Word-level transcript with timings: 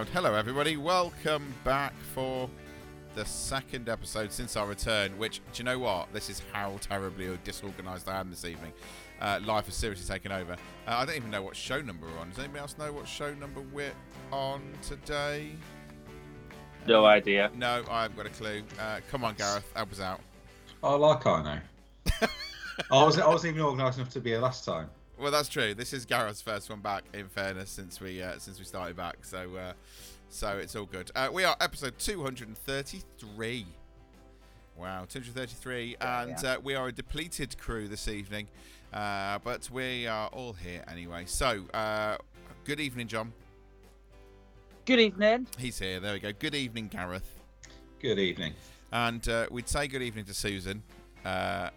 Loud. 0.00 0.08
Hello, 0.14 0.34
everybody. 0.34 0.78
Welcome 0.78 1.52
back 1.62 1.92
for 2.14 2.48
the 3.14 3.24
second 3.26 3.90
episode 3.90 4.32
since 4.32 4.56
our 4.56 4.66
return. 4.66 5.18
Which, 5.18 5.42
do 5.52 5.58
you 5.58 5.64
know 5.64 5.78
what? 5.78 6.10
This 6.14 6.30
is 6.30 6.42
how 6.52 6.78
terribly 6.80 7.38
disorganised 7.44 8.08
I 8.08 8.18
am 8.18 8.30
this 8.30 8.46
evening. 8.46 8.72
Uh, 9.20 9.40
life 9.44 9.66
has 9.66 9.74
seriously 9.74 10.06
taken 10.06 10.32
over. 10.32 10.52
Uh, 10.52 10.56
I 10.86 11.04
don't 11.04 11.16
even 11.16 11.30
know 11.30 11.42
what 11.42 11.54
show 11.54 11.82
number 11.82 12.06
we're 12.06 12.18
on. 12.18 12.30
Does 12.30 12.38
anybody 12.38 12.60
else 12.60 12.78
know 12.78 12.90
what 12.92 13.06
show 13.06 13.34
number 13.34 13.60
we're 13.60 13.92
on 14.32 14.62
today? 14.80 15.50
No 16.86 17.04
idea. 17.04 17.50
No, 17.54 17.84
I 17.90 18.02
haven't 18.02 18.16
got 18.16 18.26
a 18.26 18.30
clue. 18.30 18.62
Uh, 18.80 19.00
come 19.10 19.22
on, 19.22 19.34
Gareth, 19.34 19.70
help 19.74 19.92
us 19.92 20.00
out. 20.00 20.20
Oh, 20.82 20.96
like 20.96 21.26
I 21.26 21.42
know. 21.42 22.26
I 22.90 23.04
was 23.04 23.18
I 23.18 23.28
wasn't 23.28 23.56
even 23.56 23.66
organised 23.66 23.98
enough 23.98 24.10
to 24.14 24.20
be 24.20 24.30
here 24.30 24.38
last 24.38 24.64
time. 24.64 24.88
Well, 25.20 25.30
that's 25.30 25.50
true. 25.50 25.74
This 25.74 25.92
is 25.92 26.06
Gareth's 26.06 26.40
first 26.40 26.70
one 26.70 26.80
back. 26.80 27.04
In 27.12 27.28
fairness, 27.28 27.68
since 27.68 28.00
we 28.00 28.22
uh, 28.22 28.38
since 28.38 28.58
we 28.58 28.64
started 28.64 28.96
back, 28.96 29.18
so 29.20 29.54
uh, 29.54 29.72
so 30.30 30.56
it's 30.56 30.74
all 30.74 30.86
good. 30.86 31.10
Uh, 31.14 31.28
we 31.30 31.44
are 31.44 31.54
episode 31.60 31.98
233. 31.98 33.66
Wow, 34.78 35.04
233, 35.06 35.96
and 36.00 36.42
uh, 36.42 36.58
we 36.62 36.74
are 36.74 36.88
a 36.88 36.92
depleted 36.92 37.58
crew 37.58 37.86
this 37.86 38.08
evening, 38.08 38.48
uh, 38.94 39.38
but 39.44 39.68
we 39.70 40.06
are 40.06 40.28
all 40.28 40.54
here 40.54 40.82
anyway. 40.90 41.24
So, 41.26 41.64
uh, 41.74 42.16
good 42.64 42.80
evening, 42.80 43.06
John. 43.06 43.34
Good 44.86 45.00
evening. 45.00 45.48
He's 45.58 45.78
here. 45.78 46.00
There 46.00 46.14
we 46.14 46.20
go. 46.20 46.32
Good 46.32 46.54
evening, 46.54 46.88
Gareth. 46.88 47.36
Good 48.00 48.18
evening. 48.18 48.54
And 48.90 49.28
uh, 49.28 49.48
we'd 49.50 49.68
say 49.68 49.86
good 49.86 50.00
evening 50.00 50.24
to 50.24 50.34
Susan. 50.34 50.82
Uh, 51.26 51.68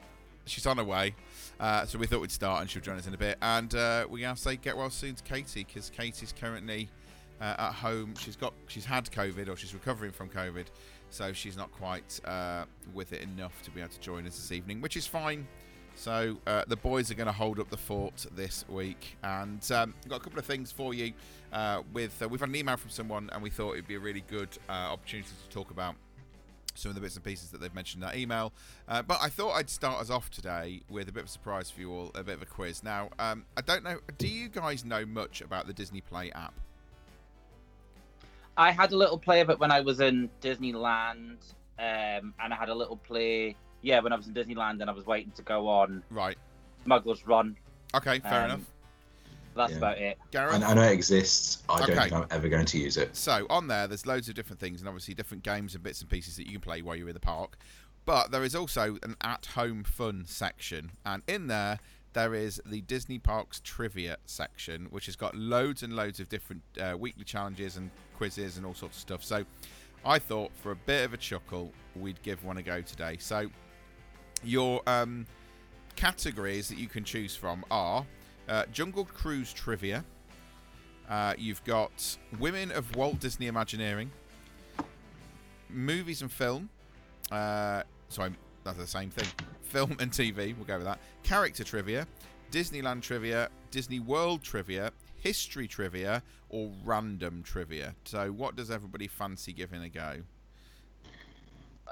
she's 0.45 0.66
on 0.66 0.78
her 0.78 0.83
way, 0.85 1.13
uh, 1.59 1.85
so 1.85 1.97
we 1.97 2.07
thought 2.07 2.21
we'd 2.21 2.31
start 2.31 2.61
and 2.61 2.69
she'll 2.69 2.81
join 2.81 2.97
us 2.97 3.07
in 3.07 3.13
a 3.13 3.17
bit. 3.17 3.37
And 3.41 3.73
uh, 3.75 4.05
we're 4.09 4.27
to 4.27 4.35
say 4.35 4.55
get 4.55 4.75
well 4.75 4.89
soon 4.89 5.15
to 5.15 5.23
Katie 5.23 5.63
because 5.63 5.89
Katie's 5.89 6.33
currently 6.37 6.89
uh, 7.41 7.55
at 7.57 7.71
home. 7.73 8.15
She's 8.19 8.35
got 8.35 8.53
she's 8.67 8.85
had 8.85 9.09
COVID 9.11 9.49
or 9.49 9.55
she's 9.55 9.73
recovering 9.73 10.11
from 10.11 10.29
COVID, 10.29 10.65
so 11.09 11.33
she's 11.33 11.57
not 11.57 11.71
quite 11.71 12.19
uh, 12.25 12.65
with 12.93 13.13
it 13.13 13.21
enough 13.21 13.61
to 13.63 13.71
be 13.71 13.81
able 13.81 13.91
to 13.91 13.99
join 13.99 14.25
us 14.25 14.35
this 14.35 14.51
evening, 14.51 14.81
which 14.81 14.97
is 14.97 15.05
fine. 15.05 15.47
So 15.95 16.37
uh, 16.47 16.63
the 16.67 16.75
boys 16.75 17.11
are 17.11 17.13
going 17.13 17.27
to 17.27 17.33
hold 17.33 17.59
up 17.59 17.69
the 17.69 17.77
fort 17.77 18.25
this 18.35 18.65
week, 18.67 19.15
and 19.23 19.59
um, 19.71 19.93
got 20.07 20.15
a 20.15 20.23
couple 20.23 20.39
of 20.39 20.45
things 20.45 20.71
for 20.71 20.93
you. 20.93 21.13
Uh, 21.51 21.83
with 21.93 22.19
we've 22.29 22.39
had 22.39 22.49
an 22.49 22.55
email 22.55 22.77
from 22.77 22.89
someone, 22.89 23.29
and 23.31 23.43
we 23.43 23.49
thought 23.49 23.73
it'd 23.73 23.88
be 23.88 23.95
a 23.95 23.99
really 23.99 24.23
good 24.28 24.49
opportunity 24.69 25.29
to 25.29 25.53
talk 25.53 25.69
about 25.69 25.95
some 26.75 26.89
of 26.89 26.95
the 26.95 27.01
bits 27.01 27.16
and 27.16 27.23
pieces 27.23 27.50
that 27.51 27.61
they've 27.61 27.73
mentioned 27.73 28.03
in 28.03 28.09
that 28.09 28.17
email. 28.17 28.51
Uh, 28.88 29.01
but 29.01 29.19
I 29.22 29.29
thought 29.29 29.51
I'd 29.53 29.69
start 29.69 30.01
us 30.01 30.09
off 30.09 30.29
today 30.29 30.81
with 30.89 31.07
a 31.09 31.11
bit 31.11 31.22
of 31.23 31.29
a 31.29 31.31
surprise 31.31 31.69
for 31.69 31.79
you 31.81 31.91
all, 31.91 32.11
a 32.16 32.23
bit 32.23 32.35
of 32.35 32.41
a 32.41 32.45
quiz. 32.45 32.84
Now, 32.84 33.09
um, 33.19 33.45
I 33.57 33.61
don't 33.61 33.84
know, 33.84 34.00
do 34.17 34.28
you 34.28 34.50
guys 34.50 34.84
know 34.85 35.06
much 35.06 35.41
about 35.41 35.67
the 35.67 35.73
Disney 35.73 36.01
Play 36.01 36.31
app? 36.31 36.53
I 38.56 38.72
had 38.72 38.91
a 38.91 38.97
little 38.97 39.17
play 39.17 39.41
of 39.41 39.50
it 39.50 39.59
when 39.59 39.72
I 39.72 39.81
was 39.81 40.00
in 40.00 40.29
Disneyland, 40.41 41.38
um, 41.79 42.34
and 42.39 42.53
I 42.53 42.56
had 42.56 42.69
a 42.69 42.75
little 42.75 42.97
play, 42.97 43.55
yeah, 43.81 44.00
when 44.00 44.13
I 44.13 44.16
was 44.16 44.28
in 44.28 44.34
Disneyland 44.34 44.79
and 44.81 44.90
I 44.90 44.94
was 44.94 45.05
waiting 45.05 45.31
to 45.38 45.41
go 45.41 45.67
on 45.67 46.03
Right. 46.11 46.38
Smuggler's 46.84 47.25
Run. 47.25 47.57
Okay, 47.95 48.19
fair 48.19 48.41
Um, 48.41 48.45
enough. 48.45 48.61
That's 49.56 49.72
Yeah. 49.72 49.78
about 49.78 49.97
it. 50.00 50.18
Gareth? 50.31 50.64
I, 50.64 50.72
I 50.72 50.74
know 50.74 50.84
it 50.84 50.91
exists. 50.94 51.64
I 51.69 51.80
don't 51.80 51.91
Okay. 51.91 52.09
think 52.09 52.14
I'm 52.14 52.28
ever 52.31 52.50
going 52.50 52.66
to 52.66 52.78
use 52.78 52.97
it. 52.97 53.16
So 53.16 53.46
on 53.50 53.68
there, 53.68 53.88
there's 53.88 54.06
loads 54.06 54.30
of 54.30 54.36
different 54.36 54.59
things, 54.59 54.80
and 54.81 54.88
obviously 54.88 55.14
different 55.14 55.44
games 55.44 55.75
and 55.75 55.84
bits 55.84 56.02
and 56.02 56.09
pieces 56.09 56.38
that 56.38 56.46
you 56.46 56.53
can 56.53 56.62
play 56.62 56.81
while 56.81 56.96
you're 56.96 57.08
in 57.09 57.14
the 57.14 57.19
park. 57.19 57.58
But 58.06 58.31
there 58.31 58.44
is 58.44 58.56
also 58.56 58.97
an 59.03 59.16
at-home 59.22 59.84
fun 59.84 60.25
section, 60.28 60.91
and 61.06 61.24
in 61.28 61.47
there 61.47 61.80
there 62.14 62.36
is 62.36 62.62
the 62.66 62.81
Disney 62.81 63.18
Parks 63.18 63.59
trivia 63.64 64.18
section, 64.25 64.86
which 64.91 65.08
has 65.08 65.16
got 65.16 65.36
loads 65.36 65.81
and 65.81 65.94
loads 65.96 66.20
of 66.20 66.30
different 66.30 66.62
uh, 66.80 66.96
weekly 66.97 67.24
challenges 67.24 67.75
and 67.75 67.90
quizzes 68.16 68.58
and 68.58 68.66
all 68.66 68.75
sorts 68.75 68.97
of 68.97 69.02
stuff. 69.02 69.24
So 69.24 69.46
I 70.06 70.20
thought 70.20 70.52
for 70.62 70.72
a 70.72 70.75
bit 70.75 71.06
of 71.06 71.14
a 71.14 71.18
chuckle, 71.18 71.72
we'd 71.96 72.22
give 72.22 72.44
one 72.44 72.58
a 72.58 72.62
go 72.62 72.81
today. 72.81 73.18
So 73.20 73.50
your 74.44 74.81
um, 74.85 75.25
categories 75.96 76.68
that 76.68 76.78
you 76.78 76.88
can 76.88 77.03
choose 77.03 77.35
from 77.35 77.66
are 77.72 78.06
uh, 78.47 78.65
Jungle 78.71 79.05
Cruise 79.05 79.53
trivia. 79.53 80.03
Uh, 81.09 81.33
you've 81.37 81.63
got 81.63 82.17
Women 82.39 82.71
of 82.71 82.95
Walt 82.95 83.19
Disney 83.19 83.47
Imagineering, 83.47 84.11
movies 85.69 86.21
and 86.21 86.31
film. 86.31 86.69
Uh, 87.31 87.83
sorry, 88.09 88.33
that's 88.63 88.77
the 88.77 88.87
same 88.87 89.09
thing. 89.09 89.27
Film 89.61 89.97
and 89.99 90.11
TV. 90.11 90.55
We'll 90.55 90.65
go 90.65 90.77
with 90.77 90.85
that. 90.85 90.99
Character 91.23 91.63
trivia, 91.63 92.07
Disneyland 92.51 93.01
trivia, 93.01 93.49
Disney 93.71 93.99
World 93.99 94.43
trivia, 94.43 94.91
history 95.19 95.67
trivia, 95.67 96.21
or 96.49 96.71
random 96.83 97.43
trivia. 97.43 97.95
So, 98.05 98.31
what 98.31 98.55
does 98.55 98.69
everybody 98.69 99.07
fancy 99.07 99.53
giving 99.53 99.81
a 99.81 99.89
go? 99.89 100.21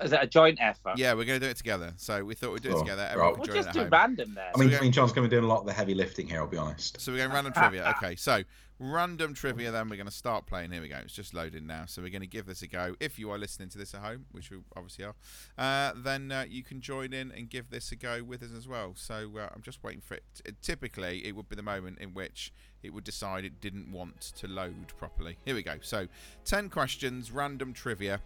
Is 0.03 0.13
it 0.13 0.19
a 0.21 0.27
joint 0.27 0.57
effort? 0.61 0.97
Yeah, 0.97 1.13
we're 1.13 1.25
going 1.25 1.39
to 1.39 1.45
do 1.45 1.49
it 1.49 1.57
together. 1.57 1.93
So 1.97 2.23
we 2.23 2.33
thought 2.35 2.53
we'd 2.53 2.61
do 2.63 2.69
it 2.69 2.71
Sure. 2.73 2.79
together. 2.81 3.03
Right. 3.03 3.11
Everyone 3.11 3.33
We'll 3.39 3.45
join 3.47 3.55
just 3.55 3.67
at 3.69 3.73
do 3.73 3.79
home. 3.81 3.89
random 3.89 4.33
there. 4.35 4.51
I 4.55 4.59
mean, 4.59 4.71
So- 4.71 4.77
I 4.77 4.81
mean, 4.81 4.91
John's 4.91 5.11
going 5.11 5.27
to 5.27 5.29
be 5.29 5.35
doing 5.35 5.45
a 5.45 5.53
lot 5.53 5.61
of 5.61 5.65
the 5.65 5.73
heavy 5.73 5.93
lifting 5.93 6.27
here. 6.27 6.39
I'll 6.39 6.47
be 6.47 6.57
honest. 6.57 6.99
So 6.99 7.11
we're 7.11 7.19
going 7.19 7.31
random 7.31 7.53
trivia. 7.53 7.93
Okay, 8.03 8.15
so 8.15 8.43
random 8.79 9.33
trivia. 9.35 9.71
Then 9.71 9.89
we're 9.89 9.95
going 9.97 10.07
to 10.07 10.11
start 10.11 10.45
playing. 10.47 10.71
Here 10.71 10.81
we 10.81 10.87
go. 10.87 10.97
It's 11.03 11.13
just 11.13 11.33
loading 11.33 11.67
now. 11.67 11.83
So 11.87 12.01
we're 12.01 12.09
going 12.09 12.21
to 12.21 12.27
give 12.27 12.45
this 12.47 12.61
a 12.63 12.67
go. 12.67 12.95
If 12.99 13.19
you 13.19 13.29
are 13.31 13.37
listening 13.37 13.69
to 13.69 13.77
this 13.77 13.93
at 13.93 14.01
home, 14.01 14.25
which 14.31 14.49
you 14.49 14.63
obviously 14.75 15.05
are, 15.05 15.15
uh, 15.57 15.93
then 15.95 16.31
uh, 16.31 16.45
you 16.49 16.63
can 16.63 16.81
join 16.81 17.13
in 17.13 17.31
and 17.31 17.49
give 17.49 17.69
this 17.69 17.91
a 17.91 17.95
go 17.95 18.23
with 18.23 18.41
us 18.41 18.49
as 18.57 18.67
well. 18.67 18.93
So 18.95 19.29
uh, 19.37 19.49
I'm 19.53 19.61
just 19.61 19.83
waiting 19.83 20.01
for 20.01 20.15
it. 20.15 20.23
T- 20.43 20.51
typically, 20.61 21.25
it 21.27 21.35
would 21.35 21.47
be 21.49 21.55
the 21.55 21.61
moment 21.63 21.99
in 21.99 22.13
which 22.13 22.51
it 22.81 22.91
would 22.93 23.03
decide 23.03 23.45
it 23.45 23.61
didn't 23.61 23.91
want 23.91 24.19
to 24.37 24.47
load 24.47 24.93
properly. 24.97 25.37
Here 25.45 25.53
we 25.53 25.61
go. 25.61 25.75
So 25.81 26.07
ten 26.43 26.69
questions, 26.69 27.31
random 27.31 27.73
trivia. 27.73 28.19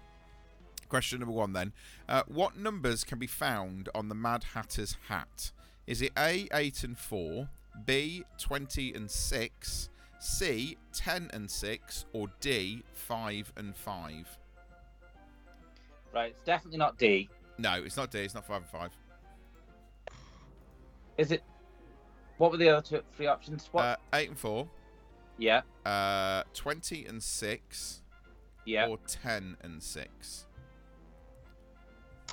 Question 0.90 1.20
number 1.20 1.34
one 1.34 1.54
then. 1.54 1.74
Uh, 2.08 2.24
what 2.28 2.58
numbers 2.58 3.04
can 3.04 3.18
be 3.18 3.28
found 3.28 3.90
on 3.96 4.10
the 4.10 4.16
Mad 4.16 4.46
Hatter's 4.54 4.98
hat? 5.08 5.52
Is 5.88 6.02
it 6.02 6.12
A, 6.18 6.48
8 6.54 6.84
and 6.84 6.98
4, 6.98 7.50
B, 7.86 8.24
20 8.40 8.94
and 8.94 9.10
6, 9.10 9.90
C, 10.20 10.78
10 10.94 11.30
and 11.34 11.50
6, 11.50 12.06
or 12.14 12.28
D, 12.40 12.84
5 12.94 13.54
and 13.58 13.76
5? 13.76 14.38
Right, 16.14 16.32
it's 16.32 16.42
definitely 16.44 16.80
not 16.80 16.98
D. 16.98 17.30
No, 17.58 17.74
it's 17.84 17.98
not 17.98 18.10
D, 18.12 18.20
it's 18.20 18.34
not 18.34 18.46
5 18.46 18.58
and 18.58 18.66
5. 18.68 18.90
Is 21.18 21.32
it? 21.32 21.44
What 22.38 22.52
were 22.52 22.58
the 22.58 22.70
other 22.70 22.82
two, 22.82 23.02
three 23.16 23.28
options? 23.28 23.70
What? 23.72 23.86
Uh, 23.86 23.96
8 24.14 24.30
and 24.30 24.40
4, 24.40 24.68
yeah, 25.38 25.62
uh, 25.86 26.44
20 26.54 27.06
and 27.06 27.22
6, 27.22 28.02
yeah. 28.66 28.88
or 28.88 28.98
10 29.08 29.58
and 29.62 29.82
6. 29.82 30.45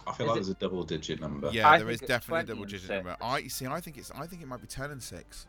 I 0.07 0.13
feel 0.13 0.27
Is 0.27 0.29
like 0.29 0.37
it- 0.37 0.41
there's 0.41 0.49
a 0.49 0.55
double-digit 0.55 1.21
number. 1.21 1.51
Yeah, 1.53 1.69
I 1.71 1.79
there 1.79 1.91
is 1.91 2.01
definitely 2.01 2.41
a 2.41 2.55
double 2.55 2.65
digit 2.65 2.89
6. 2.89 2.91
number. 2.91 3.17
I 3.21 3.47
see. 3.49 3.67
I 3.67 3.81
think 3.81 3.99
it's. 3.99 4.11
I 4.11 4.27
think 4.27 4.43
it 4.43 4.49
might 4.49 4.61
be 4.61 4.67
ten 4.67 4.91
and 4.91 5.03
six. 5.03 5.47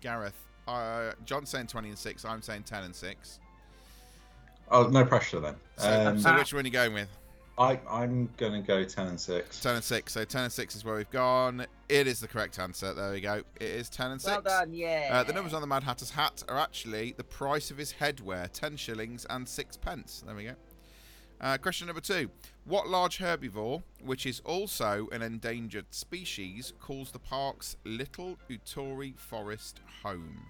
Gareth, 0.00 0.34
uh, 0.68 1.12
John's 1.24 1.48
saying 1.50 1.68
twenty 1.68 1.88
and 1.88 1.98
six. 1.98 2.24
I'm 2.24 2.42
saying 2.42 2.64
ten 2.64 2.84
and 2.84 2.94
six. 2.94 3.40
Oh, 4.70 4.84
no 4.88 5.04
pressure 5.04 5.40
then. 5.40 5.56
So, 5.76 6.08
Um, 6.08 6.18
so 6.18 6.34
which 6.36 6.52
one 6.54 6.64
are 6.64 6.66
you 6.66 6.72
going 6.72 6.94
with? 6.94 7.08
I, 7.58 7.78
I'm 7.88 8.30
going 8.38 8.54
to 8.60 8.66
go 8.66 8.82
10 8.82 9.06
and 9.08 9.20
6. 9.20 9.60
10 9.60 9.74
and 9.76 9.84
6. 9.84 10.12
So 10.12 10.24
10 10.24 10.44
and 10.44 10.52
6 10.52 10.74
is 10.74 10.84
where 10.86 10.96
we've 10.96 11.10
gone. 11.10 11.66
It 11.88 12.06
is 12.06 12.18
the 12.20 12.28
correct 12.28 12.58
answer. 12.58 12.94
There 12.94 13.12
we 13.12 13.20
go. 13.20 13.42
It 13.56 13.62
is 13.62 13.88
10 13.90 14.12
and 14.12 14.20
6. 14.20 14.30
Well 14.32 14.40
done, 14.42 14.72
yeah. 14.72 15.10
Uh, 15.12 15.22
the 15.22 15.32
numbers 15.34 15.52
on 15.52 15.60
the 15.60 15.66
Mad 15.66 15.82
Hatter's 15.82 16.10
hat 16.10 16.42
are 16.48 16.58
actually 16.58 17.12
the 17.16 17.24
price 17.24 17.70
of 17.70 17.76
his 17.76 17.92
headwear 18.00 18.50
10 18.50 18.76
shillings 18.76 19.26
and 19.28 19.46
6 19.46 19.76
pence. 19.78 20.22
There 20.26 20.34
we 20.34 20.44
go. 20.44 20.54
Uh, 21.40 21.58
question 21.58 21.86
number 21.88 22.00
two. 22.00 22.30
What 22.64 22.88
large 22.88 23.18
herbivore, 23.18 23.82
which 24.02 24.24
is 24.24 24.40
also 24.46 25.08
an 25.12 25.20
endangered 25.20 25.86
species, 25.90 26.72
calls 26.80 27.10
the 27.10 27.18
park's 27.18 27.76
Little 27.84 28.38
Ituri 28.48 29.18
Forest 29.18 29.80
home? 30.02 30.46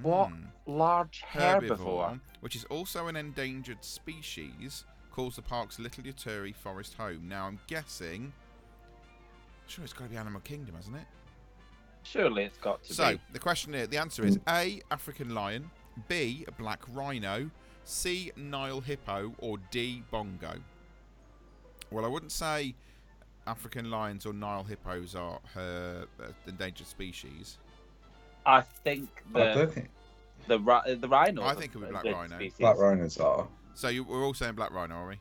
What 0.00 0.28
Hmm. 0.30 0.44
large 0.64 1.22
herbivore? 1.32 2.20
which 2.40 2.56
is 2.56 2.64
also 2.64 3.06
an 3.08 3.16
endangered 3.16 3.84
species, 3.84 4.84
calls 5.12 5.36
the 5.36 5.42
park's 5.42 5.78
Little 5.78 6.04
Ituri 6.04 6.54
Forest 6.54 6.94
home. 6.94 7.28
Now, 7.28 7.46
I'm 7.46 7.60
guessing. 7.66 8.32
Sure, 9.66 9.84
it's 9.84 9.92
got 9.92 10.04
to 10.04 10.10
be 10.10 10.16
Animal 10.16 10.40
Kingdom, 10.40 10.74
hasn't 10.74 10.96
it? 10.96 11.06
Surely 12.02 12.44
it's 12.44 12.58
got 12.58 12.82
to 12.84 12.94
So, 12.94 13.12
be. 13.12 13.14
So, 13.14 13.20
the 13.32 13.38
question 13.38 13.72
here, 13.72 13.86
the 13.86 13.98
answer 13.98 14.24
is 14.24 14.38
A, 14.48 14.80
African 14.90 15.34
lion, 15.34 15.70
B, 16.08 16.44
black 16.58 16.80
rhino, 16.92 17.50
C, 17.84 18.32
Nile 18.36 18.80
hippo, 18.80 19.34
or 19.38 19.58
D, 19.70 20.02
bongo. 20.10 20.54
Well, 21.90 22.04
I 22.04 22.08
wouldn't 22.08 22.32
say 22.32 22.74
African 23.46 23.90
lions 23.90 24.24
or 24.26 24.32
Nile 24.32 24.64
hippos 24.64 25.14
are 25.14 25.38
her 25.54 26.06
uh, 26.20 26.26
endangered 26.46 26.86
species. 26.86 27.58
I 28.46 28.62
think 28.62 29.08
I 29.34 29.38
the 29.38 29.54
don't 29.54 29.72
think 29.72 29.90
the 30.48 30.58
the 31.00 31.08
rhino. 31.08 31.44
I 31.44 31.54
think 31.54 31.74
it 31.74 31.78
would 31.78 31.88
be 31.88 31.92
black 31.92 32.04
rhino. 32.04 32.38
black 32.58 32.78
rhinos 32.78 33.18
are. 33.18 33.46
So 33.74 33.88
you, 33.88 34.04
we're 34.04 34.24
all 34.24 34.34
saying 34.34 34.54
black 34.54 34.72
rhino, 34.72 34.94
are 34.94 35.08
we? 35.08 35.16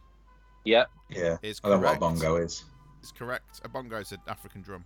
Yep. 0.65 0.89
Yeah. 1.09 1.38
Is 1.42 1.59
I 1.63 1.69
don't 1.69 1.81
know 1.81 1.88
what 1.88 2.00
correct. 2.00 2.21
a 2.21 2.21
bongo 2.21 2.36
is. 2.38 2.63
It's 3.01 3.12
correct. 3.12 3.62
A 3.63 3.69
bongo 3.69 3.98
is 3.98 4.12
an 4.12 4.19
African 4.27 4.62
drum. 4.62 4.86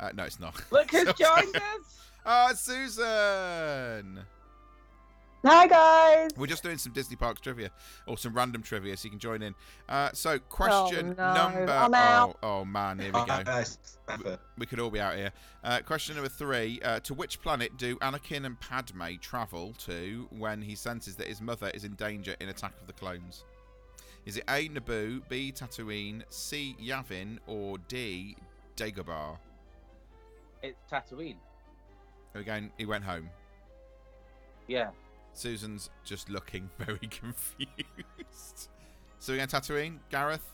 Uh, 0.00 0.10
no, 0.14 0.24
it's 0.24 0.40
not. 0.40 0.54
Look 0.72 0.90
who's 0.90 1.04
joined 1.18 1.56
us. 1.56 1.98
Ah, 2.24 2.50
it's 2.52 2.60
Susan. 2.60 4.20
Hi 5.44 5.66
guys. 5.66 6.30
We're 6.36 6.46
just 6.46 6.62
doing 6.62 6.78
some 6.78 6.92
Disney 6.92 7.16
Parks 7.16 7.40
trivia 7.40 7.72
or 8.06 8.16
some 8.16 8.32
random 8.32 8.62
trivia, 8.62 8.96
so 8.96 9.06
you 9.06 9.10
can 9.10 9.18
join 9.18 9.42
in. 9.42 9.56
Uh, 9.88 10.10
so, 10.12 10.38
question 10.38 11.16
no. 11.18 11.34
number. 11.34 11.68
I'm 11.68 11.92
oh, 11.92 11.96
out. 11.96 12.38
oh 12.44 12.64
man, 12.64 13.00
here 13.00 13.08
we 13.08 13.12
go. 13.12 13.32
Uh, 13.32 13.40
it's- 13.40 13.98
effort. 14.08 14.38
We 14.56 14.66
could 14.66 14.78
all 14.78 14.90
be 14.90 15.00
out 15.00 15.16
here. 15.16 15.32
Uh, 15.64 15.80
question 15.80 16.14
number 16.14 16.28
three: 16.28 16.80
uh, 16.84 17.00
To 17.00 17.14
which 17.14 17.40
planet 17.42 17.76
do 17.76 17.96
Anakin 17.96 18.46
and 18.46 18.60
Padme 18.60 19.16
travel 19.20 19.72
to 19.78 20.28
when 20.30 20.62
he 20.62 20.76
senses 20.76 21.16
that 21.16 21.26
his 21.26 21.40
mother 21.40 21.72
is 21.74 21.82
in 21.84 21.94
danger 21.94 22.36
in 22.38 22.48
Attack 22.48 22.74
of 22.80 22.86
the 22.86 22.92
Clones? 22.92 23.44
Is 24.24 24.36
it 24.36 24.44
A. 24.48 24.68
Naboo, 24.68 25.28
B. 25.28 25.50
Tatooine, 25.50 26.22
C. 26.28 26.76
Yavin, 26.80 27.38
or 27.48 27.78
D. 27.88 28.36
Dagobah? 28.76 29.38
It's 30.62 30.78
Tatooine. 30.88 31.38
Again, 32.36 32.70
he 32.78 32.86
went 32.86 33.02
home. 33.02 33.28
Yeah. 34.68 34.90
Susan's 35.32 35.90
just 36.04 36.28
looking 36.28 36.70
very 36.78 36.98
confused. 36.98 38.68
So 39.18 39.32
we're 39.32 39.36
going 39.36 39.48
Tatooine, 39.48 39.98
Gareth. 40.10 40.44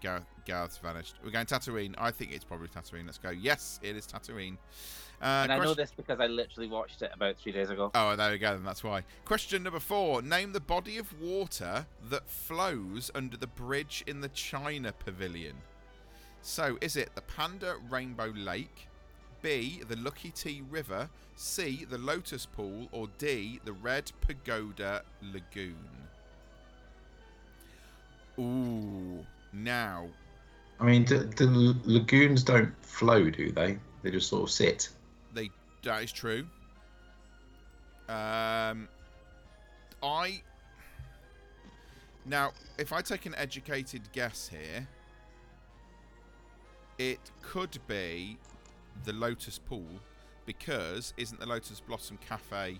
Gareth, 0.00 0.24
Gareth's 0.46 0.78
vanished. 0.78 1.16
We're 1.24 1.30
going 1.30 1.46
Tatooine. 1.46 1.94
I 1.98 2.10
think 2.10 2.32
it's 2.32 2.44
probably 2.44 2.68
Tatooine. 2.68 3.06
Let's 3.06 3.18
go. 3.18 3.30
Yes, 3.30 3.80
it 3.82 3.96
is 3.96 4.06
Tatooine. 4.06 4.56
Uh, 5.20 5.42
and 5.42 5.52
I 5.52 5.58
know 5.58 5.74
this 5.74 5.90
because 5.96 6.20
I 6.20 6.26
literally 6.26 6.68
watched 6.68 7.02
it 7.02 7.10
about 7.12 7.38
three 7.38 7.50
days 7.50 7.70
ago. 7.70 7.90
Oh, 7.94 8.14
there 8.14 8.30
we 8.30 8.38
go. 8.38 8.52
Then 8.52 8.64
that's 8.64 8.84
why. 8.84 9.02
Question 9.24 9.64
number 9.64 9.80
four: 9.80 10.22
Name 10.22 10.52
the 10.52 10.60
body 10.60 10.98
of 10.98 11.20
water 11.20 11.86
that 12.08 12.28
flows 12.30 13.10
under 13.14 13.36
the 13.36 13.48
bridge 13.48 14.04
in 14.06 14.20
the 14.20 14.28
China 14.28 14.92
Pavilion. 14.92 15.56
So, 16.40 16.78
is 16.80 16.96
it 16.96 17.10
the 17.16 17.22
Panda 17.22 17.76
Rainbow 17.90 18.32
Lake, 18.36 18.87
B 19.42 19.82
the 19.88 19.96
Lucky 19.96 20.30
Tea 20.30 20.62
River, 20.70 21.08
C 21.36 21.84
the 21.88 21.98
Lotus 21.98 22.46
Pool, 22.46 22.88
or 22.92 23.08
D 23.18 23.60
the 23.64 23.72
Red 23.72 24.10
Pagoda 24.20 25.02
Lagoon? 25.22 25.76
Ooh, 28.38 29.24
now 29.52 30.08
I 30.80 30.84
mean, 30.84 31.04
the, 31.04 31.18
the 31.36 31.76
lagoons 31.84 32.44
don't 32.44 32.72
flow, 32.84 33.30
do 33.30 33.50
they? 33.50 33.78
They 34.02 34.10
just 34.10 34.28
sort 34.28 34.44
of 34.44 34.50
sit. 34.50 34.88
They 35.34 35.50
that 35.82 36.04
is 36.04 36.12
true. 36.12 36.46
Um, 38.08 38.88
I 40.02 40.40
now, 42.24 42.52
if 42.78 42.92
I 42.92 43.00
take 43.02 43.26
an 43.26 43.34
educated 43.36 44.02
guess 44.12 44.48
here, 44.48 44.86
it 46.98 47.20
could 47.42 47.78
be 47.88 48.38
the 49.04 49.12
Lotus 49.12 49.58
Pool 49.58 49.86
because 50.46 51.12
isn't 51.16 51.38
the 51.40 51.46
Lotus 51.46 51.80
Blossom 51.80 52.18
Cafe 52.26 52.78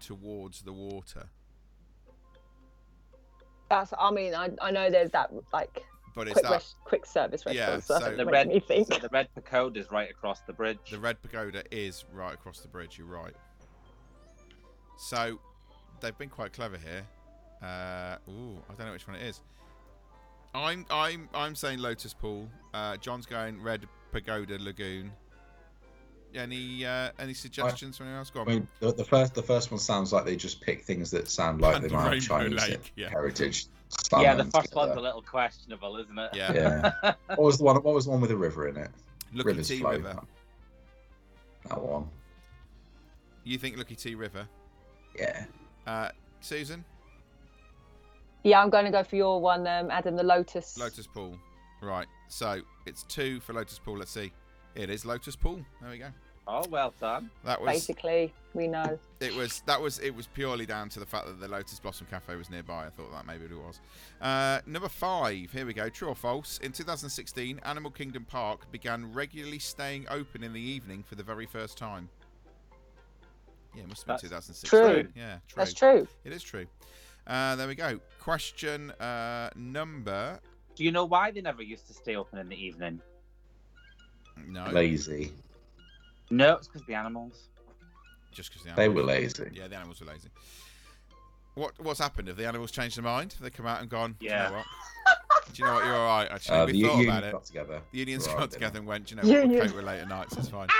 towards 0.00 0.62
the 0.62 0.72
water? 0.72 1.24
That's. 3.68 3.92
I 3.98 4.10
mean, 4.10 4.34
I, 4.34 4.50
I 4.62 4.70
know 4.70 4.90
there's 4.90 5.10
that 5.10 5.30
like 5.52 5.84
But 6.14 6.28
it's 6.28 6.34
quick 6.34 6.44
that 6.44 6.52
res- 6.52 6.74
quick 6.84 7.06
service 7.06 7.42
Yeah, 7.46 7.74
restaurant. 7.74 7.84
so 7.84 7.98
so- 8.00 8.16
the 8.16 8.24
red, 8.26 8.48
me 8.48 8.60
think. 8.60 8.92
so 8.92 8.98
the 8.98 9.08
red 9.10 9.28
pagoda 9.34 9.78
is 9.80 9.90
right 9.90 10.10
across 10.10 10.40
the 10.40 10.52
bridge. 10.52 10.78
the 10.90 10.98
Red 10.98 11.20
Pagoda 11.22 11.62
is 11.70 12.04
right 12.12 12.32
across 12.34 12.60
the 12.60 12.68
bridge. 12.68 12.96
You're 12.98 13.06
right. 13.08 13.34
So 14.96 15.38
they've 16.00 16.16
been 16.16 16.30
quite 16.30 16.52
clever 16.52 16.78
here. 16.78 17.06
Uh, 17.62 18.16
ooh, 18.30 18.56
I 18.70 18.74
don't 18.74 18.86
know 18.86 18.92
which 18.92 19.06
one 19.06 19.16
it 19.16 19.22
is. 19.22 19.40
I'm 20.54 20.86
I'm 20.90 21.28
I'm 21.34 21.54
saying 21.54 21.78
Lotus 21.80 22.14
Pool. 22.14 22.48
Uh, 22.72 22.96
John's 22.96 23.26
going 23.26 23.60
Red 23.62 23.86
Pagoda 24.12 24.58
Lagoon. 24.58 25.12
Any 26.34 26.84
uh, 26.84 27.10
any 27.18 27.32
suggestions 27.32 27.96
from 27.96 28.06
anyone 28.06 28.18
else? 28.18 28.30
Go 28.30 28.40
on. 28.40 28.48
I 28.48 28.52
mean, 28.52 28.68
the, 28.80 28.92
the 28.92 29.04
first 29.04 29.34
the 29.34 29.42
first 29.42 29.70
one 29.70 29.80
sounds 29.80 30.12
like 30.12 30.26
they 30.26 30.36
just 30.36 30.60
pick 30.60 30.82
things 30.82 31.10
that 31.12 31.28
sound 31.28 31.62
like 31.62 31.80
they 31.80 31.88
Panda 31.88 31.94
might 31.94 32.02
have 32.02 32.12
Rainbow 32.12 32.56
Chinese 32.58 32.68
Lake, 32.68 32.92
yeah. 32.96 33.08
heritage. 33.08 33.66
yeah, 34.12 34.34
the 34.34 34.44
first 34.44 34.68
together. 34.68 34.88
one's 34.88 34.98
a 34.98 35.00
little 35.00 35.22
questionable, 35.22 35.96
isn't 35.96 36.18
it? 36.18 36.30
yeah. 36.34 36.52
Yeah. 37.02 37.14
what 37.28 37.40
was 37.40 37.58
the 37.58 37.64
one? 37.64 37.76
What 37.76 37.94
was 37.94 38.04
the 38.04 38.10
one 38.10 38.20
with 38.20 38.30
a 38.30 38.36
river 38.36 38.68
in 38.68 38.76
it? 38.76 38.90
Lucky 39.32 39.46
Rivers 39.46 39.68
Tea 39.68 39.78
flow. 39.78 39.92
River. 39.92 40.20
That 41.68 41.80
one. 41.80 42.08
You 43.44 43.56
think 43.56 43.78
Lucky 43.78 43.94
Tea 43.94 44.14
River? 44.14 44.46
Yeah. 45.18 45.44
Uh, 45.86 46.10
Susan, 46.40 46.84
Yeah, 48.44 48.62
I'm 48.62 48.70
going 48.70 48.84
to 48.84 48.90
go 48.90 49.02
for 49.02 49.16
your 49.16 49.40
one, 49.40 49.66
um, 49.66 49.90
Adam. 49.90 50.16
The 50.16 50.22
Lotus. 50.22 50.78
Lotus 50.78 51.06
Pool. 51.06 51.38
Right. 51.82 52.06
So 52.28 52.60
it's 52.86 53.02
two 53.04 53.40
for 53.40 53.52
Lotus 53.52 53.78
Pool. 53.78 53.98
Let's 53.98 54.10
see. 54.10 54.32
It 54.74 54.90
is 54.90 55.04
Lotus 55.04 55.36
Pool. 55.36 55.60
There 55.80 55.90
we 55.90 55.98
go. 55.98 56.08
Oh, 56.50 56.64
well 56.70 56.94
done. 56.98 57.30
That 57.44 57.60
was 57.60 57.68
Basically, 57.68 58.32
we 58.54 58.68
know. 58.68 58.98
It 59.20 59.34
was 59.34 59.62
that 59.66 59.78
was 59.78 59.98
it 59.98 60.14
was 60.14 60.26
purely 60.28 60.64
down 60.64 60.88
to 60.90 61.00
the 61.00 61.04
fact 61.04 61.26
that 61.26 61.38
the 61.40 61.48
Lotus 61.48 61.78
Blossom 61.78 62.06
Cafe 62.10 62.34
was 62.36 62.48
nearby. 62.48 62.86
I 62.86 62.90
thought 62.90 63.12
that 63.12 63.26
maybe 63.26 63.44
it 63.44 63.52
was. 63.52 63.80
Uh, 64.22 64.60
number 64.66 64.88
five. 64.88 65.50
Here 65.52 65.66
we 65.66 65.74
go. 65.74 65.90
True 65.90 66.08
or 66.08 66.14
false? 66.14 66.58
In 66.62 66.72
2016, 66.72 67.60
Animal 67.64 67.90
Kingdom 67.90 68.24
Park 68.24 68.70
began 68.72 69.12
regularly 69.12 69.58
staying 69.58 70.06
open 70.08 70.42
in 70.42 70.54
the 70.54 70.60
evening 70.60 71.02
for 71.02 71.16
the 71.16 71.22
very 71.22 71.44
first 71.44 71.76
time. 71.76 72.08
Yeah, 73.74 73.82
it 73.82 73.88
must 73.88 74.06
have 74.06 74.20
been 74.20 74.30
That's 74.30 74.46
2016. 74.62 74.80
true. 74.80 75.08
Yeah, 75.14 75.38
true. 75.48 75.54
That's 75.56 75.74
true. 75.74 76.08
It 76.24 76.32
is 76.32 76.42
true. 76.42 76.66
Uh, 77.26 77.56
there 77.56 77.68
we 77.68 77.74
go. 77.74 78.00
Question 78.20 78.90
uh, 78.92 79.50
number 79.54 80.40
Do 80.78 80.84
you 80.84 80.92
know 80.92 81.04
why 81.06 81.32
they 81.32 81.40
never 81.40 81.60
used 81.60 81.88
to 81.88 81.92
stay 81.92 82.14
open 82.14 82.38
in 82.38 82.48
the 82.48 82.54
evening? 82.54 83.00
no, 84.46 84.70
Lazy. 84.70 85.32
No, 86.30 86.54
it's 86.54 86.68
because 86.68 86.86
the 86.86 86.94
animals. 86.94 87.48
just 88.30 88.52
because 88.52 88.64
the 88.64 88.72
They 88.76 88.88
were 88.88 89.02
lazy. 89.02 89.50
Yeah, 89.52 89.66
the 89.66 89.74
animals 89.74 89.98
were 90.00 90.06
lazy. 90.06 90.28
What 91.56 91.72
what's 91.82 91.98
happened? 91.98 92.28
Have 92.28 92.36
the 92.36 92.46
animals 92.46 92.70
changed 92.70 92.96
their 92.96 93.02
mind? 93.02 93.32
Have 93.32 93.42
they 93.42 93.50
come 93.50 93.66
out 93.66 93.80
and 93.80 93.90
gone? 93.90 94.14
Yeah. 94.20 94.28
Do 94.28 94.44
you 94.44 94.50
know 94.52 94.56
what? 94.58 94.66
Do 95.52 95.62
you 95.62 95.64
know 95.64 95.74
what? 95.74 95.84
You're 95.84 95.96
all 95.96 96.06
right. 96.18 96.30
Actually, 96.30 96.56
Uh, 96.58 96.66
we 96.66 96.72
the 96.72 96.82
thought 96.82 96.92
union 96.98 97.08
about 97.10 97.24
it. 97.24 97.32
got 97.32 97.44
together. 97.44 97.80
The 97.90 97.98
unions 97.98 98.26
Right, 98.28 98.36
got 98.38 98.50
together 98.52 98.78
and 98.78 98.86
went, 98.86 99.06
"Do 99.06 99.16
you 99.16 99.20
know, 99.20 99.26
what? 99.26 99.32
we'll 99.32 99.42
Union. 99.50 99.66
cope 99.66 99.74
with 99.74 99.84
later 99.84 100.06
nights. 100.06 100.36
It's 100.36 100.48
fine. 100.48 100.68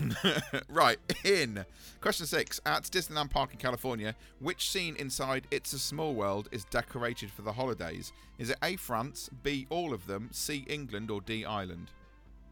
right, 0.68 0.98
in 1.24 1.64
question 2.00 2.26
six 2.26 2.60
at 2.66 2.84
Disneyland 2.84 3.30
Park 3.30 3.52
in 3.52 3.58
California, 3.58 4.14
which 4.40 4.70
scene 4.70 4.96
inside 4.96 5.46
It's 5.50 5.72
a 5.72 5.78
Small 5.78 6.14
World 6.14 6.48
is 6.52 6.64
decorated 6.66 7.30
for 7.30 7.42
the 7.42 7.52
holidays? 7.52 8.12
Is 8.38 8.50
it 8.50 8.56
A 8.62 8.76
France, 8.76 9.28
B 9.42 9.66
all 9.70 9.92
of 9.92 10.06
them, 10.06 10.28
C 10.32 10.64
England, 10.68 11.10
or 11.10 11.20
D 11.20 11.44
Ireland? 11.44 11.90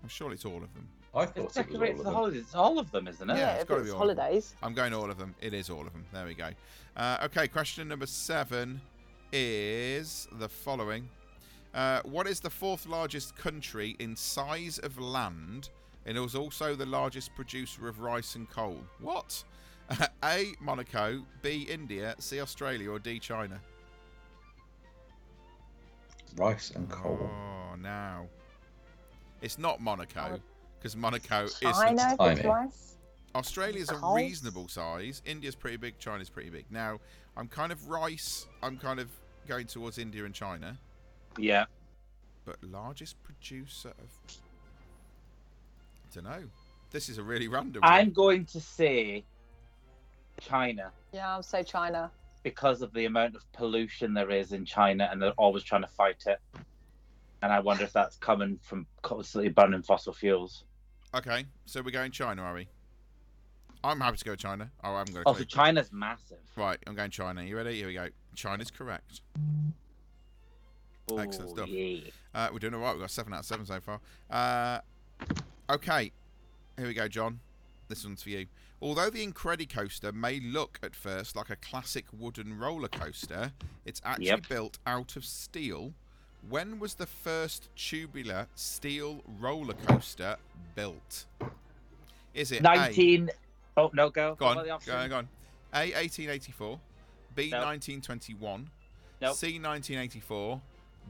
I'm 0.02 0.08
sure 0.08 0.32
it's 0.32 0.44
all 0.44 0.62
of 0.62 0.72
them. 0.74 0.88
I 1.14 1.22
It's 1.24 1.32
thought 1.32 1.38
it 1.40 1.44
was 1.44 1.52
decorated 1.54 1.80
all 1.82 1.86
for 1.86 1.90
of 1.92 1.96
the 1.98 2.04
them. 2.04 2.14
holidays. 2.14 2.42
It's 2.42 2.54
all 2.54 2.78
of 2.78 2.90
them, 2.92 3.08
isn't 3.08 3.30
it? 3.30 3.34
Yeah, 3.34 3.38
Yeah, 3.40 3.52
it's 3.54 3.62
if 3.62 3.68
gotta 3.68 3.82
be 3.84 3.90
all 3.90 4.08
of 4.08 4.16
them. 4.16 4.16
holidays. 4.18 4.54
I'm 4.62 4.74
going 4.74 4.94
all 4.94 5.10
of 5.10 5.18
them. 5.18 5.34
It 5.40 5.54
is 5.54 5.68
all 5.70 5.86
of 5.86 5.92
them. 5.92 6.04
There 6.12 6.26
we 6.26 6.34
go. 6.34 6.50
Uh, 6.96 7.18
okay, 7.24 7.48
question 7.48 7.88
number 7.88 8.06
seven 8.06 8.80
is 9.32 10.28
the 10.38 10.48
following. 10.48 11.08
Uh, 11.74 12.00
what 12.04 12.26
is 12.26 12.40
the 12.40 12.50
fourth 12.50 12.86
largest 12.86 13.36
country 13.36 13.96
in 13.98 14.16
size 14.16 14.78
of 14.80 14.98
land 14.98 15.70
and 16.06 16.16
it 16.16 16.20
was 16.20 16.34
also 16.34 16.74
the 16.74 16.86
largest 16.86 17.34
producer 17.34 17.88
of 17.88 18.00
rice 18.00 18.34
and 18.34 18.48
coal? 18.50 18.78
What? 19.00 19.42
A. 20.24 20.52
Monaco, 20.60 21.22
B. 21.42 21.66
India, 21.68 22.14
C. 22.18 22.40
Australia, 22.40 22.90
or 22.90 22.98
D. 22.98 23.18
China? 23.18 23.60
Rice 26.36 26.70
and 26.70 26.88
coal. 26.88 27.18
Oh, 27.22 27.74
now. 27.76 28.26
It's 29.42 29.58
not 29.58 29.80
Monaco 29.80 30.34
Oh. 30.36 30.40
because 30.78 30.96
Monaco 30.96 31.44
isn't. 31.44 31.98
if 32.00 32.18
Tiny. 32.18 32.42
rice. 32.48 32.96
Australia's 33.34 33.90
a 33.90 34.00
reasonable 34.14 34.68
size. 34.68 35.22
India's 35.24 35.54
pretty 35.54 35.76
big. 35.76 35.98
China's 35.98 36.28
pretty 36.30 36.50
big. 36.50 36.66
Now, 36.70 36.98
I'm 37.36 37.48
kind 37.48 37.72
of 37.72 37.88
rice. 37.88 38.46
I'm 38.62 38.76
kind 38.76 38.98
of 39.00 39.08
going 39.46 39.66
towards 39.66 39.98
India 39.98 40.24
and 40.24 40.34
China, 40.34 40.76
Yeah. 41.38 41.66
but 42.44 42.62
largest 42.62 43.22
producer 43.22 43.90
of. 43.90 44.10
I 46.10 46.14
don't 46.14 46.24
know. 46.24 46.42
This 46.90 47.08
is 47.08 47.18
a 47.18 47.22
really 47.22 47.46
random. 47.48 47.82
I'm 47.84 48.10
going 48.12 48.44
to 48.46 48.60
say 48.60 49.24
China 50.40 50.90
Yeah, 51.12 51.30
I'll 51.30 51.42
say 51.42 51.62
China. 51.62 52.10
because 52.42 52.82
of 52.82 52.92
the 52.94 53.04
amount 53.04 53.36
of 53.36 53.50
pollution 53.52 54.12
there 54.14 54.30
is 54.30 54.52
in 54.52 54.64
China, 54.64 55.08
and 55.10 55.22
they're 55.22 55.32
always 55.32 55.62
trying 55.62 55.82
to 55.82 55.88
fight 55.88 56.24
it. 56.26 56.40
And 57.42 57.52
I 57.52 57.60
wonder 57.60 57.84
if 57.84 57.92
that's 57.92 58.16
coming 58.16 58.58
from 58.62 58.86
constantly 59.02 59.50
burning 59.50 59.82
fossil 59.82 60.12
fuels. 60.12 60.64
Okay, 61.14 61.44
so 61.66 61.80
we're 61.82 61.90
going 61.90 62.10
China, 62.10 62.42
are 62.42 62.54
we? 62.54 62.66
I'm 63.84 64.00
happy 64.00 64.18
to 64.18 64.24
go 64.24 64.34
China. 64.34 64.70
Oh, 64.84 64.94
I'm 64.94 65.04
going. 65.06 65.14
got 65.14 65.20
a 65.22 65.26
Also, 65.28 65.38
clue. 65.38 65.44
China's 65.46 65.92
massive. 65.92 66.38
Right, 66.56 66.78
I'm 66.86 66.94
going 66.96 67.10
China. 67.10 67.42
You 67.42 67.56
ready? 67.56 67.74
Here 67.76 67.86
we 67.86 67.94
go. 67.94 68.08
China's 68.34 68.70
correct. 68.70 69.20
Excellent 71.18 71.50
Oh, 71.50 71.54
stuff. 71.54 71.68
Yeah. 71.68 72.00
Uh, 72.34 72.48
we're 72.52 72.58
doing 72.58 72.74
all 72.74 72.80
right. 72.80 72.92
We've 72.92 73.00
got 73.00 73.10
seven 73.10 73.32
out 73.32 73.40
of 73.40 73.46
seven 73.46 73.64
so 73.64 73.80
far. 73.80 74.00
Uh, 74.28 74.80
okay, 75.74 76.12
here 76.76 76.86
we 76.86 76.94
go, 76.94 77.08
John. 77.08 77.40
This 77.88 78.04
one's 78.04 78.22
for 78.22 78.30
you. 78.30 78.46
Although 78.82 79.10
the 79.10 79.26
Incredicoaster 79.26 80.12
may 80.14 80.40
look 80.40 80.78
at 80.82 80.94
first 80.94 81.36
like 81.36 81.50
a 81.50 81.56
classic 81.56 82.06
wooden 82.18 82.58
roller 82.58 82.88
coaster, 82.88 83.52
it's 83.84 84.00
actually 84.04 84.26
Yep. 84.26 84.48
built 84.48 84.78
out 84.86 85.16
of 85.16 85.24
steel. 85.24 85.92
When 86.48 86.78
was 86.78 86.94
the 86.94 87.06
first 87.06 87.68
tubular 87.76 88.46
steel 88.54 89.22
roller 89.38 89.74
coaster 89.74 90.36
built? 90.74 91.26
Is 92.32 92.52
it 92.52 92.60
A, 92.60 92.62
19. 92.62 93.30
Oh, 93.76 93.90
no, 93.92 94.08
go. 94.08 94.34
Go 94.36 94.46
on, 94.46 94.56
What 94.56 94.62
are 94.68 94.78
the 94.78 94.86
go 94.86 94.96
on, 94.96 95.08
go 95.10 95.16
on. 95.18 95.28
A, 95.74 95.92
1884. 95.92 96.80
B, 97.34 97.50
Nope. 97.50 97.64
1921. 97.66 98.70
Nope. 99.20 99.36
C, 99.36 99.58
1984. 99.58 100.60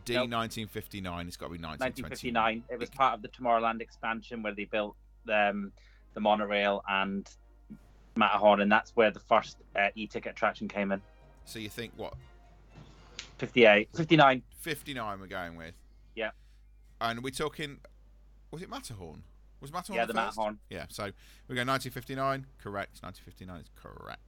D, 0.04 0.14
Nope. 0.14 0.30
1959. 0.30 1.26
It's 1.26 1.36
got 1.36 1.46
to 1.46 1.52
be 1.52 1.58
1929. 1.58 2.44
1959. 2.64 2.64
It 2.70 2.78
was 2.80 2.90
part 2.90 3.14
of 3.14 3.22
the 3.22 3.28
Tomorrowland 3.28 3.80
expansion 3.80 4.42
where 4.42 4.54
they 4.54 4.64
built 4.64 4.96
um, 5.32 5.72
the 6.14 6.20
monorail 6.20 6.82
and 6.88 7.28
Matterhorn, 8.16 8.60
and 8.60 8.70
that's 8.70 8.96
where 8.96 9.10
the 9.10 9.20
first 9.20 9.58
uh, 9.76 9.88
e-ticket 9.94 10.32
attraction 10.32 10.68
came 10.68 10.92
in. 10.92 11.00
So 11.44 11.58
you 11.58 11.68
think 11.68 11.92
what? 11.96 12.14
58, 13.38 13.88
59. 13.94 14.42
59 14.58 15.20
we're 15.20 15.26
going 15.26 15.56
with. 15.56 15.74
Yeah. 16.14 16.30
And 17.00 17.22
we're 17.22 17.30
talking. 17.30 17.78
Was 18.50 18.62
it 18.62 18.68
Matterhorn? 18.68 19.22
Was 19.60 19.72
Matterhorn 19.72 19.98
Yeah, 20.00 20.06
the, 20.06 20.12
first? 20.14 20.36
Matterhorn. 20.36 20.58
Yeah, 20.70 20.86
so 20.88 21.04
we 21.48 21.54
go 21.54 21.60
1959. 21.60 22.46
Correct. 22.62 23.02
1959 23.02 23.60
is 23.60 23.70
correct. 23.76 24.20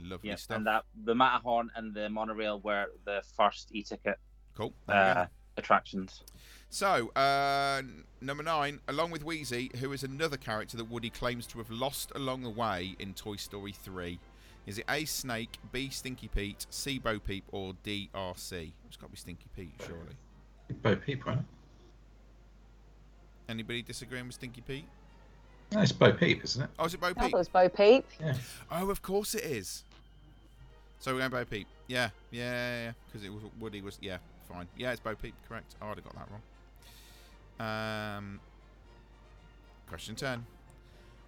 Lovely 0.00 0.30
Yeah, 0.30 0.36
stuff. 0.36 0.56
and 0.56 0.66
that 0.66 0.84
the 1.04 1.14
Matterhorn 1.14 1.70
and 1.76 1.92
the 1.92 2.08
monorail 2.08 2.60
were 2.60 2.86
the 3.04 3.22
first 3.36 3.68
e-ticket 3.72 4.18
cool. 4.56 4.72
There 4.86 4.96
we 5.08 5.14
go. 5.14 5.20
uh, 5.20 5.26
attractions. 5.56 6.22
So, 6.68 7.08
uh, 7.14 7.82
number 8.20 8.42
nine, 8.42 8.80
along 8.88 9.10
with 9.12 9.24
Wheezy, 9.24 9.70
who 9.80 9.92
is 9.92 10.02
another 10.02 10.36
character 10.36 10.76
that 10.76 10.84
Woody 10.90 11.10
claims 11.10 11.46
to 11.48 11.58
have 11.58 11.70
lost 11.70 12.10
along 12.14 12.42
the 12.42 12.50
way 12.50 12.96
in 12.98 13.14
Toy 13.14 13.36
Story 13.36 13.72
3. 13.72 14.18
Is 14.66 14.78
it 14.78 14.84
A, 14.88 15.04
Snake, 15.04 15.58
B, 15.70 15.90
Stinky 15.90 16.26
Pete, 16.28 16.66
C, 16.70 16.98
Bo 16.98 17.20
Peep, 17.20 17.44
or 17.52 17.74
D, 17.84 18.10
RC? 18.14 18.72
It's 18.88 18.96
got 18.96 19.06
to 19.06 19.12
be 19.12 19.16
Stinky 19.16 19.46
Pete, 19.54 19.70
surely. 19.86 20.16
Bo 20.82 20.96
Peep, 20.96 21.24
right? 21.24 21.38
Anybody 23.48 23.82
disagreeing 23.82 24.26
with 24.26 24.34
Stinky 24.34 24.60
Pete? 24.60 24.86
No, 25.72 25.80
it's 25.82 25.92
Bo 25.92 26.12
Peep, 26.12 26.42
isn't 26.42 26.62
it? 26.64 26.70
Oh, 26.78 26.84
is 26.86 26.94
it 26.94 27.00
Bo 27.00 27.08
I 27.08 27.12
thought 27.12 27.24
Peep? 27.24 27.34
it 27.34 27.38
was 27.38 27.48
Bo 27.48 27.68
Peep. 27.68 28.04
Yeah. 28.20 28.34
Oh, 28.72 28.90
of 28.90 29.02
course 29.02 29.34
it 29.34 29.44
is. 29.44 29.84
So 30.98 31.12
we're 31.12 31.20
going 31.20 31.30
Bo 31.30 31.44
Peep. 31.44 31.68
Yeah, 31.86 32.10
yeah, 32.32 32.86
yeah. 32.86 32.92
Because 33.06 33.24
it 33.24 33.32
was 33.32 33.42
Woody 33.60 33.82
was. 33.82 33.98
Yeah, 34.00 34.16
fine. 34.46 34.68
Yeah, 34.76 34.92
it's 34.92 35.00
Bo 35.00 35.14
Peep. 35.14 35.34
Correct. 35.48 35.74
Oh, 35.80 35.86
I'd 35.86 35.96
have 35.96 36.04
got 36.04 36.14
that 36.14 36.28
wrong. 37.58 38.16
Um, 38.18 38.40
question 39.88 40.14
ten. 40.14 40.46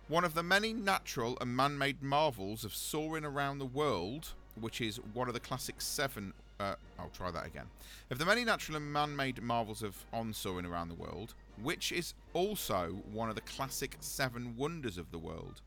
One 0.08 0.24
of 0.24 0.34
the 0.34 0.42
many 0.42 0.72
natural 0.72 1.36
and 1.40 1.54
man-made 1.54 2.02
marvels 2.02 2.64
of 2.64 2.74
soaring 2.74 3.24
around 3.24 3.58
the 3.58 3.66
world, 3.66 4.28
which 4.58 4.80
is 4.80 4.98
one 5.12 5.28
of 5.28 5.34
the 5.34 5.40
classic 5.40 5.80
seven. 5.80 6.32
Uh, 6.58 6.74
I'll 6.98 7.10
try 7.10 7.30
that 7.30 7.46
again. 7.46 7.66
Of 8.10 8.18
the 8.18 8.24
many 8.24 8.44
natural 8.44 8.76
and 8.78 8.92
man-made 8.92 9.42
marvels 9.42 9.82
of 9.82 10.04
on 10.12 10.32
soaring 10.32 10.64
around 10.64 10.88
the 10.88 10.94
world, 10.94 11.34
which 11.62 11.92
is 11.92 12.14
also 12.32 13.02
one 13.12 13.28
of 13.28 13.34
the 13.34 13.42
classic 13.42 13.96
seven 14.00 14.56
wonders 14.56 14.98
of 14.98 15.10
the 15.12 15.18
world? 15.18 15.60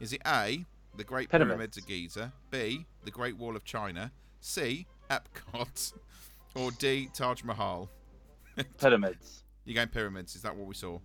Is 0.00 0.12
it 0.12 0.22
A, 0.26 0.64
the 0.98 1.04
Great 1.04 1.30
Pyramids. 1.30 1.48
Pyramids 1.48 1.76
of 1.78 1.86
Giza, 1.86 2.32
B, 2.50 2.84
the 3.04 3.10
Great 3.10 3.36
Wall 3.36 3.56
of 3.56 3.64
China, 3.64 4.12
C, 4.40 4.86
Epcot, 5.10 5.92
or 6.54 6.70
D, 6.72 7.08
Taj 7.14 7.42
Mahal? 7.44 7.88
Pyramids. 8.78 9.44
You 9.64 9.74
going 9.74 9.88
pyramids? 9.88 10.34
Is 10.34 10.42
that 10.42 10.56
what 10.56 10.66
we 10.66 10.74
saw? 10.74 10.98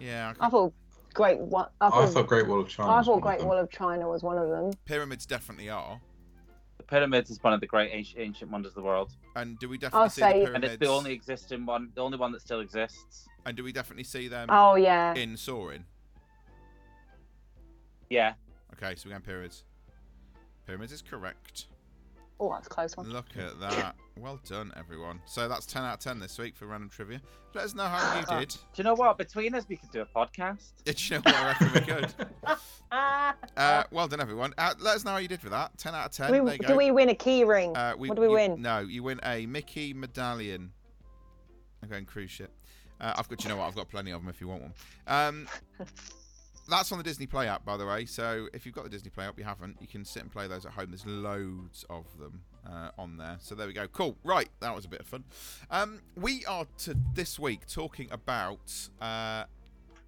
Yeah, 0.00 0.34
I 0.40 0.46
I 0.46 0.50
thought 0.50 0.72
Great 1.14 1.38
One. 1.38 1.66
I 1.80 1.86
I 1.86 1.90
thought, 1.90 2.08
thought 2.10 2.26
Great 2.26 2.46
Wall 2.46 2.60
of 2.60 2.68
China. 2.68 2.90
I 2.92 2.98
was 2.98 3.06
one 3.08 3.14
thought 3.14 3.18
of 3.18 3.22
Great 3.22 3.38
them. 3.40 3.48
Wall 3.48 3.58
of 3.58 3.70
China 3.70 4.08
was 4.08 4.22
one 4.22 4.38
of 4.38 4.48
them. 4.48 4.70
pyramids 4.84 5.26
definitely 5.26 5.68
are. 5.70 6.00
The 6.78 6.84
pyramids 6.84 7.30
is 7.30 7.42
one 7.42 7.52
of 7.52 7.60
the 7.60 7.66
great 7.66 7.90
ancient, 7.92 8.20
ancient 8.20 8.50
wonders 8.50 8.70
of 8.72 8.76
the 8.76 8.82
world, 8.82 9.12
And 9.36 9.58
do 9.58 9.68
we 9.68 9.78
definitely 9.78 10.02
I'll 10.04 10.10
see 10.10 10.20
say- 10.22 10.44
the 10.44 10.54
and 10.54 10.64
it's 10.64 10.76
the 10.78 10.88
only 10.88 11.12
existing 11.12 11.64
one, 11.66 11.90
the 11.94 12.00
only 12.02 12.18
one 12.18 12.32
that 12.32 12.40
still 12.42 12.60
exists. 12.60 13.28
And 13.46 13.56
do 13.56 13.64
we 13.64 13.72
definitely 13.72 14.04
see 14.04 14.28
them 14.28 14.48
Oh 14.50 14.74
yeah. 14.74 15.14
in 15.14 15.36
soaring? 15.36 15.84
Yeah, 18.10 18.34
Okay, 18.74 18.94
so 18.96 19.06
we're 19.08 19.12
going 19.12 19.22
pyramids. 19.22 19.64
Pyramids 20.66 20.92
is 20.92 21.02
correct. 21.02 21.66
Oh, 22.42 22.50
that's 22.50 22.66
a 22.66 22.70
close 22.70 22.96
one. 22.96 23.08
Look 23.08 23.26
at 23.38 23.60
that. 23.60 23.94
Well 24.18 24.40
done, 24.48 24.72
everyone. 24.76 25.20
So 25.26 25.48
that's 25.48 25.64
10 25.64 25.84
out 25.84 25.94
of 25.94 26.00
10 26.00 26.18
this 26.18 26.38
week 26.40 26.56
for 26.56 26.66
random 26.66 26.88
trivia. 26.90 27.20
Let 27.54 27.64
us 27.66 27.74
know 27.74 27.84
how 27.84 28.18
you 28.18 28.26
did. 28.40 28.48
Do 28.48 28.56
you 28.74 28.82
know 28.84 28.94
what? 28.94 29.16
Between 29.16 29.54
us, 29.54 29.64
we 29.68 29.76
could 29.76 29.92
do 29.92 30.00
a 30.00 30.06
podcast. 30.06 30.72
Did 30.84 31.08
you 31.08 31.16
know 31.18 31.22
what 31.24 31.34
I 31.36 31.46
reckon 31.46 31.72
we 31.72 31.80
could? 31.80 32.14
Uh, 33.56 33.84
well 33.90 34.06
done, 34.06 34.20
everyone. 34.20 34.52
Uh, 34.58 34.74
let 34.80 34.96
us 34.96 35.04
know 35.04 35.12
how 35.12 35.16
you 35.16 35.26
did 35.28 35.40
for 35.40 35.48
that. 35.48 35.76
10 35.78 35.94
out 35.94 36.06
of 36.06 36.12
10. 36.12 36.26
Do 36.26 36.32
there 36.34 36.42
we, 36.44 36.52
you 36.52 36.58
do 36.58 36.76
we 36.76 36.90
win 36.90 37.08
a 37.08 37.14
key 37.14 37.42
ring? 37.44 37.74
Uh, 37.74 37.94
we, 37.96 38.08
what 38.08 38.16
do 38.16 38.20
we 38.20 38.26
you- 38.28 38.34
win? 38.34 38.60
No, 38.60 38.80
you 38.80 39.02
win 39.02 39.18
a 39.24 39.46
Mickey 39.46 39.94
medallion. 39.94 40.70
I'm 41.82 41.88
going 41.88 42.04
cruise 42.04 42.30
ship. 42.30 42.50
Uh, 43.00 43.14
I've 43.16 43.28
got, 43.30 43.42
you 43.44 43.48
know 43.48 43.56
what? 43.56 43.66
I've 43.68 43.74
got 43.74 43.88
plenty 43.88 44.10
of 44.10 44.20
them 44.20 44.28
if 44.28 44.42
you 44.42 44.48
want 44.48 44.62
one. 44.62 44.74
Um, 45.06 45.48
that's 46.68 46.92
on 46.92 46.98
the 46.98 47.04
Disney 47.04 47.26
Play 47.26 47.48
app, 47.48 47.64
by 47.64 47.76
the 47.76 47.86
way. 47.86 48.04
So 48.04 48.48
if 48.52 48.64
you've 48.64 48.74
got 48.74 48.84
the 48.84 48.90
Disney 48.90 49.10
Play 49.10 49.26
app, 49.26 49.38
you 49.38 49.44
haven't, 49.44 49.76
you 49.80 49.88
can 49.88 50.04
sit 50.04 50.22
and 50.22 50.30
play 50.30 50.46
those 50.46 50.64
at 50.66 50.72
home. 50.72 50.90
There's 50.90 51.06
loads 51.06 51.84
of 51.90 52.04
them 52.18 52.42
uh, 52.66 52.90
on 52.98 53.16
there. 53.16 53.36
So 53.40 53.54
there 53.54 53.66
we 53.66 53.72
go. 53.72 53.88
Cool. 53.88 54.16
Right, 54.24 54.48
that 54.60 54.74
was 54.74 54.84
a 54.84 54.88
bit 54.88 55.00
of 55.00 55.06
fun. 55.06 55.24
Um, 55.70 56.00
we 56.16 56.44
are 56.46 56.66
to 56.78 56.96
this 57.14 57.38
week 57.38 57.66
talking 57.66 58.08
about 58.10 58.72
uh, 59.00 59.44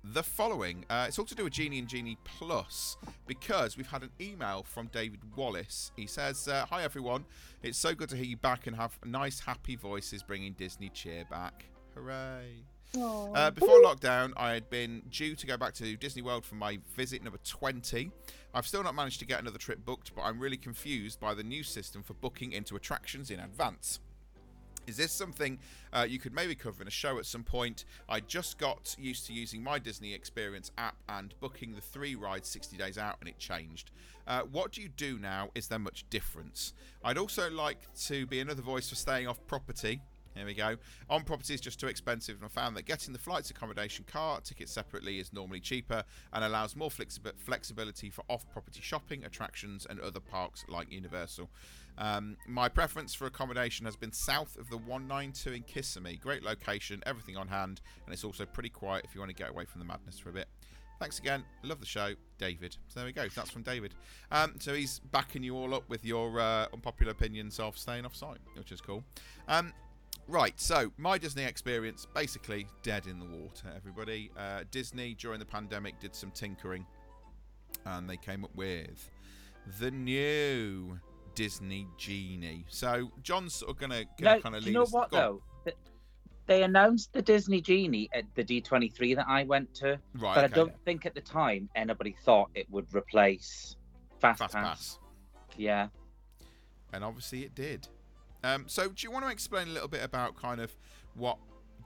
the 0.05 0.23
following. 0.23 0.85
Uh, 0.89 1.07
it's 1.09 1.19
all 1.19 1.25
to 1.25 1.35
do 1.35 1.45
with 1.45 1.53
Genie 1.53 1.79
and 1.79 1.89
Genie 1.89 2.19
Plus 2.25 2.97
because 3.27 3.77
we've 3.77 3.89
had 3.89 4.03
an 4.03 4.11
email 4.21 4.63
from 4.63 4.89
David 4.89 5.21
Wallace. 5.37 5.93
He 5.97 6.07
says, 6.07 6.47
uh, 6.47 6.67
"Hi 6.71 6.83
everyone, 6.83 7.25
it's 7.63 7.79
so 7.79 7.95
good 7.95 8.11
to 8.11 8.17
hear 8.17 8.27
you 8.27 8.37
back 8.37 8.67
and 8.67 8.77
have 8.77 8.99
nice, 9.05 9.41
happy 9.41 9.77
voices 9.77 10.23
bringing 10.23 10.53
Disney 10.53 10.91
cheer 10.91 11.25
back. 11.31 11.65
Hooray!" 11.95 12.65
Uh, 13.35 13.51
before 13.51 13.81
lockdown, 13.83 14.33
I 14.37 14.53
had 14.53 14.71
been 14.71 15.03
due 15.11 15.35
to 15.35 15.47
go 15.47 15.57
back 15.57 15.75
to 15.75 15.97
Disney 15.97 16.23
World 16.23 16.45
for 16.45 16.55
my 16.55 16.79
visit 16.95 17.23
number 17.23 17.39
20. 17.45 18.11
I've 18.55 18.67
still 18.67 18.85
not 18.85 18.95
managed 18.95 19.19
to 19.21 19.27
get 19.27 19.41
another 19.41 19.59
trip 19.59 19.85
booked, 19.85 20.15
but 20.15 20.23
I'm 20.23 20.39
really 20.39 20.57
confused 20.57 21.19
by 21.19 21.35
the 21.35 21.43
new 21.43 21.65
system 21.65 22.03
for 22.03 22.15
booking 22.15 22.53
into 22.53 22.77
attractions 22.77 23.31
in 23.31 23.41
advance. 23.41 23.99
Is 24.87 24.97
this 24.97 25.13
something 25.13 25.59
uh, 25.93 26.07
you 26.09 26.19
could 26.19 26.35
maybe 26.35 26.55
cover 26.55 26.83
in 26.83 26.89
a 26.89 26.91
show 26.91 27.19
at 27.19 27.27
some 27.27 27.43
point? 27.43 27.85
I 28.09 28.21
just 28.21 28.59
got 28.59 28.95
used 28.99 29.27
to 29.27 29.33
using 29.33 29.63
my 29.63 29.79
Disney 29.79 30.13
Experience 30.13 30.71
app 30.77 30.97
and 31.09 31.35
booking 31.41 31.75
the 31.75 31.81
three 31.81 32.15
rides 32.15 32.49
60 32.49 32.77
days 32.77 32.99
out, 32.99 33.17
and 33.21 33.29
it 33.29 33.39
changed. 33.39 33.91
Uh, 34.27 34.43
what 34.43 34.73
do 34.73 34.83
you 34.83 34.89
do 34.89 35.19
now? 35.19 35.51
Is 35.55 35.69
there 35.69 35.79
much 35.79 36.05
difference? 36.11 36.75
I'd 37.03 37.19
also 37.19 37.51
like 37.51 37.79
to 38.07 38.27
be 38.27 38.41
another 38.41 38.63
voice 38.63 38.89
for 38.89 38.95
staying 38.95 39.27
off 39.27 39.45
property. 39.47 40.01
Here 40.35 40.45
we 40.45 40.55
go. 40.55 40.77
On 41.09 41.23
property 41.23 41.55
is 41.55 41.61
just 41.61 41.79
too 41.79 41.87
expensive, 41.87 42.37
and 42.37 42.45
I 42.45 42.49
found 42.49 42.77
that 42.77 42.87
getting 42.87 43.13
the 43.13 43.19
flights, 43.19 43.51
accommodation, 43.51 44.05
car 44.05 44.41
tickets 44.41 44.73
separately 44.73 45.19
is 45.19 45.33
normally 45.33 45.61
cheaper 45.61 46.03
and 46.33 46.45
allows 46.45 46.75
more 46.75 46.91
flexi- 46.91 47.21
flexibility 47.37 48.11
for 48.11 48.25
off 48.29 48.49
property 48.51 48.81
shopping, 48.83 49.25
attractions, 49.25 49.87
and 49.89 50.01
other 50.01 50.21
parks 50.21 50.65
like 50.69 50.91
Universal. 50.91 51.49
Um, 51.97 52.37
my 52.49 52.69
preference 52.69 53.15
for 53.15 53.27
accommodation 53.27 53.87
has 53.87 53.95
been 53.95 54.13
south 54.13 54.57
of 54.59 54.69
the 54.71 54.77
192 54.77 55.53
in 55.53 55.63
Kissimmee. 55.63 56.17
Great 56.17 56.43
location, 56.43 57.03
everything 57.07 57.37
on 57.37 57.49
hand, 57.49 57.81
and 58.05 58.13
it's 58.13 58.25
also 58.25 58.45
pretty 58.45 58.71
quiet 58.71 59.05
if 59.05 59.15
you 59.15 59.21
want 59.21 59.31
to 59.31 59.37
get 59.37 59.51
away 59.51 59.65
from 59.65 59.79
the 59.79 59.87
madness 59.87 60.19
for 60.19 60.31
a 60.31 60.33
bit. 60.33 60.49
Thanks 60.99 61.19
again. 61.19 61.45
Love 61.63 61.81
the 61.81 61.87
show, 61.87 62.15
David. 62.39 62.77
So 62.89 63.01
there 63.01 63.07
we 63.07 63.13
go. 63.13 63.27
That's 63.29 63.51
from 63.51 63.63
David. 63.63 63.95
Um, 64.31 64.55
so 64.59 64.75
he's 64.75 65.01
backing 65.11 65.43
you 65.43 65.57
all 65.57 65.75
up 65.75 65.89
with 65.89 66.05
your 66.05 66.41
uh, 66.41 66.67
unpopular 66.73 67.13
opinions 67.13 67.59
of 67.59 67.77
staying 67.77 68.05
off 68.05 68.15
site, 68.15 68.39
which 68.57 68.71
is 68.71 68.81
cool. 68.81 69.03
Um, 69.49 69.73
Right, 70.27 70.59
so 70.59 70.91
my 70.97 71.19
Disney 71.19 71.45
experience 71.45 72.07
basically 72.15 72.67
dead 72.83 73.07
in 73.07 73.19
the 73.19 73.27
water, 73.27 73.69
everybody. 73.77 74.31
Uh, 74.37 74.65
Disney 74.71 75.15
during 75.15 75.39
the 75.39 75.45
pandemic 75.45 76.01
did 76.01 76.15
some 76.15 76.31
tinkering 76.31 76.87
and 77.85 78.09
they 78.09 78.17
came 78.17 78.43
up 78.45 78.55
with 78.55 79.11
the 79.81 79.91
new 79.91 80.99
Disney 81.35 81.87
Genie. 81.99 82.65
So 82.69 83.13
John's 83.23 83.55
sort 83.55 83.71
of 83.73 83.79
gonna, 83.79 84.05
gonna 84.19 84.37
No, 84.37 84.41
kind 84.43 84.57
of 84.57 84.63
lead 84.63 84.69
you 84.69 84.75
know 84.75 84.83
us- 84.85 84.93
what 84.93 85.11
go 85.11 85.17
on. 85.19 85.23
though? 85.23 85.43
Th- 85.65 85.77
They 86.47 86.63
announced 86.63 87.13
the 87.13 87.21
Disney 87.23 87.61
Genie 87.61 88.09
at 88.15 88.25
the 88.35 88.45
D23 88.45 89.17
that 89.17 89.27
I 89.29 89.45
went 89.45 89.75
to, 89.77 89.99
Right, 90.15 90.35
but 90.35 90.45
okay. 90.45 90.45
I 90.45 90.49
don't 90.49 90.85
think 90.87 91.05
at 91.05 91.15
the 91.15 91.21
time 91.21 91.69
anybody 91.75 92.17
thought 92.25 92.51
it 92.55 92.71
would 92.71 92.87
replace 92.95 93.77
Fast, 94.21 94.39
Fast 94.39 94.55
Pass. 94.55 94.65
Pass. 94.65 94.99
Yeah. 95.59 95.89
and 96.95 97.05
obviously 97.05 97.43
it 97.45 97.55
did. 97.55 97.89
Um, 98.45 98.65
so, 98.67 98.89
do 98.89 98.95
you 99.07 99.11
want 99.11 99.25
to 99.25 99.31
explain 99.31 99.69
a 99.69 99.71
little 99.71 99.89
bit 99.89 100.05
about 100.05 100.37
kind 100.37 100.61
of 100.61 100.77
what 101.15 101.39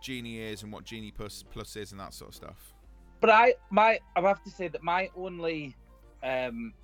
Genie 0.03 0.41
is 0.41 0.63
and 0.63 0.73
what 0.73 0.85
Genie 0.85 1.13
Plus 1.13 1.45
Plus 1.51 1.77
is 1.77 1.93
and 1.93 2.01
that 2.01 2.13
sort 2.13 2.31
of 2.31 2.35
stuff? 2.35 2.75
But 3.21 3.31
I 3.31 3.55
my 3.71 4.01
I 4.17 4.21
have 4.21 4.43
to 4.43 4.51
say 4.51 4.69
that 4.69 4.83
my 4.83 5.09
only 5.17 5.77
um 6.23 6.75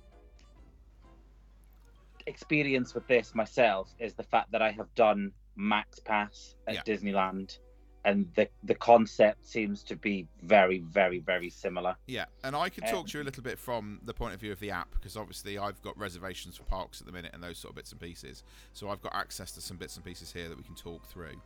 experience 2.27 2.95
with 2.95 3.05
this 3.07 3.35
myself 3.35 3.93
is 3.99 4.13
the 4.13 4.23
fact 4.23 4.51
that 4.51 4.61
I 4.61 4.71
have 4.71 4.93
done 4.95 5.31
Max 5.55 5.99
Pass 5.99 6.55
at 6.67 6.75
Yeah. 6.75 6.81
Disneyland 6.83 7.59
and 8.05 8.31
the 8.35 8.47
the 8.63 8.75
concept 8.75 9.45
seems 9.45 9.83
to 9.83 9.95
be 9.95 10.27
very 10.43 10.79
very 10.79 11.19
very 11.19 11.49
similar. 11.49 11.95
Yeah, 12.07 12.25
and 12.43 12.55
I 12.55 12.69
can 12.69 12.83
talk 12.85 12.99
Um, 13.01 13.05
to 13.07 13.17
you 13.17 13.23
a 13.23 13.25
little 13.25 13.43
bit 13.43 13.59
from 13.59 13.99
the 14.03 14.13
point 14.13 14.33
of 14.33 14.39
view 14.39 14.51
of 14.51 14.59
the 14.59 14.71
app 14.71 14.91
because 14.91 15.17
obviously 15.17 15.57
I've 15.57 15.81
got 15.81 15.97
reservations 15.97 16.55
for 16.55 16.63
parks 16.63 17.01
at 17.01 17.07
the 17.07 17.11
minute 17.11 17.31
and 17.33 17.43
those 17.43 17.57
sort 17.57 17.71
of 17.71 17.75
bits 17.75 17.91
and 17.91 17.99
pieces. 17.99 18.43
So 18.73 18.89
I've 18.89 19.01
got 19.01 19.15
access 19.15 19.51
to 19.53 19.61
some 19.61 19.77
bits 19.77 19.95
and 19.95 20.05
pieces 20.05 20.31
here 20.31 20.47
that 20.47 20.57
we 20.57 20.63
can 20.63 20.75
talk 20.75 21.05
through 21.07 21.41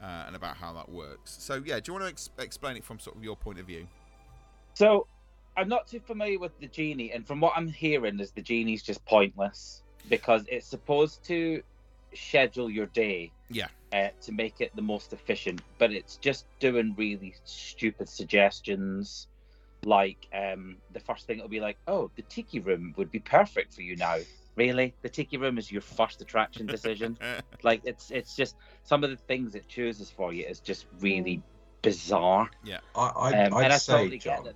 uh, 0.00 0.24
and 0.26 0.36
about 0.36 0.56
how 0.56 0.72
that 0.74 0.88
works. 0.88 1.36
So 1.40 1.62
yeah, 1.64 1.80
do 1.80 1.90
you 1.90 1.92
want 1.94 2.04
to 2.04 2.10
ex- 2.10 2.30
explain 2.38 2.76
it 2.76 2.84
from 2.84 2.98
sort 2.98 3.16
of 3.16 3.24
your 3.24 3.36
point 3.36 3.58
of 3.58 3.66
view? 3.66 3.86
So 4.74 5.06
I'm 5.56 5.68
not 5.68 5.88
too 5.88 6.00
familiar 6.00 6.38
with 6.38 6.58
the 6.60 6.68
genie, 6.68 7.12
and 7.12 7.26
from 7.26 7.40
what 7.40 7.54
I'm 7.56 7.68
hearing, 7.68 8.20
is 8.20 8.30
the 8.30 8.42
genie's 8.42 8.82
just 8.82 9.04
pointless 9.06 9.82
because 10.08 10.44
it's 10.48 10.66
supposed 10.66 11.24
to 11.24 11.62
schedule 12.16 12.70
your 12.70 12.86
day, 12.86 13.32
Yeah. 13.50 13.68
uh, 13.92 14.08
to 14.22 14.32
make 14.32 14.60
it 14.60 14.74
the 14.74 14.82
most 14.82 15.12
efficient, 15.12 15.60
but 15.78 15.92
it's 15.92 16.16
just 16.16 16.46
doing 16.58 16.94
really 16.96 17.34
stupid 17.44 18.08
suggestions. 18.08 19.28
Like 19.84 20.26
um, 20.32 20.78
the 20.92 21.00
first 21.00 21.26
thing 21.26 21.38
it'll 21.38 21.48
be 21.48 21.60
like, 21.60 21.78
"Oh, 21.86 22.10
the 22.16 22.22
tiki 22.22 22.58
room 22.60 22.94
would 22.96 23.10
be 23.10 23.20
perfect 23.20 23.74
for 23.74 23.82
you 23.82 23.96
now." 23.96 24.18
Really, 24.56 24.94
the 25.02 25.08
tiki 25.08 25.36
room 25.36 25.58
is 25.58 25.70
your 25.70 25.82
first 25.82 26.20
attraction 26.22 26.66
decision. 26.66 27.18
like 27.62 27.82
it's 27.84 28.10
it's 28.10 28.34
just 28.34 28.56
some 28.82 29.04
of 29.04 29.10
the 29.10 29.16
things 29.16 29.54
it 29.54 29.68
chooses 29.68 30.10
for 30.10 30.32
you 30.32 30.44
is 30.44 30.60
just 30.60 30.86
really 31.00 31.42
bizarre. 31.82 32.50
I, 32.96 33.00
I, 33.00 33.46
Um, 33.46 33.54
I'd 33.54 33.80
say, 33.80 33.92
totally 33.92 34.18
John, 34.18 34.44
get 34.44 34.54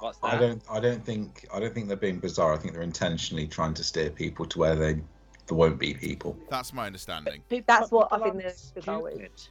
what's 0.00 0.18
that? 0.18 0.34
I 0.34 0.38
don't, 0.38 0.62
I 0.70 0.80
don't 0.80 1.04
think, 1.04 1.46
I 1.52 1.60
don't 1.60 1.72
think 1.72 1.88
they're 1.88 1.96
being 1.96 2.18
bizarre. 2.18 2.54
I 2.54 2.56
think 2.56 2.74
they're 2.74 2.82
intentionally 2.82 3.46
trying 3.46 3.74
to 3.74 3.84
steer 3.84 4.10
people 4.10 4.46
to 4.46 4.58
where 4.58 4.74
they, 4.74 5.00
there 5.50 5.58
won't 5.58 5.78
be 5.78 5.92
people. 5.92 6.38
That's 6.48 6.72
my 6.72 6.86
understanding. 6.86 7.42
People- 7.48 7.64
That's 7.66 7.90
what 7.90 8.08
I 8.12 8.16
think 8.18 8.26
aren't 8.44 8.44
the 8.46 8.72
bizarre 8.74 9.10
is. 9.10 9.48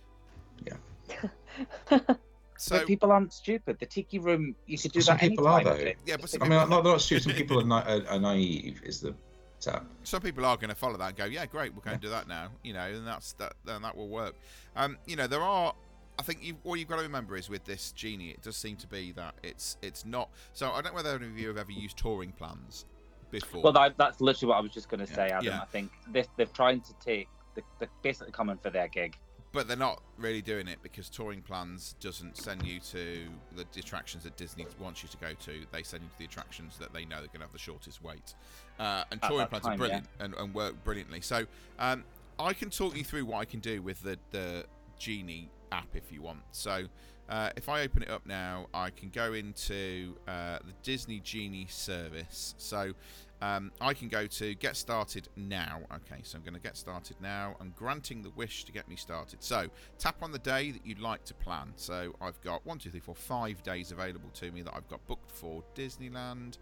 stupid. 1.89 2.17
So 2.61 2.77
but 2.77 2.87
people 2.87 3.09
aren't 3.13 3.31
stupid. 3.31 3.77
The 3.79 3.85
tiki 3.85 4.19
room, 4.19 4.53
you 4.65 4.77
could 4.77 4.91
do 4.91 4.99
Some 4.99 5.15
that 5.17 5.29
people 5.29 5.47
are, 5.47 5.63
though. 5.63 5.75
Yeah, 5.77 5.93
but 6.17 6.21
Just 6.23 6.33
some 6.33 6.43
I 6.43 6.45
a- 6.47 6.49
mean, 6.49 6.69
not, 6.69 6.83
not 6.83 6.99
stupid. 6.99 7.23
Some 7.23 7.31
people 7.41 7.61
are, 7.61 7.63
na- 7.63 7.83
are, 7.87 8.05
are 8.09 8.19
naive. 8.19 8.81
Is 8.83 8.99
the 8.99 9.15
tap? 9.61 9.85
some 10.03 10.21
people 10.21 10.43
are 10.45 10.57
going 10.57 10.67
to 10.69 10.75
follow 10.75 10.97
that 10.97 11.07
and 11.07 11.15
go, 11.15 11.23
yeah, 11.23 11.45
great, 11.45 11.73
we're 11.73 11.81
going 11.81 11.95
to 11.97 12.01
do 12.05 12.09
that 12.09 12.27
now, 12.27 12.49
you 12.61 12.73
know, 12.73 12.81
and 12.81 13.07
that's 13.07 13.31
that, 13.33 13.53
then 13.63 13.81
that 13.83 13.95
will 13.95 14.09
work. 14.09 14.35
Um, 14.75 14.97
you 15.07 15.15
know, 15.15 15.25
there 15.27 15.41
are. 15.41 15.73
I 16.17 16.21
think 16.21 16.43
you, 16.43 16.57
all 16.65 16.75
you've 16.75 16.89
got 16.89 16.97
to 16.97 17.03
remember 17.03 17.37
is 17.37 17.49
with 17.49 17.63
this 17.63 17.93
genie, 17.93 18.31
it 18.31 18.41
does 18.41 18.57
seem 18.57 18.75
to 18.77 18.87
be 18.87 19.13
that 19.13 19.35
it's 19.41 19.77
it's 19.81 20.03
not. 20.05 20.27
So 20.51 20.69
I 20.69 20.81
don't 20.81 20.87
know 20.91 20.95
whether 20.95 21.15
any 21.15 21.27
of 21.27 21.39
you 21.39 21.47
have 21.47 21.57
ever 21.57 21.71
used 21.71 21.95
touring 21.95 22.33
plans 22.33 22.83
before. 23.31 23.61
well, 23.61 23.73
that, 23.73 23.97
that's 23.97 24.21
literally 24.21 24.49
what 24.49 24.57
I 24.57 24.61
was 24.61 24.71
just 24.71 24.89
going 24.89 25.05
to 25.05 25.09
Yeah. 25.11 25.15
say, 25.15 25.29
Adam. 25.29 25.45
Yeah. 25.45 25.61
I 25.61 25.65
think 25.65 25.91
this, 26.11 26.27
they're 26.37 26.45
trying 26.47 26.81
to 26.81 26.93
take, 27.03 27.27
the, 27.55 27.61
they're 27.79 27.89
basically 28.01 28.31
coming 28.31 28.57
for 28.57 28.69
their 28.69 28.87
gig. 28.87 29.17
but 29.51 29.67
they're 29.67 29.75
not 29.77 30.01
really 30.17 30.41
doing 30.43 30.67
it 30.67 30.77
because 30.83 31.09
touring 31.09 31.41
plans 31.41 31.95
doesn't 31.99 32.37
send 32.37 32.63
you 32.63 32.79
to 32.79 33.27
the 33.55 33.65
attractions 33.79 34.23
that 34.23 34.37
Disney 34.37 34.67
wants 34.79 35.01
you 35.01 35.09
to 35.09 35.17
go 35.17 35.33
to. 35.45 35.65
They 35.71 35.81
send 35.81 36.03
you 36.03 36.09
to 36.09 36.17
the 36.19 36.25
attractions 36.25 36.77
that 36.77 36.93
they 36.93 37.03
know 37.05 37.17
they're 37.17 37.27
going 37.27 37.39
to 37.39 37.45
have 37.45 37.51
the 37.51 37.57
shortest 37.57 38.03
wait. 38.03 38.35
Uh, 38.79 39.03
and 39.11 39.23
At 39.23 39.29
touring 39.29 39.47
plans 39.47 39.65
time, 39.65 39.73
are 39.73 39.77
brilliant 39.77 40.05
and, 40.19 40.35
and 40.35 40.53
work 40.53 40.75
brilliantly. 40.83 41.21
So 41.21 41.45
um, 41.79 42.03
I 42.37 42.53
can 42.53 42.69
talk 42.69 42.95
you 42.95 43.03
through 43.03 43.25
what 43.25 43.39
I 43.39 43.45
can 43.45 43.59
do 43.59 43.81
with 43.81 44.01
the 44.03 44.19
the 44.29 44.65
Genie 44.99 45.49
app 45.71 45.95
if 45.95 46.11
you 46.11 46.21
want. 46.21 46.41
So 46.51 46.83
uh, 47.29 47.51
if 47.55 47.69
I 47.69 47.81
open 47.81 48.01
it 48.01 48.09
up 48.09 48.25
now, 48.25 48.67
I 48.73 48.89
can 48.89 49.09
go 49.09 49.33
into 49.33 50.15
uh, 50.27 50.57
the 50.65 50.73
Disney 50.81 51.19
Genie 51.19 51.67
service. 51.69 52.55
So 52.57 52.93
um, 53.41 53.71
I 53.79 53.93
can 53.93 54.07
go 54.07 54.25
to 54.25 54.55
get 54.55 54.75
started 54.75 55.29
now. 55.35 55.81
Okay, 55.93 56.21
so 56.23 56.37
I'm 56.37 56.43
going 56.43 56.55
to 56.55 56.59
get 56.59 56.75
started 56.75 57.17
now. 57.21 57.55
I'm 57.61 57.71
granting 57.77 58.23
the 58.23 58.31
wish 58.31 58.65
to 58.65 58.71
get 58.71 58.89
me 58.89 58.95
started. 58.95 59.43
So 59.43 59.67
tap 59.99 60.23
on 60.23 60.31
the 60.31 60.39
day 60.39 60.71
that 60.71 60.83
you'd 60.83 60.99
like 60.99 61.23
to 61.25 61.35
plan. 61.35 61.71
So 61.75 62.15
I've 62.19 62.41
got 62.41 62.65
one, 62.65 62.79
two, 62.79 62.89
three, 62.89 62.99
four, 62.99 63.15
five 63.15 63.61
days 63.61 63.91
available 63.91 64.29
to 64.35 64.51
me 64.51 64.63
that 64.63 64.73
I've 64.75 64.89
got 64.89 65.05
booked 65.05 65.29
for 65.29 65.63
Disneyland. 65.75 66.57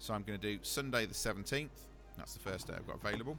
So 0.00 0.12
I'm 0.12 0.24
going 0.24 0.38
to 0.38 0.54
do 0.54 0.58
Sunday 0.62 1.06
the 1.06 1.14
17th. 1.14 1.68
That's 2.18 2.34
the 2.34 2.40
first 2.40 2.66
day 2.66 2.74
I've 2.76 2.86
got 2.86 2.96
available. 2.96 3.38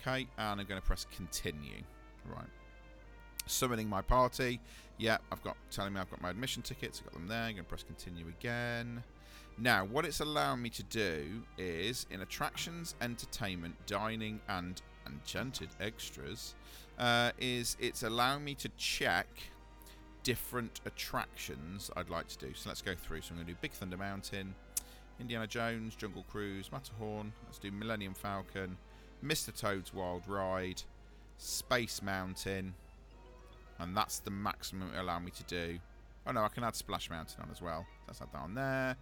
Okay, 0.00 0.26
and 0.36 0.60
I'm 0.60 0.66
going 0.66 0.80
to 0.80 0.86
press 0.86 1.06
continue. 1.14 1.82
Right. 2.26 2.59
Summoning 3.50 3.88
my 3.88 4.02
party. 4.02 4.60
Yeah, 4.98 5.18
I've 5.32 5.42
got 5.42 5.56
telling 5.70 5.92
me 5.94 6.00
I've 6.00 6.10
got 6.10 6.20
my 6.22 6.30
admission 6.30 6.62
tickets. 6.62 7.00
I've 7.00 7.12
got 7.12 7.14
them 7.14 7.28
there. 7.28 7.42
I'm 7.42 7.52
going 7.54 7.64
to 7.64 7.68
press 7.68 7.82
continue 7.82 8.26
again. 8.28 9.02
Now, 9.58 9.84
what 9.84 10.04
it's 10.04 10.20
allowing 10.20 10.62
me 10.62 10.70
to 10.70 10.82
do 10.84 11.42
is 11.58 12.06
in 12.10 12.20
attractions, 12.22 12.94
entertainment, 13.02 13.74
dining, 13.86 14.40
and 14.48 14.80
enchanted 15.06 15.68
extras, 15.80 16.54
uh, 16.98 17.32
is 17.38 17.76
it's 17.80 18.02
allowing 18.02 18.44
me 18.44 18.54
to 18.54 18.68
check 18.76 19.26
different 20.22 20.80
attractions 20.86 21.90
I'd 21.96 22.10
like 22.10 22.28
to 22.28 22.38
do. 22.38 22.54
So 22.54 22.68
let's 22.68 22.82
go 22.82 22.94
through. 22.94 23.22
So 23.22 23.30
I'm 23.30 23.36
going 23.36 23.46
to 23.46 23.52
do 23.52 23.58
Big 23.60 23.72
Thunder 23.72 23.96
Mountain, 23.96 24.54
Indiana 25.18 25.46
Jones, 25.46 25.94
Jungle 25.94 26.24
Cruise, 26.30 26.70
Matterhorn. 26.72 27.32
Let's 27.46 27.58
do 27.58 27.70
Millennium 27.70 28.14
Falcon, 28.14 28.76
Mr. 29.24 29.54
Toad's 29.54 29.92
Wild 29.92 30.26
Ride, 30.26 30.82
Space 31.38 32.02
Mountain, 32.02 32.74
and 33.80 33.96
that's 33.96 34.18
the 34.20 34.30
maximum 34.30 34.90
it 34.94 34.98
allow 34.98 35.18
me 35.18 35.30
to 35.32 35.42
do. 35.44 35.78
Oh 36.26 36.32
no, 36.32 36.42
I 36.44 36.48
can 36.48 36.62
add 36.64 36.76
Splash 36.76 37.08
Mountain 37.08 37.42
on 37.42 37.50
as 37.50 37.62
well. 37.62 37.86
Let's 38.06 38.20
add 38.20 38.28
that 38.32 38.38
on 38.42 38.54
there. 38.54 38.94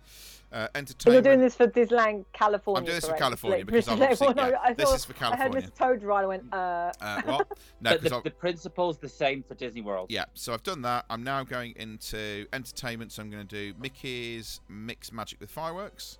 Uh, 0.52 0.68
So 1.00 1.10
you're 1.12 1.20
doing 1.20 1.40
this 1.40 1.56
for 1.56 1.66
Disneyland 1.66 2.24
California. 2.32 2.78
I'm 2.78 2.84
doing 2.84 2.94
this 2.94 3.04
for 3.04 3.08
correct? 3.08 3.20
California 3.22 3.58
Like, 3.58 3.66
because 3.66 3.88
I've 3.88 3.98
let 3.98 4.12
obviously, 4.12 4.26
everyone 4.28 4.52
know. 4.52 4.58
yeah, 4.68 4.74
this 4.74 4.92
is 4.92 5.04
for 5.04 5.12
California. 5.14 5.56
I 5.58 5.60
heard 5.60 5.72
California. 5.76 5.98
Mr. 5.98 6.00
Toad 6.00 6.02
ride. 6.04 6.22
I 6.22 6.26
went, 6.26 6.54
uh, 6.54 6.92
Uh, 7.00 7.22
what? 7.24 7.48
No, 7.80 7.90
But 7.90 8.02
because 8.02 8.22
the, 8.22 8.30
the 8.30 8.36
principle's 8.36 8.98
the 8.98 9.08
same 9.08 9.42
for 9.42 9.54
Disney 9.56 9.80
World. 9.80 10.10
Yeah, 10.10 10.26
so 10.34 10.54
I've 10.54 10.62
done 10.62 10.82
that. 10.82 11.06
I'm 11.10 11.24
now 11.24 11.42
going 11.42 11.74
into 11.76 12.46
entertainment, 12.52 13.10
so 13.12 13.22
I'm 13.22 13.30
going 13.30 13.46
to 13.46 13.72
do 13.72 13.78
Mickey's 13.80 14.60
Mixed 14.68 15.12
Magic 15.12 15.40
with 15.40 15.50
Fireworks. 15.50 16.18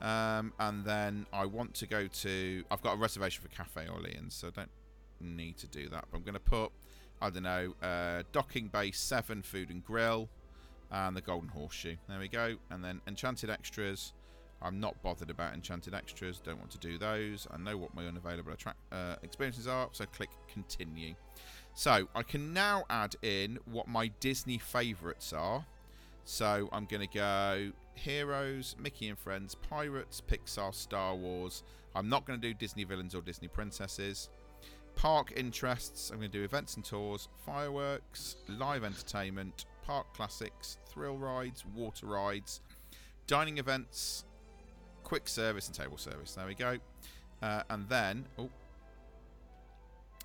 Um, 0.00 0.52
and 0.58 0.84
then 0.84 1.26
I 1.32 1.46
want 1.46 1.74
to 1.74 1.86
go 1.86 2.08
to. 2.08 2.64
I've 2.70 2.82
got 2.82 2.94
a 2.94 2.96
reservation 2.98 3.42
for 3.42 3.48
Cafe 3.56 3.86
Orleans, 3.88 4.34
so 4.34 4.48
I 4.48 4.50
don't 4.50 4.70
need 5.20 5.56
to 5.58 5.68
do 5.68 5.88
that. 5.90 6.06
But 6.10 6.16
I'm 6.18 6.24
going 6.24 6.34
to 6.34 6.40
put, 6.40 6.72
I 7.22 7.30
don't 7.30 7.44
know, 7.44 7.74
uh, 7.80 8.24
Docking 8.32 8.66
Bay 8.66 8.90
7 8.90 9.42
Food 9.42 9.70
and 9.70 9.84
Grill 9.84 10.28
and 10.90 11.16
the 11.16 11.20
Golden 11.20 11.48
Horseshoe. 11.48 11.94
There 12.08 12.18
we 12.18 12.26
go. 12.26 12.56
And 12.68 12.84
then 12.84 13.00
Enchanted 13.06 13.48
Extras. 13.48 14.12
I'm 14.60 14.80
not 14.80 15.00
bothered 15.02 15.30
about 15.30 15.54
Enchanted 15.54 15.94
Extras, 15.94 16.40
don't 16.40 16.58
want 16.58 16.72
to 16.72 16.78
do 16.78 16.98
those. 16.98 17.46
I 17.50 17.58
know 17.58 17.76
what 17.76 17.94
my 17.94 18.06
unavailable 18.06 18.52
attract, 18.52 18.78
uh, 18.90 19.16
experiences 19.22 19.66
are, 19.68 19.88
so 19.92 20.04
click 20.06 20.30
Continue. 20.52 21.14
So 21.74 22.08
I 22.14 22.22
can 22.22 22.52
now 22.52 22.84
add 22.90 23.14
in 23.22 23.58
what 23.64 23.88
my 23.88 24.08
Disney 24.20 24.58
favourites 24.58 25.32
are. 25.32 25.64
So 26.24 26.68
I'm 26.72 26.86
going 26.86 27.08
to 27.08 27.12
go 27.12 27.72
Heroes, 27.94 28.76
Mickey 28.78 29.08
and 29.08 29.18
Friends, 29.18 29.54
Pirates, 29.54 30.20
Pixar, 30.20 30.74
Star 30.74 31.14
Wars. 31.14 31.62
I'm 31.94 32.08
not 32.08 32.26
going 32.26 32.40
to 32.40 32.48
do 32.48 32.54
Disney 32.54 32.84
villains 32.84 33.14
or 33.14 33.22
Disney 33.22 33.48
princesses. 33.48 34.28
Park 35.02 35.32
interests, 35.34 36.10
I'm 36.10 36.18
going 36.18 36.30
to 36.30 36.38
do 36.38 36.44
events 36.44 36.76
and 36.76 36.84
tours, 36.84 37.26
fireworks, 37.44 38.36
live 38.46 38.84
entertainment, 38.84 39.64
park 39.84 40.06
classics, 40.14 40.78
thrill 40.86 41.18
rides, 41.18 41.64
water 41.74 42.06
rides, 42.06 42.60
dining 43.26 43.58
events, 43.58 44.24
quick 45.02 45.26
service, 45.26 45.66
and 45.66 45.74
table 45.74 45.96
service. 45.96 46.36
There 46.36 46.46
we 46.46 46.54
go. 46.54 46.78
Uh, 47.42 47.64
and 47.68 47.88
then, 47.88 48.26
oh, 48.38 48.48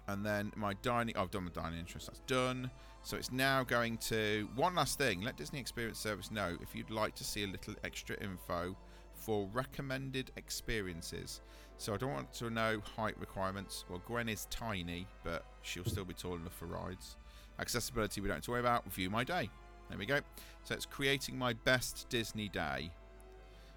and 0.07 0.23
then 0.23 0.51
my 0.55 0.75
dining. 0.83 1.17
I've 1.17 1.31
done 1.31 1.45
my 1.45 1.51
dining 1.59 1.79
interest. 1.79 2.05
That's 2.05 2.21
done. 2.27 2.69
So 3.01 3.17
it's 3.17 3.31
now 3.31 3.63
going 3.63 3.97
to 4.09 4.47
one 4.55 4.75
last 4.75 4.99
thing. 4.99 5.21
Let 5.21 5.37
Disney 5.37 5.59
Experience 5.59 5.97
Service 5.97 6.29
know 6.29 6.55
if 6.61 6.75
you'd 6.75 6.91
like 6.91 7.15
to 7.15 7.23
see 7.23 7.43
a 7.43 7.47
little 7.47 7.73
extra 7.83 8.15
info 8.23 8.75
for 9.17 9.49
recommended 9.53 10.31
experiences. 10.37 11.41
So 11.77 11.93
I 11.93 11.97
don't 11.97 12.13
want 12.13 12.33
to 12.35 12.49
know 12.49 12.81
height 12.95 13.19
requirements. 13.19 13.85
Well, 13.89 14.01
Gwen 14.05 14.29
is 14.29 14.47
tiny, 14.49 15.07
but 15.23 15.45
she'll 15.61 15.85
still 15.85 16.05
be 16.05 16.13
tall 16.13 16.35
enough 16.35 16.53
for 16.53 16.65
rides. 16.65 17.17
Accessibility 17.59 18.21
we 18.21 18.27
don't 18.27 18.37
have 18.37 18.45
to 18.45 18.51
worry 18.51 18.59
about. 18.59 18.91
View 18.91 19.09
my 19.09 19.23
day. 19.23 19.49
There 19.89 19.97
we 19.97 20.05
go. 20.05 20.19
So 20.63 20.73
it's 20.73 20.85
creating 20.85 21.37
my 21.37 21.53
best 21.53 22.07
Disney 22.09 22.49
day. 22.49 22.91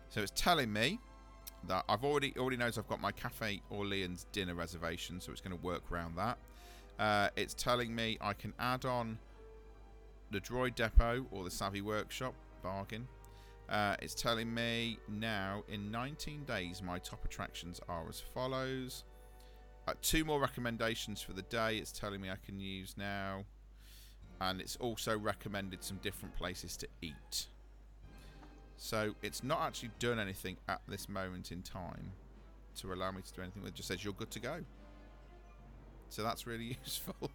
So 0.09 0.21
it's 0.23 0.33
telling 0.35 0.73
me 0.73 0.99
that 1.69 1.85
I've 1.89 2.05
already 2.05 2.35
already 2.39 2.57
knows 2.57 2.79
I've 2.79 2.89
got 2.89 3.01
my 3.01 3.13
Cafe 3.13 3.61
Orleans 3.71 4.27
dinner 4.33 4.55
reservation, 4.55 5.21
so 5.21 5.31
it's 5.33 5.41
going 5.41 5.57
to 5.57 5.63
work 5.65 5.83
around 5.93 6.17
that. 6.17 6.39
Uh, 6.99 7.29
it's 7.37 7.55
telling 7.55 7.95
me 7.95 8.19
I 8.21 8.33
can 8.33 8.53
add 8.59 8.85
on 8.85 9.19
the 10.31 10.41
Droid 10.41 10.75
Depot 10.75 11.27
or 11.31 11.45
the 11.45 11.51
Savi's 11.51 11.83
Workshop 11.83 12.35
bargain. 12.63 13.07
Uh, 13.71 13.95
it's 14.03 14.15
telling 14.15 14.53
me 14.53 14.99
now 15.09 15.63
in 15.69 15.93
19 15.93 16.43
days 16.45 16.83
my 16.83 16.99
top 16.99 17.25
attractions 17.25 17.81
are 17.89 18.09
as 18.09 18.19
follows. 18.21 19.05
Uh, 19.87 19.95
two 20.03 20.25
more 20.25 20.41
recommendations 20.41 21.23
for 21.23 21.33
the 21.33 21.43
day. 21.43 21.79
It's 21.79 21.93
telling 21.93 22.21
me 22.21 22.31
I 22.31 22.37
can 22.45 22.59
use 22.59 22.95
now, 22.99 23.45
and 24.41 24.61
it's 24.61 24.77
also 24.77 25.17
recommended 25.17 25.85
some 25.85 25.99
different 26.03 26.35
places 26.37 26.77
to 26.79 26.89
eat. 27.01 27.47
So 28.77 29.15
it's 29.23 29.45
not 29.45 29.61
actually 29.61 29.91
done 29.99 30.19
anything 30.19 30.57
at 30.69 30.81
this 30.89 31.09
moment 31.09 31.53
in 31.53 31.63
time 31.63 32.13
to 32.81 32.93
allow 32.93 33.13
me 33.13 33.23
to 33.23 33.33
do 33.33 33.43
anything. 33.43 33.65
It 33.67 33.75
just 33.75 33.89
says 33.89 34.03
you're 34.03 34.13
good 34.15 34.31
to 34.33 34.41
go. 34.41 34.65
So 36.09 36.23
that's 36.23 36.47
really 36.47 36.77
useful. 36.85 37.31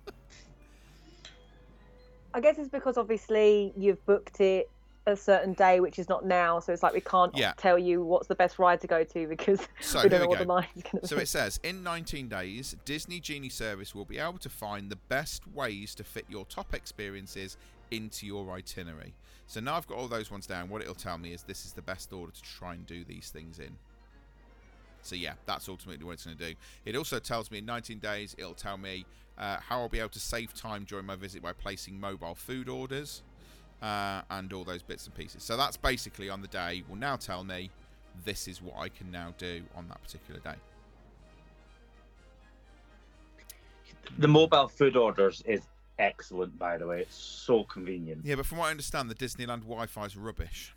I 2.34 2.42
guess 2.42 2.58
it's 2.58 2.70
because 2.70 2.98
obviously 2.98 3.74
you've 3.78 4.06
booked 4.06 4.42
it 4.42 4.70
a 5.08 5.16
certain 5.16 5.54
day, 5.54 5.80
which 5.80 6.00
is 6.00 6.10
not 6.10 6.26
now. 6.26 6.60
So 6.60 6.74
it's 6.74 6.84
like 6.84 6.94
we 6.94 7.02
can't 7.02 7.36
Yeah. 7.36 7.54
tell 7.58 7.78
you 7.78 8.04
what's 8.04 8.28
the 8.28 8.36
best 8.36 8.60
ride 8.60 8.82
to 8.82 8.88
go 8.88 9.04
to 9.04 9.28
because 9.28 9.68
So 9.82 10.04
we 10.04 10.10
don't 10.10 10.20
know 10.20 10.26
we 10.26 10.30
what 10.30 10.40
the 10.40 10.46
line 10.46 10.68
is 10.76 10.84
going 10.84 11.02
to 11.02 11.08
So 11.08 11.16
be. 11.16 11.22
it 11.24 11.28
says 11.28 11.60
in 11.64 11.84
19 11.84 12.28
days, 12.28 12.76
Disney 12.86 13.20
Genie 13.20 13.50
Service 13.50 13.94
will 13.94 14.06
be 14.06 14.18
able 14.18 14.40
to 14.40 14.50
find 14.50 14.90
the 14.90 14.96
best 14.96 15.48
ways 15.48 15.94
to 15.96 16.04
fit 16.04 16.26
your 16.28 16.46
top 16.46 16.74
experiences 16.74 17.58
into 17.92 18.26
your 18.26 18.52
itinerary. 18.52 19.14
So 19.48 19.60
now 19.60 19.76
I've 19.76 19.88
got 19.88 19.98
all 19.98 20.08
those 20.08 20.32
ones 20.32 20.48
down. 20.48 20.70
What 20.70 20.82
it'll 20.82 20.96
tell 20.96 21.18
me 21.18 21.34
is 21.34 21.44
this 21.44 21.66
is 21.66 21.74
the 21.74 21.84
best 21.84 22.12
order 22.12 22.32
to 22.32 22.42
try 22.42 22.74
and 22.74 22.86
do 22.86 23.04
these 23.04 23.30
things 23.30 23.60
in. 23.60 23.78
So 25.04 25.16
yeah, 25.16 25.34
that's 25.46 25.70
ultimately 25.70 26.04
what 26.04 26.14
it's 26.14 26.26
going 26.26 26.36
to 26.38 26.50
do. 26.50 26.56
It 26.84 26.96
also 26.96 27.20
tells 27.20 27.52
me 27.52 27.60
in 27.60 27.66
19 27.66 28.00
days, 28.00 28.36
it'll 28.40 28.56
tell 28.56 28.78
me 28.78 29.06
uh, 29.38 29.58
how 29.60 29.82
I'll 29.82 29.90
be 29.90 30.00
able 30.00 30.10
to 30.10 30.20
save 30.20 30.56
time 30.56 30.84
during 30.84 31.06
my 31.06 31.16
visit 31.16 31.44
by 31.44 31.54
placing 31.54 32.00
mobile 32.00 32.34
food 32.34 32.68
orders 32.68 33.22
uh, 33.86 34.22
and 34.32 34.52
all 34.52 34.64
those 34.64 34.82
bits 34.82 35.06
and 35.06 35.14
pieces. 35.14 35.44
So 35.44 35.56
that's 35.56 35.78
basically 35.78 36.30
on 36.30 36.42
the 36.42 36.48
day 36.48 36.84
will 36.90 36.96
now 36.96 37.16
tell 37.16 37.44
me 37.44 37.70
this 38.24 38.48
is 38.48 38.62
what 38.62 38.76
I 38.78 38.90
can 38.90 39.12
now 39.12 39.34
do 39.38 39.62
on 39.76 39.88
that 39.90 40.02
particular 40.02 40.40
day. 40.40 40.56
The 44.18 44.28
mobile 44.28 44.68
food 44.68 44.96
orders 44.96 45.44
is 45.46 45.62
excellent, 46.00 46.58
by 46.58 46.78
the 46.78 46.88
way. 46.88 47.02
It's 47.02 47.16
so 47.16 47.64
convenient. 47.66 48.22
Yeah, 48.24 48.36
but 48.36 48.46
from 48.46 48.58
what 48.58 48.68
I 48.68 48.72
understand, 48.72 49.10
the 49.10 49.16
Disneyland 49.16 49.62
Wi-Fi 49.62 50.06
is 50.06 50.18
rubbish. 50.18 50.74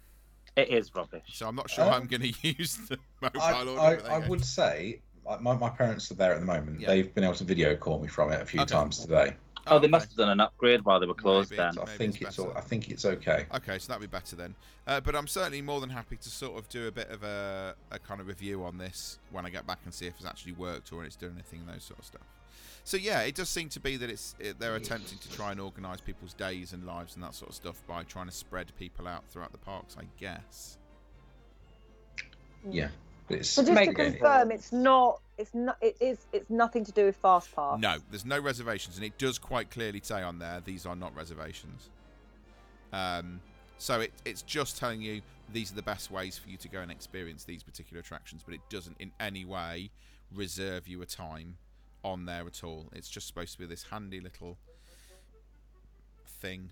It 0.57 0.69
is 0.69 0.95
rubbish. 0.95 1.23
So 1.33 1.47
I'm 1.47 1.55
not 1.55 1.71
sure 1.71 1.85
Um, 1.85 1.95
I'm 1.95 2.07
going 2.07 2.33
to 2.33 2.35
use 2.59 2.77
the 2.89 2.99
mobile 3.23 3.41
I, 3.41 3.65
order. 3.65 4.07
I, 4.07 4.17
I 4.17 4.29
would 4.29 4.45
say 4.45 5.01
my, 5.41 5.55
my 5.55 5.71
parents 5.71 6.11
are 6.11 6.15
there 6.15 6.35
at 6.35 6.41
the 6.41 6.47
moment. 6.47 6.81
Yeah. 6.81 6.89
They've 6.89 7.15
been 7.15 7.25
able 7.25 7.35
to 7.35 7.45
video 7.45 7.77
call 7.77 8.01
me 8.01 8.09
from 8.09 8.33
it 8.33 8.41
a 8.41 8.47
few 8.47 8.61
Okay. 8.61 8.75
times 8.75 8.99
today. 8.99 9.37
Oh, 9.71 9.79
they 9.79 9.85
okay. 9.85 9.91
must 9.91 10.09
have 10.09 10.17
done 10.17 10.31
an 10.31 10.41
upgrade 10.41 10.85
while 10.85 11.01
they 11.01 11.07
were 11.07 11.15
closed 11.15 11.51
Maybe. 11.51 11.63
then. 11.63 11.73
So 11.73 11.83
I 11.83 11.85
Maybe 11.87 11.99
think 11.99 12.23
it's 12.23 12.31
it's 12.31 12.39
all. 12.39 12.53
I 12.57 12.61
think 12.61 12.91
it's 12.91 13.05
okay. 13.05 13.47
Okay, 13.55 13.79
so 13.79 13.89
that'd 13.89 14.01
be 14.01 14.07
better 14.07 14.37
then. 14.37 14.55
Uh, 14.87 15.01
but 15.01 15.15
I'm 15.15 15.27
certainly 15.27 15.63
more 15.63 15.81
than 15.81 15.91
happy 15.91 16.17
to 16.17 16.29
sort 16.29 16.59
of 16.59 16.69
do 16.69 16.87
a 16.87 16.93
bit 16.93 17.11
of 17.11 17.23
a, 17.23 17.75
a 17.91 17.99
kind 17.99 18.21
of 18.21 18.27
review 18.27 18.65
on 18.65 18.79
this 18.79 19.19
when 19.31 19.45
I 19.47 19.51
get 19.51 19.67
back 19.67 19.81
and 19.85 19.93
see 19.93 20.07
if 20.07 20.15
it's 20.17 20.27
actually 20.27 20.53
worked 20.53 20.93
or 20.93 21.05
it's 21.05 21.17
doing 21.17 21.35
anything 21.35 21.61
and 21.61 21.69
those 21.75 21.85
sort 21.85 21.99
of 21.99 22.05
stuff. 22.05 22.27
So 22.85 22.97
yeah, 22.97 23.21
it 23.21 23.35
does 23.35 23.51
seem 23.51 23.69
to 23.71 23.81
be 23.81 23.97
that 23.99 24.09
it's 24.09 24.35
it, 24.39 24.59
they're 24.59 24.77
attempting 24.77 25.19
to 25.19 25.31
try 25.31 25.53
and 25.53 25.61
organise 25.61 26.01
people's 26.01 26.33
days 26.33 26.73
and 26.73 26.87
lives 26.87 27.15
and 27.17 27.23
that 27.23 27.35
sort 27.35 27.51
of 27.51 27.55
stuff 27.55 27.83
by 27.87 28.03
trying 28.05 28.27
to 28.27 28.33
spread 28.33 28.73
people 28.79 29.07
out 29.07 29.25
throughout 29.29 29.53
the 29.53 29.59
parks, 29.59 29.97
I 29.99 30.05
guess. 30.19 30.79
Yeah, 32.69 32.89
but 32.89 32.93
it's 33.31 33.51
So 33.51 33.65
just 33.65 33.85
to 33.85 33.95
confirm, 33.95 34.51
it's 34.51 34.73
not. 34.73 35.21
It's 35.37 35.55
not. 35.55 35.77
It 35.81 35.97
is. 36.01 36.19
It's 36.33 36.51
nothing 36.51 36.85
to 36.85 36.93
do 36.93 37.07
with 37.07 37.17
fast 37.17 37.55
pass. 37.55 37.79
No, 37.79 37.97
there's 38.11 38.25
no 38.25 38.41
reservations, 38.41 38.97
and 38.97 39.05
it 39.05 39.19
does 39.19 39.39
quite 39.39 39.71
clearly 39.71 40.01
say 40.03 40.23
on 40.23 40.39
there 40.39 40.61
these 40.65 40.87
are 40.87 40.97
not 40.97 41.15
reservations. 41.15 41.91
Um, 42.93 43.41
so 43.79 44.01
it, 44.01 44.13
it's 44.25 44.43
just 44.43 44.79
telling 44.79 45.01
you 45.01 45.23
these 45.53 45.73
are 45.73 45.77
the 45.77 45.83
best 45.83 46.11
ways 46.11 46.37
for 46.37 46.49
you 46.49 46.57
to 46.59 46.69
go 46.69 46.81
and 46.81 46.91
experience 46.91 47.45
these 47.45 47.63
particular 47.63 48.01
attractions, 48.01 48.43
but 48.45 48.55
it 48.55 48.61
doesn't 48.69 48.97
in 48.99 49.13
any 49.21 49.45
way 49.45 49.91
reserve 50.35 50.89
you 50.89 51.01
a 51.03 51.07
time 51.07 51.57
on 52.05 52.27
there 52.27 52.47
at 52.47 52.65
all. 52.65 52.87
It's 52.93 53.09
just 53.09 53.27
supposed 53.27 53.53
to 53.53 53.59
be 53.59 53.67
this 53.67 53.85
handy 53.85 54.21
little 54.21 54.59
thing. 56.27 56.71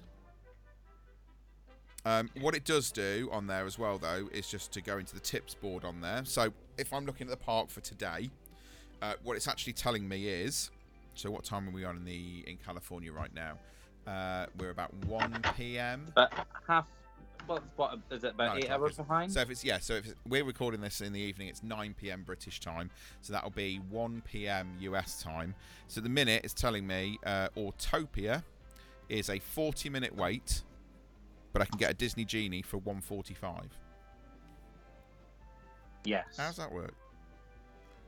Um, 2.06 2.30
what 2.40 2.54
it 2.54 2.64
does 2.64 2.92
do 2.92 3.28
on 3.32 3.48
there 3.48 3.66
as 3.66 3.80
well, 3.80 3.98
though, 3.98 4.28
is 4.32 4.48
just 4.48 4.70
to 4.72 4.80
go 4.80 4.98
into 4.98 5.12
the 5.12 5.20
tips 5.20 5.54
board 5.54 5.84
on 5.84 6.00
there. 6.00 6.22
So 6.24 6.52
if 6.78 6.92
I'm 6.92 7.04
looking 7.04 7.26
at 7.26 7.32
the 7.32 7.44
park 7.44 7.68
for 7.68 7.80
today, 7.80 8.30
uh, 9.02 9.14
what 9.24 9.36
it's 9.36 9.48
actually 9.48 9.72
telling 9.72 10.08
me 10.08 10.28
is 10.28 10.70
so 11.14 11.30
what 11.32 11.42
time 11.42 11.68
are 11.68 11.72
we 11.72 11.84
on 11.84 11.96
in 11.96 12.04
the 12.04 12.44
in 12.46 12.58
California 12.58 13.12
right 13.12 13.34
now? 13.34 13.58
Uh, 14.06 14.46
we're 14.56 14.70
about 14.70 14.94
1 15.06 15.42
p.m. 15.56 16.06
But 16.14 16.32
half. 16.68 16.86
What, 17.48 17.62
what 17.74 17.98
is 18.10 18.22
it? 18.22 18.34
About 18.34 18.58
eight 18.58 18.70
hours 18.70 18.96
behind? 18.96 19.32
So 19.32 19.40
if 19.40 19.50
it's 19.50 19.64
yeah, 19.64 19.78
so 19.78 19.94
if 19.94 20.06
it's, 20.06 20.14
we're 20.28 20.44
recording 20.44 20.80
this 20.80 21.00
in 21.00 21.12
the 21.12 21.20
evening, 21.20 21.48
it's 21.48 21.62
9 21.62 21.94
p.m. 22.00 22.22
British 22.22 22.60
time, 22.60 22.90
so 23.20 23.32
that'll 23.32 23.50
be 23.50 23.76
1 23.90 24.22
p.m. 24.24 24.76
US 24.80 25.22
time. 25.22 25.54
So 25.88 26.00
the 26.00 26.08
minute 26.08 26.42
it's 26.44 26.54
telling 26.54 26.86
me 26.86 27.18
uh, 27.24 27.48
Autopia 27.56 28.44
is 29.08 29.28
a 29.28 29.38
40-minute 29.38 30.14
wait, 30.16 30.62
but 31.56 31.62
I 31.62 31.64
can 31.64 31.78
get 31.78 31.90
a 31.90 31.94
Disney 31.94 32.26
Genie 32.26 32.60
for 32.60 32.76
145. 32.76 33.62
yes. 36.04 36.26
How 36.36 36.48
does 36.48 36.56
that 36.56 36.70
work? 36.70 36.92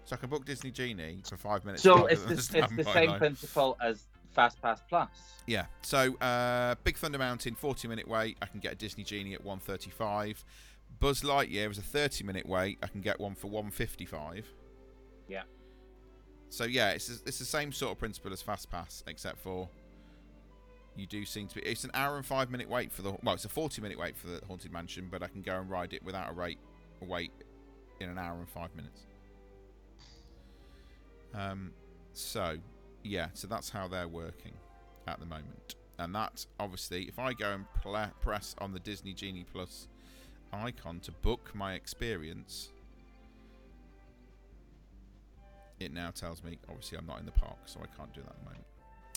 So 0.05 0.15
I 0.17 0.19
can 0.19 0.29
book 0.29 0.45
Disney 0.45 0.71
Genie 0.71 1.23
for 1.27 1.39
five 1.39 1.65
minutes. 1.65 1.83
So 1.83 2.05
it's 2.05 2.25
the, 2.25 2.35
it's 2.35 2.49
the 2.49 2.85
same 2.93 3.09
line. 3.09 3.19
principle 3.19 3.79
as 3.83 4.05
Fast 4.35 4.61
Pass 4.61 4.83
Plus. 4.87 5.09
Yeah. 5.47 5.65
So 5.81 6.15
uh, 6.19 6.75
Big 6.85 6.99
Thunder 6.99 7.17
Mountain, 7.17 7.55
40 7.55 7.89
minute 7.89 8.07
wait. 8.07 8.37
I 8.43 8.47
can 8.47 8.61
get 8.61 8.73
a 8.73 8.77
Disney 8.77 9.03
Genie 9.03 9.33
at 9.33 9.43
135. 9.43 10.45
Buzz 11.01 11.23
Lightyear 11.23 11.71
is 11.71 11.79
a 11.79 11.83
30 11.83 12.25
minute 12.25 12.47
wait. 12.47 12.77
I 12.83 12.87
can 12.87 13.01
get 13.01 13.19
one 13.19 13.35
for 13.35 13.47
155. 13.47 14.47
Yeah. 15.27 15.45
So 16.51 16.65
yeah, 16.65 16.91
it's 16.91 17.09
it's 17.25 17.39
the 17.39 17.47
same 17.47 17.73
sort 17.73 17.93
of 17.93 17.99
principle 17.99 18.31
as 18.31 18.43
Fast 18.43 18.71
Pass, 18.71 19.03
except 19.07 19.39
for 19.39 19.71
you 20.99 21.07
do 21.07 21.25
seem 21.25 21.49
to 21.49 21.55
be. 21.55 21.63
It's 21.63 21.85
an 21.85 21.91
hour 21.95 22.17
and 22.17 22.27
five 22.27 22.51
minute 22.51 22.69
wait 22.69 22.93
for 22.93 23.03
the. 23.03 23.17
Well, 23.23 23.35
it's 23.35 23.45
a 23.45 23.49
40 23.49 23.81
minute 23.81 23.99
wait 23.99 24.17
for 24.17 24.27
the 24.27 24.41
Haunted 24.47 24.73
Mansion, 24.73 25.09
but 25.11 25.23
I 25.23 25.29
can 25.29 25.43
go 25.43 25.57
and 25.59 25.71
ride 25.71 25.93
it 25.93 26.03
without 26.03 26.31
a 26.31 26.33
rate 26.33 26.59
wait 27.01 27.33
in 28.01 28.09
an 28.09 28.19
hour 28.19 28.39
and 28.39 28.49
five 28.49 28.75
minutes. 28.75 29.03
Um. 31.35 31.73
So 32.13 32.57
yeah, 33.03 33.29
so 33.35 33.47
that's 33.47 33.71
how 33.71 33.89
they're 33.89 34.09
working 34.09 34.53
at 35.07 35.21
the 35.21 35.27
moment. 35.27 35.77
And 35.99 36.15
that, 36.15 36.47
obviously, 36.61 37.05
if 37.05 37.19
I 37.19 37.33
go 37.33 37.53
and 37.53 37.65
press 38.21 38.55
on 38.59 38.73
the 38.73 38.79
Disney 38.79 39.13
Genie 39.13 39.45
Plus 39.53 39.89
icon 40.53 41.01
to 41.01 41.13
book 41.13 41.51
my 41.55 41.75
experience, 41.75 42.71
it 45.81 45.93
now 45.93 46.11
tells 46.11 46.45
me, 46.45 46.59
obviously, 46.69 46.99
I'm 46.99 47.07
not 47.07 47.19
in 47.19 47.27
the 47.27 47.33
park, 47.33 47.59
so 47.67 47.81
I 47.81 47.87
can't 47.97 48.13
do 48.13 48.21
that 48.23 48.31
at 48.31 48.39
the 48.39 48.45
moment. 48.45 48.65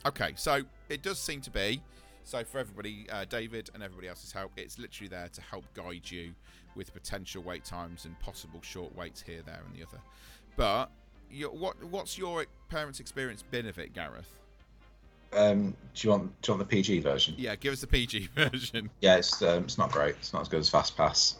Okay, 0.05 0.33
so 0.35 0.61
it 0.89 1.01
does 1.01 1.19
seem 1.19 1.41
to 1.41 1.51
be. 1.51 1.81
So, 2.23 2.43
for 2.43 2.59
everybody, 2.59 3.07
uh, 3.11 3.25
David 3.25 3.69
and 3.73 3.81
everybody 3.81 4.07
else's 4.07 4.31
help, 4.31 4.51
it's 4.55 4.77
literally 4.77 5.07
there 5.07 5.27
to 5.29 5.41
help 5.41 5.65
guide 5.73 6.09
you 6.09 6.33
with 6.75 6.93
potential 6.93 7.41
wait 7.43 7.65
times 7.65 8.05
and 8.05 8.17
possible 8.19 8.61
short 8.61 8.95
waits 8.95 9.21
here, 9.21 9.41
there, 9.45 9.61
and 9.65 9.75
the 9.75 9.85
other. 9.85 9.99
But 10.55 10.91
your, 11.29 11.49
what 11.49 11.83
what's 11.83 12.17
your 12.17 12.45
parents' 12.69 12.99
experience 12.99 13.43
been 13.43 13.67
of 13.67 13.79
it, 13.79 13.93
Gareth? 13.93 14.37
Um, 15.33 15.75
do 15.93 16.07
you 16.07 16.09
want 16.11 16.41
do 16.41 16.51
you 16.51 16.57
want 16.57 16.69
the 16.69 16.75
PG 16.75 16.99
version? 16.99 17.35
Yeah, 17.37 17.55
give 17.55 17.73
us 17.73 17.81
the 17.81 17.87
PG 17.87 18.29
version. 18.35 18.89
Yeah, 19.01 19.17
it's 19.17 19.41
um, 19.41 19.63
it's 19.63 19.77
not 19.77 19.91
great. 19.91 20.15
It's 20.15 20.33
not 20.33 20.41
as 20.41 20.49
good 20.49 20.59
as 20.59 20.69
Fast 20.69 20.95
Pass. 20.95 21.37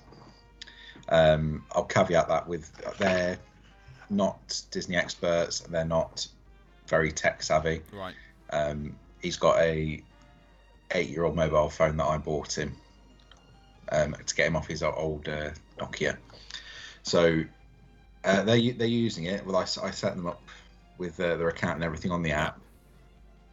Um, 1.10 1.66
I'll 1.74 1.86
caveat 1.86 2.28
that 2.30 2.48
with 2.48 2.72
they're 2.98 3.38
not 4.10 4.62
Disney 4.72 4.96
experts. 4.96 5.60
They're 5.62 5.86
not 5.86 6.28
very 6.88 7.12
tech 7.12 7.44
savvy. 7.44 7.82
Right. 7.92 8.16
Um, 8.52 8.96
he's 9.22 9.38
got 9.38 9.58
a 9.60 10.02
eight-year-old 10.92 11.36
mobile 11.36 11.70
phone 11.70 11.98
that 11.98 12.06
I 12.06 12.18
bought 12.18 12.58
him 12.58 12.76
um, 13.92 14.16
to 14.26 14.36
get 14.36 14.48
him 14.48 14.56
off 14.56 14.68
his 14.68 14.84
old 14.84 15.28
uh, 15.28 15.52
Nokia. 15.80 16.18
So 17.04 17.44
uh, 18.24 18.44
they 18.44 18.72
they're 18.72 18.88
using 18.88 19.26
it. 19.26 19.46
Well, 19.46 19.56
I, 19.56 19.62
I 19.62 19.92
set 19.92 20.16
them 20.16 20.28
up 20.28 20.42
with 20.98 21.20
uh, 21.20 21.38
their 21.38 21.50
account 21.50 21.76
and 21.76 21.84
everything 21.84 22.12
on 22.12 22.22
the 22.22 22.32
app. 22.32 22.60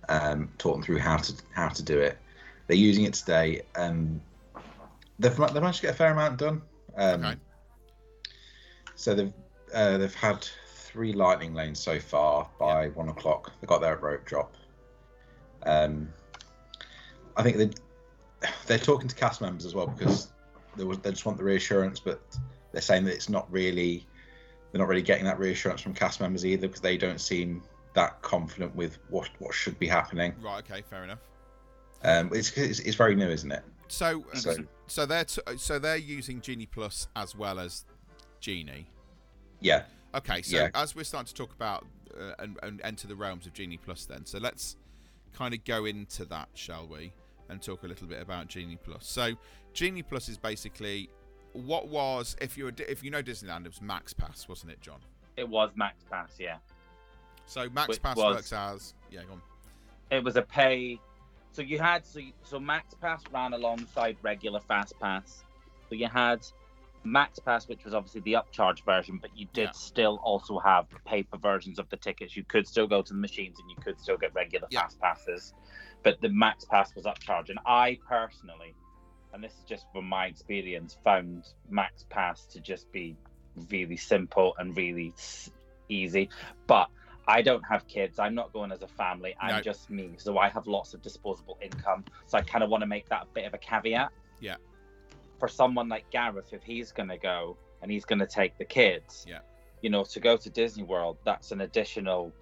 Um, 0.09 0.51
taught 0.59 0.75
them 0.75 0.83
through 0.83 0.99
how 0.99 1.19
to 1.19 1.35
how 1.53 1.69
to 1.69 1.83
do 1.83 1.99
it. 2.01 2.19
They're 2.67 2.77
using 2.77 3.05
it 3.05 3.15
today, 3.15 3.63
and 3.75 4.21
they've 5.19 5.37
they've 5.37 5.55
managed 5.55 5.81
to 5.81 5.83
get 5.83 5.95
a 5.95 5.97
fair 5.97 6.13
amount 6.13 6.39
done. 6.39 6.63
Um, 6.97 7.25
Okay. 7.25 7.39
So 8.95 9.15
they've 9.15 9.33
uh, 9.73 9.99
they've 9.99 10.15
had 10.15 10.47
three 10.67 11.13
lightning 11.13 11.55
lanes 11.55 11.79
so 11.79 12.01
far 12.01 12.49
by 12.59 12.89
one 12.89 13.09
o'clock. 13.09 13.53
They 13.61 13.67
got 13.67 13.81
there 13.81 13.93
at 13.93 14.03
rope 14.03 14.25
drop. 14.25 14.55
Um, 15.64 16.09
I 17.37 17.42
think 17.42 17.57
they 17.57 17.71
they're 18.66 18.79
talking 18.79 19.09
to 19.09 19.14
cast 19.14 19.40
members 19.40 19.64
as 19.66 19.75
well 19.75 19.87
because 19.87 20.29
they 20.77 20.85
was, 20.85 20.99
they 20.99 21.11
just 21.11 21.27
want 21.27 21.38
the 21.38 21.44
reassurance, 21.44 21.99
but 22.01 22.21
they're 22.73 22.83
saying 22.83 23.05
that 23.05 23.14
it's 23.14 23.29
not 23.29 23.51
really 23.51 24.07
they're 24.71 24.79
not 24.81 24.88
really 24.88 25.03
getting 25.03 25.25
that 25.25 25.38
reassurance 25.38 25.81
from 25.81 25.94
cast 25.94 26.21
members 26.21 26.44
either 26.44 26.66
because 26.68 26.81
they 26.81 26.97
don't 26.97 27.21
seem 27.21 27.62
that 27.94 28.21
confident 28.23 28.75
with 28.77 28.99
what 29.09 29.29
what 29.38 29.55
should 29.55 29.79
be 29.79 29.87
happening. 29.88 30.35
Right. 30.40 30.59
Okay. 30.59 30.83
Fair 30.83 31.05
enough. 31.05 31.21
Um, 32.05 32.31
it's, 32.33 32.57
it's 32.57 32.79
it's 32.81 32.97
very 32.97 33.16
new, 33.16 33.29
isn't 33.29 33.51
it? 33.51 33.62
So, 33.88 34.25
So- 34.35 34.57
so 34.87 35.05
they're 35.05 35.25
t- 35.25 35.40
so 35.57 35.79
they're 35.79 35.97
using 35.97 36.40
Genie 36.40 36.66
Plus 36.66 37.09
as 37.16 37.35
well 37.35 37.59
as 37.59 37.85
Genie. 38.40 38.88
Yeah. 39.61 39.85
Okay, 40.14 40.40
so 40.42 40.57
Yeah. 40.57 40.68
as 40.75 40.94
we're 40.97 41.05
starting 41.05 41.27
to 41.27 41.35
talk 41.35 41.53
about 41.53 41.85
uh, 42.18 42.33
and, 42.38 42.59
and 42.62 42.81
enter 42.83 43.07
the 43.07 43.14
realms 43.16 43.47
of 43.47 43.53
Genie 43.53 43.77
Plus, 43.77 44.07
then, 44.07 44.25
so 44.25 44.38
let's 44.38 44.77
kind 45.37 45.55
of 45.55 45.64
go 45.64 45.85
into 45.85 46.25
that, 46.27 46.49
shall 46.55 46.87
we, 46.87 47.12
and 47.49 47.62
talk 47.62 47.83
a 47.83 47.87
little 47.87 48.07
bit 48.07 48.21
about 48.21 48.49
Genie 48.49 48.79
Plus. 48.83 49.07
So, 49.07 49.33
Genie 49.73 50.03
Plus 50.03 50.29
is 50.29 50.38
basically 50.38 51.09
what 51.53 51.88
was 51.88 52.37
if 52.41 52.57
you 52.59 52.71
if 52.88 53.03
you 53.03 53.11
know 53.11 53.23
Disneyland, 53.23 53.64
it 53.64 53.69
was 53.69 53.83
Max 53.83 54.12
Pass, 54.12 54.49
wasn't 54.49 54.73
it, 54.73 54.81
John? 54.81 55.01
It 55.37 55.49
was 55.49 55.71
Max 55.77 56.05
Pass, 56.11 56.37
yeah. 56.38 56.57
So 57.47 57.69
Max 57.71 57.88
Which 57.88 58.03
Pass 58.03 58.17
was- 58.17 58.37
works 58.37 58.53
as 58.53 58.95
yeah, 59.11 59.23
go 59.25 59.35
on. 59.35 59.43
It 60.11 60.23
was 60.25 60.37
a 60.37 60.43
pay. 60.43 60.99
So 61.53 61.62
you 61.62 61.79
had 61.79 62.05
so 62.07 62.21
so 62.43 62.61
Max 62.61 62.95
Pass 62.95 63.23
ran 63.33 63.53
alongside 63.53 64.17
regular 64.23 64.61
Fast 64.61 64.99
Pass. 65.01 65.45
So 65.88 65.95
you 65.95 66.09
had 66.09 66.47
Max 67.11 67.38
Pass, 67.38 67.68
which 67.68 67.85
was 67.85 67.94
obviously 67.94 68.21
the 68.23 68.35
upcharge 68.35 68.85
version, 68.85 69.18
but 69.21 69.37
you 69.37 69.47
did 69.53 69.64
Yeah. 69.64 69.71
still 69.73 70.21
also 70.23 70.59
have 70.59 70.87
paper 71.05 71.38
versions 71.38 71.79
of 71.79 71.88
the 71.88 71.97
tickets. 71.97 72.37
You 72.37 72.44
could 72.44 72.66
still 72.66 72.87
go 72.87 73.03
to 73.03 73.12
the 73.12 73.18
machines 73.18 73.59
and 73.61 73.71
you 73.71 73.77
could 73.77 73.99
still 73.99 74.16
get 74.16 74.35
regular 74.35 74.68
Yeah. 74.71 74.83
Fast 74.83 75.01
Passes, 75.01 75.55
but 76.03 76.21
the 76.21 76.29
Max 76.29 76.64
Pass 76.64 76.94
was 76.94 77.05
upcharge. 77.05 77.51
And 77.51 77.59
I 77.66 77.99
personally, 78.07 78.75
and 79.33 79.42
this 79.42 79.53
is 79.59 79.64
just 79.64 79.87
from 79.92 80.07
my 80.09 80.27
experience, 80.27 80.99
found 81.05 81.44
Max 81.68 82.05
Pass 82.09 82.47
to 82.47 82.61
just 82.61 82.90
be 82.92 83.16
really 83.71 83.97
simple 83.97 84.55
and 84.59 84.77
really 84.77 85.14
easy. 85.88 86.29
But 86.66 86.90
I 87.27 87.42
don't 87.42 87.62
have 87.64 87.87
kids. 87.88 88.18
I'm 88.18 88.35
not 88.35 88.53
going 88.53 88.73
as 88.73 88.83
a 88.83 88.88
family. 88.88 89.37
I'm 89.40 89.57
No. 89.57 89.61
just 89.61 89.90
me. 89.90 90.14
So 90.16 90.38
I 90.38 90.49
have 90.49 90.66
lots 90.66 90.94
of 90.94 91.03
disposable 91.03 91.59
income. 91.61 92.05
So 92.27 92.38
I 92.38 92.42
kind 92.42 92.64
of 92.64 92.71
want 92.71 92.81
to 92.83 92.87
make 92.87 93.07
that 93.11 93.25
a 93.25 93.27
bit 93.27 93.44
of 93.44 93.53
a 93.53 93.59
caveat. 93.59 94.11
Yeah. 94.40 94.57
For 95.38 95.48
someone 95.48 95.88
like 95.88 96.09
Gareth, 96.11 96.53
if 96.53 96.62
he's 96.62 96.90
going 96.92 97.09
to 97.09 97.18
go 97.18 97.57
and 97.83 97.90
he's 97.90 98.05
going 98.05 98.18
to 98.18 98.27
take 98.27 98.57
the 98.59 98.64
kids, 98.64 99.24
Yeah. 99.29 99.38
you 99.83 99.90
know, 99.90 100.05
to 100.05 100.20
go 100.20 100.37
to 100.37 100.51
Disney 100.51 100.83
World, 100.83 101.16
that's 101.24 101.53
an 101.53 101.61
additional, 101.61 102.33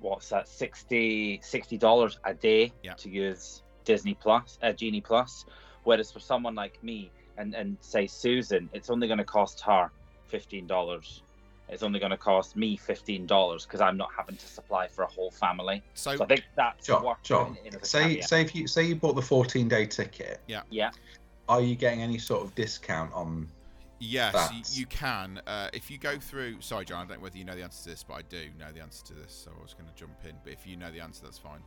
what's 0.00 0.28
that, 0.30 0.48
60 0.48 1.38
dollars 1.78 2.18
a 2.24 2.34
day 2.34 2.72
Yeah. 2.82 2.94
to 2.94 3.08
use 3.08 3.62
Disney 3.84 4.14
Plus, 4.14 4.58
uh, 4.62 4.72
Genie 4.72 5.00
Plus. 5.00 5.44
Whereas 5.84 6.12
for 6.12 6.20
someone 6.20 6.54
like 6.54 6.82
me 6.82 7.10
and 7.38 7.54
and 7.54 7.76
say 7.80 8.06
Susan, 8.06 8.68
it's 8.72 8.90
only 8.90 9.06
going 9.06 9.18
to 9.18 9.24
cost 9.24 9.60
her 9.62 9.90
fifteen 10.26 10.66
dollars. 10.66 11.22
It's 11.68 11.82
only 11.82 11.98
going 11.98 12.10
to 12.10 12.16
cost 12.18 12.54
me 12.56 12.76
fifteen 12.76 13.26
dollars 13.26 13.64
because 13.64 13.80
I'm 13.80 13.96
not 13.96 14.10
having 14.16 14.36
to 14.36 14.46
supply 14.46 14.86
for 14.86 15.02
a 15.02 15.06
whole 15.08 15.30
family. 15.30 15.82
So, 15.94 16.16
So 16.16 16.24
I 16.24 16.26
think 16.28 16.44
that's 16.56 16.86
John, 16.86 17.02
worth 17.04 17.22
John, 17.24 17.54
putting 17.54 17.66
in 17.72 17.74
a 17.80 17.84
say 17.84 18.02
caveat. 18.16 18.28
say 18.28 18.40
if 18.42 18.54
you 18.54 18.66
say 18.68 18.84
you 18.84 18.94
bought 18.96 19.14
the 19.16 19.22
14 19.22 19.66
day 19.68 19.86
ticket, 19.86 20.40
yeah, 20.46 20.90
are 21.48 21.60
you 21.60 21.74
getting 21.74 22.02
any 22.02 22.18
sort 22.18 22.42
of 22.44 22.54
discount 22.54 23.12
on? 23.12 23.48
Yes, 23.98 24.32
That's- 24.32 24.76
you, 24.76 24.80
you 24.80 24.86
can. 24.86 25.40
Uh, 25.46 25.68
if 25.72 25.90
you 25.90 25.96
go 25.98 26.18
through, 26.18 26.60
sorry, 26.60 26.84
John, 26.84 27.04
I 27.04 27.08
don't 27.08 27.18
know 27.18 27.22
whether 27.22 27.38
you 27.38 27.44
know 27.44 27.54
the 27.54 27.62
answer 27.62 27.84
to 27.84 27.90
this, 27.90 28.02
but 28.02 28.14
I 28.14 28.22
do 28.22 28.48
know 28.58 28.72
the 28.74 28.80
answer 28.80 29.04
to 29.06 29.14
this, 29.14 29.32
so 29.32 29.52
I 29.56 29.62
was 29.62 29.74
going 29.74 29.88
to 29.88 29.94
jump 29.94 30.16
in. 30.24 30.34
But 30.42 30.52
if 30.52 30.66
you 30.66 30.76
know 30.76 30.90
the 30.90 31.00
answer, 31.00 31.22
that's 31.24 31.38
fine. 31.38 31.60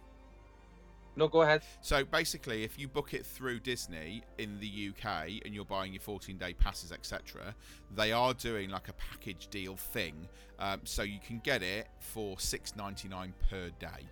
no, 1.15 1.29
go 1.29 1.43
ahead. 1.43 1.63
So 1.81 2.03
basically, 2.03 2.63
if 2.65 2.77
you 2.77 2.89
book 2.89 3.13
it 3.13 3.25
through 3.25 3.61
Disney 3.61 4.21
in 4.37 4.59
the 4.59 4.89
UK 4.89 5.39
and 5.45 5.53
you're 5.55 5.63
buying 5.63 5.93
your 5.93 6.01
14 6.01 6.37
day 6.37 6.53
passes, 6.53 6.91
etc., 6.91 7.55
they 7.95 8.11
are 8.11 8.33
doing 8.33 8.69
like 8.69 8.89
a 8.89 8.93
package 8.93 9.47
deal 9.47 9.77
thing. 9.77 10.27
Um, 10.59 10.81
so 10.83 11.03
you 11.03 11.19
can 11.25 11.39
get 11.39 11.63
it 11.63 11.87
for 12.01 12.35
$6.99 12.35 13.31
per 13.49 13.69
day. 13.79 14.09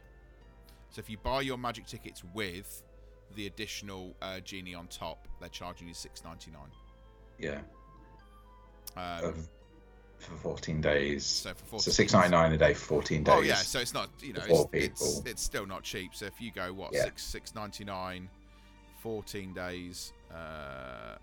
So 0.92 1.00
if 1.00 1.10
you 1.10 1.18
buy 1.18 1.42
your 1.42 1.58
magic 1.58 1.88
tickets 1.88 2.24
with 2.34 2.84
the 3.36 3.48
additional 3.48 4.16
uh, 4.22 4.40
genie 4.42 4.76
on 4.76 4.88
top, 4.88 5.28
they're 5.40 5.50
charging 5.50 5.88
you 5.88 5.94
$6.99. 5.94 6.56
Yeah, 7.40 7.62
Um, 8.96 9.34
for 10.20 10.36
14 10.38 10.80
days. 10.82 11.26
so 11.26 11.54
for 11.54 11.66
14 11.82 11.94
So 11.94 12.04
6.99 12.20 12.54
a 12.54 12.58
day 12.58 12.74
for 12.74 12.86
14 12.86 13.24
days. 13.24 13.36
Oh 13.36 13.42
yeah, 13.42 13.56
so 13.56 13.80
it's 13.80 13.94
not 13.94 14.10
you 14.22 14.34
know 14.34 14.42
it's, 14.48 14.66
it's 14.74 15.22
it's 15.26 15.42
still 15.44 15.66
not 15.66 15.84
cheap. 15.84 16.12
So 16.16 16.26
if 16.28 16.40
you 16.40 16.52
go 16.52 16.72
what 16.72 16.94
Yeah. 16.94 17.04
six 17.04 17.24
six 17.24 17.56
ninety 17.56 17.84
nine, 17.84 18.30
fourteen 19.02 19.54
days, 19.54 20.14
uh, 20.32 21.16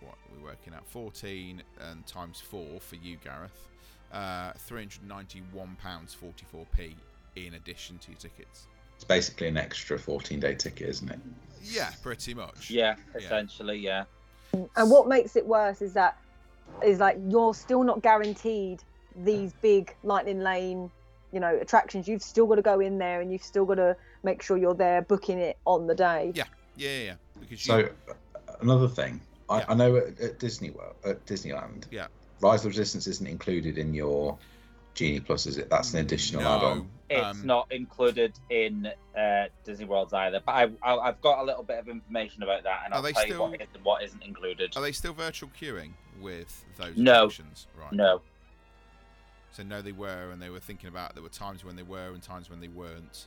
what 0.00 0.14
are 0.14 0.36
we 0.36 0.42
working 0.42 0.72
at 0.72 0.86
fourteen 0.86 1.62
and 1.90 2.06
times 2.06 2.40
four 2.40 2.80
for 2.80 2.96
you, 2.96 3.16
Gareth, 3.22 3.68
uh, 4.12 4.52
three 4.56 4.80
hundred 4.80 5.06
ninety 5.06 5.42
one 5.52 5.76
pounds 5.82 6.14
forty 6.14 6.46
four 6.50 6.64
p 6.74 6.96
in 7.36 7.54
addition 7.54 7.98
to 7.98 8.12
your 8.12 8.18
tickets. 8.18 8.68
It's 8.98 9.04
basically 9.04 9.46
an 9.46 9.56
extra 9.56 9.96
14 9.96 10.40
day 10.40 10.56
ticket, 10.56 10.88
isn't 10.88 11.08
it? 11.08 11.20
Yeah, 11.62 11.90
pretty 12.02 12.34
much. 12.34 12.68
Yeah, 12.68 12.96
Yeah. 13.14 13.20
essentially, 13.20 13.78
yeah. 13.78 14.04
And 14.52 14.90
what 14.90 15.06
makes 15.06 15.36
it 15.36 15.46
worse 15.46 15.80
is 15.82 15.92
that 15.92 16.18
is 16.84 16.98
like 16.98 17.16
you're 17.28 17.54
still 17.54 17.84
not 17.84 18.02
guaranteed 18.02 18.82
these 19.14 19.52
big 19.62 19.94
lightning 20.02 20.40
lane, 20.40 20.90
you 21.32 21.38
know, 21.38 21.54
attractions. 21.60 22.08
You've 22.08 22.22
still 22.22 22.48
got 22.48 22.56
to 22.56 22.62
go 22.62 22.80
in 22.80 22.98
there 22.98 23.20
and 23.20 23.30
you've 23.30 23.44
still 23.44 23.64
got 23.64 23.76
to 23.76 23.96
make 24.24 24.42
sure 24.42 24.56
you're 24.56 24.74
there 24.74 25.02
booking 25.02 25.38
it 25.38 25.56
on 25.64 25.86
the 25.86 25.94
day. 25.94 26.32
Yeah. 26.34 26.44
Yeah, 26.74 26.88
yeah, 26.90 27.04
yeah. 27.04 27.14
Because 27.38 27.62
So 27.62 27.76
you, 27.78 27.90
uh, 28.08 28.14
another 28.62 28.88
thing, 28.88 29.20
I, 29.48 29.58
Yeah. 29.60 29.64
I 29.68 29.74
know 29.74 29.96
at, 29.96 30.18
at 30.20 30.38
Disney 30.40 30.70
World, 30.70 30.96
at 31.04 31.24
Disneyland, 31.24 31.84
Yeah. 31.92 32.08
Rise 32.40 32.62
of 32.64 32.66
Resistance 32.70 33.06
isn't 33.06 33.26
included 33.28 33.78
in 33.78 33.94
your 33.94 34.36
Genie 34.98 35.20
Plus, 35.20 35.46
is 35.46 35.58
it? 35.58 35.70
That's 35.70 35.94
an 35.94 36.00
additional 36.00 36.42
no, 36.42 36.56
add-on. 36.56 36.88
It's 37.08 37.24
um, 37.40 37.46
not 37.46 37.70
included 37.70 38.32
in 38.50 38.88
uh, 39.16 39.44
Disney 39.64 39.84
Worlds 39.84 40.12
either. 40.12 40.40
But 40.44 40.52
I, 40.52 40.62
I, 40.82 40.96
I've 40.98 41.20
got 41.20 41.38
a 41.38 41.44
little 41.44 41.62
bit 41.62 41.78
of 41.78 41.88
information 41.88 42.42
about 42.42 42.64
that, 42.64 42.82
and 42.84 42.92
Are 42.92 42.96
I'll 42.96 43.02
they 43.02 43.12
tell 43.12 43.26
you 43.26 43.34
still- 43.34 43.48
what 43.48 43.60
is 43.60 43.68
and 43.74 43.84
what 43.84 44.02
isn't 44.02 44.22
included. 44.24 44.76
Are 44.76 44.82
they 44.82 44.90
still 44.92 45.12
virtual 45.12 45.50
queuing 45.60 45.92
with 46.20 46.64
those 46.78 46.96
No. 46.96 47.26
attractions? 47.26 47.68
Right. 47.80 47.92
No, 47.92 48.20
So 49.52 49.62
no, 49.62 49.80
they 49.82 49.92
were, 49.92 50.30
and 50.32 50.42
they 50.42 50.50
were 50.50 50.58
thinking 50.60 50.88
about. 50.88 51.14
There 51.14 51.22
were 51.22 51.28
times 51.28 51.64
when 51.64 51.76
they 51.76 51.84
were 51.84 52.08
and 52.08 52.20
times 52.22 52.50
when 52.50 52.60
they 52.60 52.68
weren't. 52.68 53.26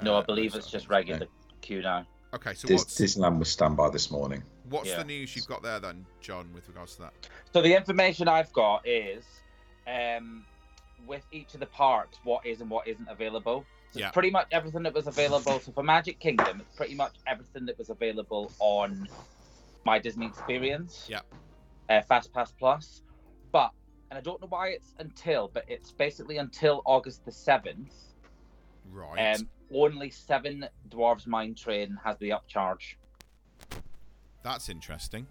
no, 0.00 0.14
Uh, 0.14 0.20
I 0.20 0.24
believe 0.24 0.54
it's 0.54 0.70
just 0.70 0.84
things. 0.84 0.90
regular 0.90 1.26
queue 1.60 1.82
now. 1.82 2.06
Okay, 2.34 2.54
so 2.54 2.66
Dis- 2.68 2.80
what's 2.82 3.00
Disneyland 3.00 3.38
was 3.40 3.48
standby 3.50 3.90
this 3.90 4.10
morning. 4.12 4.42
what's 4.70 4.88
Yeah. 4.88 4.98
the 4.98 5.04
news 5.04 5.34
you've 5.36 5.46
got 5.48 5.62
there 5.64 5.78
then, 5.80 6.06
John, 6.20 6.52
with 6.54 6.66
regards 6.68 6.94
to 6.96 7.02
that? 7.02 7.12
So 7.52 7.60
the 7.62 7.74
information 7.76 8.28
I've 8.28 8.52
got 8.52 8.86
is, 8.88 9.24
um, 9.86 10.44
with 11.06 11.24
each 11.32 11.54
of 11.54 11.60
the 11.60 11.66
parks, 11.66 12.18
what 12.24 12.44
is 12.46 12.60
and 12.60 12.70
what 12.70 12.86
isn't 12.88 13.08
available. 13.08 13.64
So 13.92 14.00
Yeah. 14.00 14.10
pretty 14.10 14.30
much 14.30 14.48
everything 14.50 14.82
that 14.84 14.94
was 14.94 15.06
available. 15.06 15.60
So 15.60 15.72
for 15.72 15.82
Magic 15.82 16.18
Kingdom, 16.18 16.60
it's 16.60 16.76
pretty 16.76 16.94
much 16.94 17.14
everything 17.26 17.64
that 17.66 17.78
was 17.78 17.90
available 17.90 18.50
on 18.58 19.08
my 19.84 19.98
Disney 19.98 20.26
Experience. 20.26 21.06
Yeah. 21.08 21.20
Uh, 21.88 22.00
Fast 22.02 22.32
Pass 22.32 22.52
Plus, 22.52 23.02
but 23.52 23.70
and 24.10 24.18
I 24.18 24.20
don't 24.22 24.40
know 24.40 24.46
why 24.48 24.68
it's 24.68 24.94
until, 24.98 25.48
but 25.48 25.64
it's 25.68 25.90
basically 25.92 26.38
until 26.38 26.82
August 26.84 27.24
the 27.24 27.32
seventh. 27.32 27.92
Right. 28.90 29.34
Um, 29.36 29.48
only 29.72 30.10
Seven 30.10 30.66
Dwarves 30.88 31.26
Mine 31.26 31.54
Train 31.54 31.98
has 32.04 32.16
the 32.18 32.30
upcharge. 32.30 32.94
That's 34.42 34.68
interesting. 34.68 35.26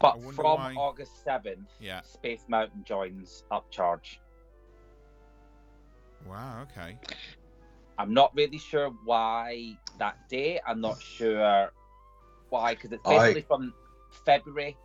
But 0.00 0.20
from 0.32 0.44
why- 0.44 0.74
August 0.74 1.22
seventh, 1.24 1.70
Yeah. 1.80 2.02
Space 2.02 2.44
Mountain 2.48 2.84
joins 2.84 3.44
upcharge. 3.50 4.18
Wow. 6.26 6.62
Okay. 6.70 6.98
I'm 7.98 8.14
not 8.14 8.34
really 8.34 8.58
sure 8.58 8.90
why 9.04 9.76
that 9.98 10.16
day. 10.28 10.60
I'm 10.66 10.80
not 10.80 11.00
sure 11.02 11.72
why, 12.50 12.74
because 12.74 12.92
it's 12.92 13.02
I- 13.06 13.18
basically 13.18 13.42
from 13.42 13.74
February, 14.24 14.76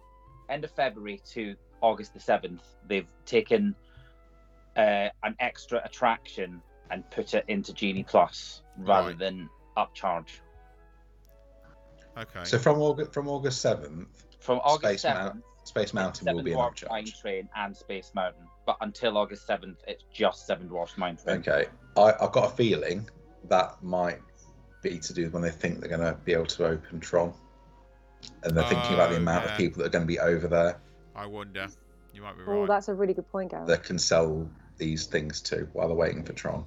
end 0.49 0.63
of 0.63 0.71
February 0.71 1.21
to 1.33 1.55
August 1.81 2.13
the 2.13 2.19
7th. 2.19 2.61
They've 2.87 3.07
taken 3.25 3.75
uh, 4.75 5.09
an 5.23 5.35
extra 5.39 5.81
attraction 5.85 6.61
and 6.89 7.09
put 7.11 7.33
it 7.33 7.45
into 7.47 7.73
Genie 7.73 8.03
Plus 8.03 8.63
rather 8.77 9.09
Right. 9.09 9.19
than 9.19 9.49
upcharge. 9.77 10.39
Okay. 12.17 12.43
So 12.43 12.57
from 12.59 12.79
August 12.79 13.13
from 13.13 13.27
August 13.27 13.61
seventh, 13.61 14.07
From 14.39 14.59
August 14.59 14.99
Space 15.01 15.11
7th, 15.11 15.15
Mountain, 15.23 15.43
Space 15.63 15.93
Mountain 15.93 16.35
will 16.35 16.43
be 16.43 16.51
an 16.51 16.57
Dwarfs 16.57 16.83
Mine 16.89 17.05
upcharge. 17.05 17.21
Train 17.21 17.49
and 17.55 17.75
Space 17.75 18.11
Mountain. 18.13 18.47
But 18.65 18.77
until 18.81 19.17
August 19.17 19.47
7th, 19.47 19.75
it's 19.87 20.03
just 20.13 20.47
Seven 20.47 20.67
Dwarfs 20.67 20.97
Mine 20.97 21.17
Train. 21.17 21.37
Okay, 21.39 21.65
I, 21.97 22.13
I've 22.21 22.31
got 22.31 22.51
a 22.51 22.55
feeling 22.55 23.09
that 23.49 23.81
might 23.83 24.19
be 24.81 24.97
to 24.99 25.13
do 25.13 25.29
when 25.31 25.41
they 25.41 25.49
think 25.51 25.79
they're 25.79 25.89
going 25.89 26.01
to 26.01 26.17
be 26.23 26.33
able 26.33 26.45
to 26.45 26.65
open 26.67 26.99
Tron, 26.99 27.33
and 28.43 28.55
they're 28.55 28.67
thinking 28.69 28.93
about 28.93 29.09
the 29.09 29.15
Oh, 29.15 29.19
amount 29.19 29.45
yeah. 29.45 29.51
of 29.51 29.57
people 29.57 29.79
that 29.79 29.87
are 29.87 29.91
going 29.91 30.03
to 30.03 30.07
be 30.07 30.19
over 30.19 30.47
there 30.47 30.79
I 31.15 31.25
wonder. 31.27 31.67
You 32.13 32.21
might 32.21 32.35
be 32.37 32.43
Oh, 32.47 32.59
right. 32.61 32.67
that's 32.67 32.87
a 32.89 32.93
really 32.93 33.13
good 33.13 33.29
point, 33.29 33.51
Gareth. 33.51 33.67
that 33.67 33.83
can 33.83 33.99
sell 33.99 34.49
these 34.77 35.05
things 35.05 35.41
to 35.41 35.67
while 35.73 35.87
they're 35.87 35.95
waiting 35.97 36.23
for 36.23 36.33
Tron. 36.33 36.65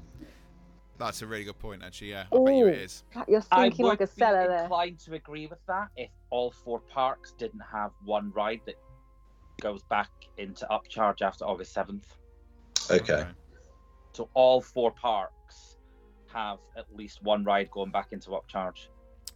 That's 0.98 1.20
a 1.22 1.26
really 1.26 1.44
good 1.44 1.58
point, 1.58 1.82
actually. 1.84 2.10
Yeah. 2.10 2.24
I 2.32 2.36
bet 2.44 2.54
you 2.54 2.64
Ooh. 2.66 2.68
it 2.68 2.78
is. 2.78 3.04
You're 3.28 3.42
I 3.50 3.62
thinking 3.64 3.84
would 3.84 3.90
like 3.90 4.00
a 4.00 4.06
be 4.06 4.12
seller 4.20 4.46
there. 4.48 4.62
inclined 4.62 4.98
to 5.00 5.14
agree 5.14 5.46
with 5.46 5.58
that 5.66 5.88
if 5.96 6.10
all 6.30 6.50
four 6.50 6.80
parks 6.80 7.32
didn't 7.38 7.60
have 7.72 7.90
one 8.04 8.30
ride 8.34 8.60
that 8.66 8.76
goes 9.60 9.82
back 9.84 10.10
into 10.38 10.66
upcharge 10.70 11.22
after 11.22 11.44
August 11.44 11.72
seventh. 11.72 12.16
Okay. 12.90 13.26
So 14.12 14.28
all 14.34 14.60
four 14.60 14.92
parks 14.92 15.76
have 16.32 16.58
at 16.76 16.86
least 16.94 17.22
one 17.22 17.44
ride 17.44 17.70
going 17.70 17.90
back 17.90 18.12
into 18.12 18.30
upcharge. 18.30 18.88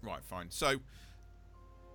Right, 0.03 0.25
fine. 0.25 0.47
So 0.51 0.77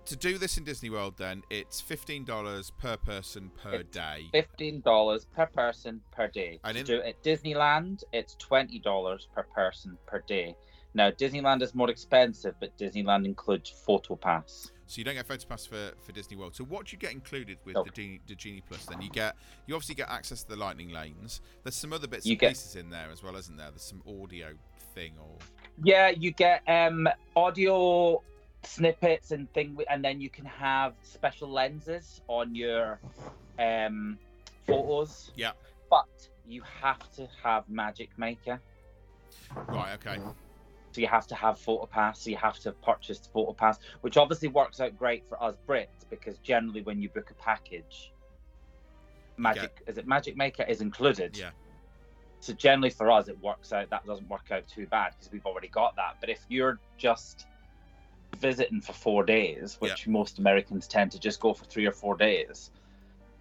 to 0.04 0.16
do 0.16 0.38
this 0.38 0.56
in 0.56 0.64
Disney 0.64 0.90
World, 0.90 1.14
then 1.16 1.42
it's 1.50 1.80
fifteen 1.80 2.24
dollars 2.24 2.70
per 2.70 2.96
person 2.96 3.50
per 3.62 3.76
It's 3.76 3.90
day. 3.90 4.28
Fifteen 4.32 4.80
dollars 4.80 5.24
per 5.24 5.46
person 5.46 6.00
per 6.12 6.28
day. 6.28 6.60
And 6.64 6.74
to 6.74 6.80
in- 6.80 6.86
do 6.86 6.96
it 6.98 7.06
at 7.06 7.22
Disneyland, 7.22 8.04
it's 8.12 8.36
twenty 8.36 8.78
dollars 8.78 9.28
per 9.34 9.42
person 9.42 9.98
per 10.06 10.22
day. 10.26 10.56
Now 10.94 11.10
Disneyland 11.10 11.62
is 11.62 11.74
more 11.74 11.90
expensive, 11.90 12.54
but 12.60 12.76
Disneyland 12.78 13.24
includes 13.24 13.70
photo 13.70 14.16
pass. 14.16 14.70
So 14.88 14.98
you 14.98 15.04
don't 15.04 15.14
get 15.14 15.26
photo 15.26 15.46
pass 15.48 15.66
for, 15.66 15.92
for 16.00 16.12
Disney 16.12 16.36
World. 16.36 16.54
So 16.54 16.64
what 16.64 16.86
do 16.86 16.92
you 16.92 16.98
get 16.98 17.12
included 17.12 17.58
with 17.64 17.74
the, 17.74 17.90
Genie, 17.90 18.20
the 18.26 18.34
Genie 18.36 18.62
Plus? 18.68 18.84
Then 18.86 19.00
you 19.00 19.10
get 19.10 19.34
you 19.66 19.74
obviously 19.74 19.96
get 19.96 20.08
access 20.08 20.42
to 20.44 20.48
the 20.50 20.56
Lightning 20.56 20.90
lanes. 20.90 21.40
There's 21.64 21.74
some 21.76 21.92
other 21.92 22.06
bits 22.06 22.24
You 22.24 22.32
and 22.32 22.40
get- 22.40 22.48
pieces 22.50 22.76
in 22.76 22.90
there 22.90 23.08
as 23.12 23.22
well, 23.22 23.36
isn't 23.36 23.56
there? 23.56 23.70
There's 23.70 23.82
some 23.82 24.02
audio 24.22 24.48
thing 24.94 25.14
or 25.20 25.36
Yeah, 25.82 26.08
you 26.10 26.30
get 26.30 26.62
um 26.68 27.08
audio 27.34 28.22
snippets 28.62 29.30
and 29.32 29.52
thing, 29.52 29.76
and 29.90 30.04
then 30.04 30.20
you 30.20 30.30
can 30.30 30.44
have 30.44 30.94
special 31.02 31.48
lenses 31.50 32.20
on 32.28 32.54
your 32.54 33.00
um 33.58 34.18
photos. 34.66 35.32
Yeah. 35.36 35.52
But 35.90 36.06
you 36.46 36.62
have 36.80 37.10
to 37.16 37.28
have 37.42 37.68
Magic 37.68 38.10
Maker. 38.18 38.60
right. 39.68 39.94
Okay. 39.94 40.20
So 40.96 41.02
you 41.02 41.08
have 41.08 41.26
to 41.26 41.34
have 41.34 41.58
PhotoPass. 41.58 42.16
So 42.16 42.30
you 42.30 42.38
have 42.38 42.58
to 42.60 42.72
purchase 42.72 43.18
the 43.18 43.28
PhotoPass, 43.28 43.80
which 44.00 44.16
obviously 44.16 44.48
works 44.48 44.80
out 44.80 44.98
great 44.98 45.28
for 45.28 45.42
us 45.42 45.54
Brits 45.68 46.08
because 46.08 46.38
generally 46.38 46.80
when 46.80 47.02
you 47.02 47.10
book 47.10 47.30
a 47.30 47.34
package, 47.34 48.14
Magic 49.36 49.82
is 49.86 49.98
it 49.98 50.06
Magic 50.06 50.38
Maker 50.38 50.62
is 50.62 50.80
included. 50.80 51.36
Yeah. 51.36 51.50
So 52.40 52.54
generally 52.54 52.88
for 52.88 53.10
us 53.10 53.28
it 53.28 53.38
works 53.42 53.74
out. 53.74 53.90
That 53.90 54.06
doesn't 54.06 54.26
work 54.30 54.50
out 54.50 54.66
too 54.68 54.86
bad 54.86 55.12
because 55.12 55.30
we've 55.30 55.44
already 55.44 55.68
got 55.68 55.96
that. 55.96 56.16
But 56.18 56.30
if 56.30 56.40
you're 56.48 56.80
just 56.96 57.46
visiting 58.38 58.80
for 58.80 58.94
four 58.94 59.22
days, 59.22 59.76
which 59.80 60.08
most 60.08 60.38
Americans 60.38 60.88
tend 60.88 61.12
to 61.12 61.20
just 61.20 61.40
go 61.40 61.52
for 61.52 61.66
three 61.66 61.84
or 61.84 61.92
four 61.92 62.16
days, 62.16 62.70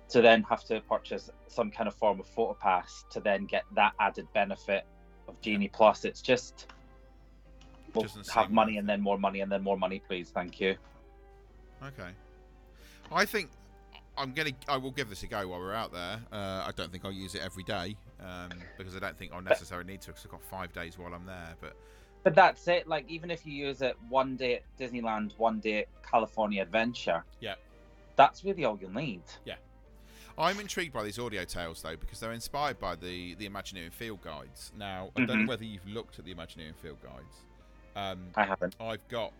to 0.09 0.21
then 0.21 0.43
have 0.43 0.65
to 0.65 0.81
purchase 0.81 1.29
some 1.47 1.71
kind 1.71 1.87
of 1.87 1.95
form 1.95 2.19
of 2.19 2.27
PhotoPass 2.35 3.07
to 3.11 3.21
then 3.21 3.45
get 3.45 3.63
that 3.75 3.93
added 4.01 4.27
benefit 4.33 4.85
of 5.29 5.39
Genie 5.39 5.69
Plus, 5.69 6.03
it's 6.03 6.21
just 6.21 6.67
we'll 7.95 8.07
have 8.33 8.51
money 8.51 8.77
and 8.77 8.87
then 8.87 9.01
more 9.01 9.17
money 9.17 9.41
and 9.41 9.51
then 9.51 9.63
more 9.63 9.77
money, 9.77 10.01
please. 10.07 10.29
Thank 10.29 10.59
you. 10.59 10.75
Okay. 11.83 12.09
I 13.11 13.25
think 13.25 13.49
I'm 14.17 14.33
gonna. 14.33 14.51
I 14.67 14.77
will 14.77 14.91
give 14.91 15.09
this 15.09 15.23
a 15.23 15.27
go 15.27 15.47
while 15.47 15.59
we're 15.59 15.73
out 15.73 15.91
there. 15.91 16.19
Uh, 16.31 16.65
I 16.67 16.71
don't 16.75 16.91
think 16.91 17.05
I'll 17.05 17.11
use 17.11 17.35
it 17.35 17.41
every 17.41 17.63
day 17.63 17.95
um, 18.21 18.49
because 18.77 18.95
I 18.95 18.99
don't 18.99 19.17
think 19.17 19.31
I'll 19.33 19.41
necessarily 19.41 19.85
need 19.91 20.01
to 20.01 20.07
because 20.07 20.25
I've 20.25 20.31
got 20.31 20.43
five 20.43 20.73
days 20.73 20.97
while 20.97 21.13
I'm 21.13 21.25
there. 21.25 21.55
But 21.61 21.75
But 22.23 22.33
that's 22.35 22.67
it. 22.67 22.87
Like 22.87 23.05
even 23.09 23.29
if 23.29 23.45
you 23.45 23.53
use 23.53 23.81
it 23.81 23.95
one 24.09 24.35
day 24.35 24.55
at 24.55 24.63
Disneyland, 24.79 25.37
one 25.37 25.59
day 25.59 25.79
at 25.81 25.87
California 26.09 26.61
Adventure, 26.61 27.23
Yeah. 27.41 27.55
that's 28.15 28.43
really 28.43 28.65
all 28.65 28.77
you'll 28.81 28.91
need. 28.93 29.21
Yeah. 29.45 29.55
I'm 30.37 30.59
intrigued 30.59 30.91
by 30.93 31.03
these 31.03 31.19
audio 31.19 31.45
tales 31.45 31.81
though 31.81 31.95
because 31.95 32.19
they're 32.19 32.33
inspired 32.33 32.79
by 32.79 32.95
the 32.95 33.35
the 33.35 33.45
Imagineering 33.45 33.91
field 33.91 34.21
guides. 34.21 34.71
Now 34.77 35.11
I 35.15 35.25
don't 35.25 35.27
know 35.27 35.43
Mhm. 35.43 35.47
whether 35.47 35.63
you've 35.65 35.87
looked 35.87 36.19
at 36.19 36.25
the 36.25 36.31
Imagineering 36.31 36.73
field 36.81 37.01
guides. 37.03 37.45
Um, 37.95 38.19
I 38.35 38.43
haven't. 38.43 38.75
I've 38.79 39.07
got 39.07 39.31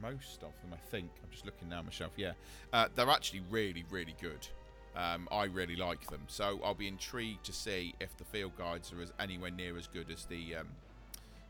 most 0.00 0.42
of 0.42 0.52
them, 0.62 0.72
I 0.72 0.90
think. 0.90 1.10
I'm 1.22 1.30
just 1.30 1.44
looking 1.44 1.68
now 1.68 1.82
myself. 1.82 2.12
Yeah, 2.16 2.32
uh, 2.72 2.88
they're 2.94 3.10
actually 3.10 3.42
really, 3.50 3.84
really 3.90 4.14
good. 4.20 4.46
Um, 4.94 5.26
I 5.30 5.44
really 5.44 5.76
like 5.76 6.06
them, 6.10 6.20
so 6.26 6.60
I'll 6.62 6.74
be 6.74 6.88
intrigued 6.88 7.44
to 7.44 7.52
see 7.52 7.94
if 8.00 8.14
the 8.18 8.24
field 8.24 8.52
guides 8.58 8.92
are 8.92 9.00
as 9.00 9.12
anywhere 9.18 9.50
near 9.50 9.78
as 9.78 9.86
good 9.86 10.10
as 10.10 10.26
the 10.26 10.56
um, 10.56 10.68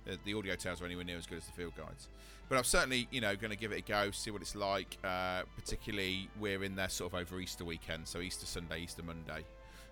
the, 0.04 0.18
the 0.24 0.34
audio 0.34 0.54
tales 0.54 0.80
are 0.82 0.84
anywhere 0.84 1.04
near 1.04 1.16
as 1.16 1.26
good 1.26 1.38
as 1.38 1.46
the 1.46 1.52
field 1.52 1.72
guides. 1.76 2.08
But 2.48 2.58
I'm 2.58 2.64
certainly, 2.64 3.08
you 3.10 3.20
know, 3.20 3.34
going 3.34 3.50
to 3.50 3.56
give 3.56 3.72
it 3.72 3.78
a 3.78 3.82
go, 3.82 4.10
see 4.10 4.30
what 4.30 4.42
it's 4.42 4.54
like. 4.54 4.98
Uh, 5.02 5.42
particularly, 5.56 6.28
we're 6.38 6.62
in 6.64 6.76
there 6.76 6.88
sort 6.88 7.12
of 7.12 7.18
over 7.18 7.40
Easter 7.40 7.64
weekend, 7.64 8.06
so 8.06 8.20
Easter 8.20 8.46
Sunday, 8.46 8.82
Easter 8.82 9.02
Monday. 9.02 9.44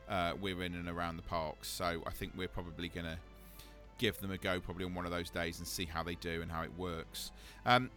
Uh, 0.09 0.33
we're 0.41 0.63
in 0.63 0.75
and 0.75 0.89
around 0.89 1.17
the 1.17 1.23
parks, 1.23 1.69
so 1.69 2.03
I 2.07 2.11
think 2.11 2.33
we're 2.37 2.49
probably 2.49 2.89
going 2.89 3.07
to 3.07 3.17
give 4.01 4.19
them 4.19 4.31
a 4.33 4.39
go 4.39 4.59
probably 4.59 4.85
on 4.85 4.95
one 4.95 5.05
of 5.05 5.13
those 5.13 5.29
days 5.29 5.59
and 5.59 5.69
see 5.69 5.85
how 5.85 6.03
they 6.03 6.15
do 6.17 6.41
and 6.41 6.51
how 6.51 6.63
it 6.63 6.71
works. 6.77 7.31
Um, 7.67 7.91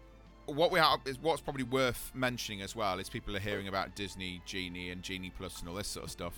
what 0.45 0.69
we 0.69 0.77
have 0.77 0.99
is 1.05 1.17
what's 1.19 1.41
probably 1.41 1.63
worth 1.63 2.11
mentioning 2.13 2.61
as 2.61 2.75
well 2.75 2.99
is 2.99 3.09
people 3.09 3.33
are 3.35 3.39
hearing 3.39 3.69
about 3.69 3.95
Disney 3.95 4.41
Genie 4.45 4.89
and 4.89 5.01
Genie 5.01 5.31
Plus 5.35 5.61
and 5.61 5.69
all 5.69 5.75
this 5.75 5.87
sort 5.87 6.03
of 6.03 6.11
stuff. 6.11 6.33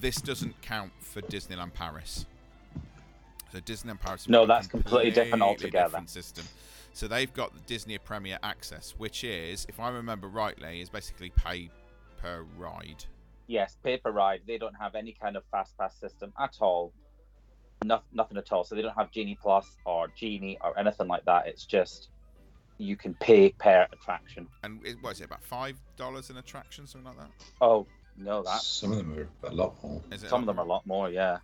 This 0.00 0.16
doesn't 0.16 0.60
count 0.62 0.92
for 1.00 1.20
Disneyland 1.20 1.74
Paris. 1.74 2.24
So 3.52 3.58
Disneyland 3.60 4.00
Paris. 4.00 4.26
No, 4.26 4.46
that's 4.46 4.66
completely 4.66 5.10
different 5.10 5.42
altogether. 5.42 5.88
different 5.88 6.08
system. 6.08 6.46
So 6.94 7.06
they've 7.06 7.32
got 7.34 7.52
the 7.52 7.60
Disney 7.60 7.98
Premier 7.98 8.38
Access, 8.42 8.94
which 8.96 9.22
is, 9.22 9.66
if 9.68 9.78
I 9.78 9.90
remember 9.90 10.28
rightly, 10.28 10.80
is 10.80 10.88
basically 10.88 11.30
pay 11.30 11.68
per 12.16 12.46
ride. 12.56 13.04
Yes, 13.46 13.76
pay 13.84 13.98
per 13.98 14.10
ride. 14.10 14.40
They 14.46 14.56
don't 14.56 14.74
have 14.74 14.94
any 14.94 15.12
kind 15.12 15.36
of 15.36 15.42
fast 15.50 15.76
pass 15.76 15.94
system 16.00 16.32
at 16.40 16.56
all. 16.60 16.94
No, 17.84 18.00
nothing 18.12 18.36
at 18.36 18.52
all. 18.52 18.64
So 18.64 18.74
they 18.74 18.82
don't 18.82 18.96
have 18.96 19.10
Genie 19.10 19.38
Plus 19.40 19.76
or 19.84 20.08
Genie 20.08 20.58
or 20.62 20.78
anything 20.78 21.08
like 21.08 21.24
that. 21.24 21.46
It's 21.46 21.64
just 21.64 22.08
you 22.78 22.96
can 22.96 23.14
pay 23.14 23.50
per 23.50 23.86
attraction. 23.92 24.46
And 24.62 24.84
it, 24.84 24.96
what 25.00 25.12
is 25.12 25.20
it 25.20 25.24
about 25.24 25.42
five 25.42 25.76
dollars 25.96 26.30
an 26.30 26.38
attraction, 26.38 26.86
something 26.86 27.08
like 27.08 27.18
that? 27.18 27.30
Oh 27.60 27.86
no, 28.16 28.42
that 28.42 28.60
Some 28.60 28.92
of 28.92 28.98
them 28.98 29.16
are 29.18 29.48
a 29.48 29.54
lot 29.54 29.82
more. 29.82 30.02
Is 30.12 30.22
it 30.22 30.28
some 30.28 30.40
of 30.40 30.46
them 30.46 30.58
are 30.58 30.64
a 30.64 30.68
lot 30.68 30.86
more. 30.86 31.10
Yeah, 31.10 31.38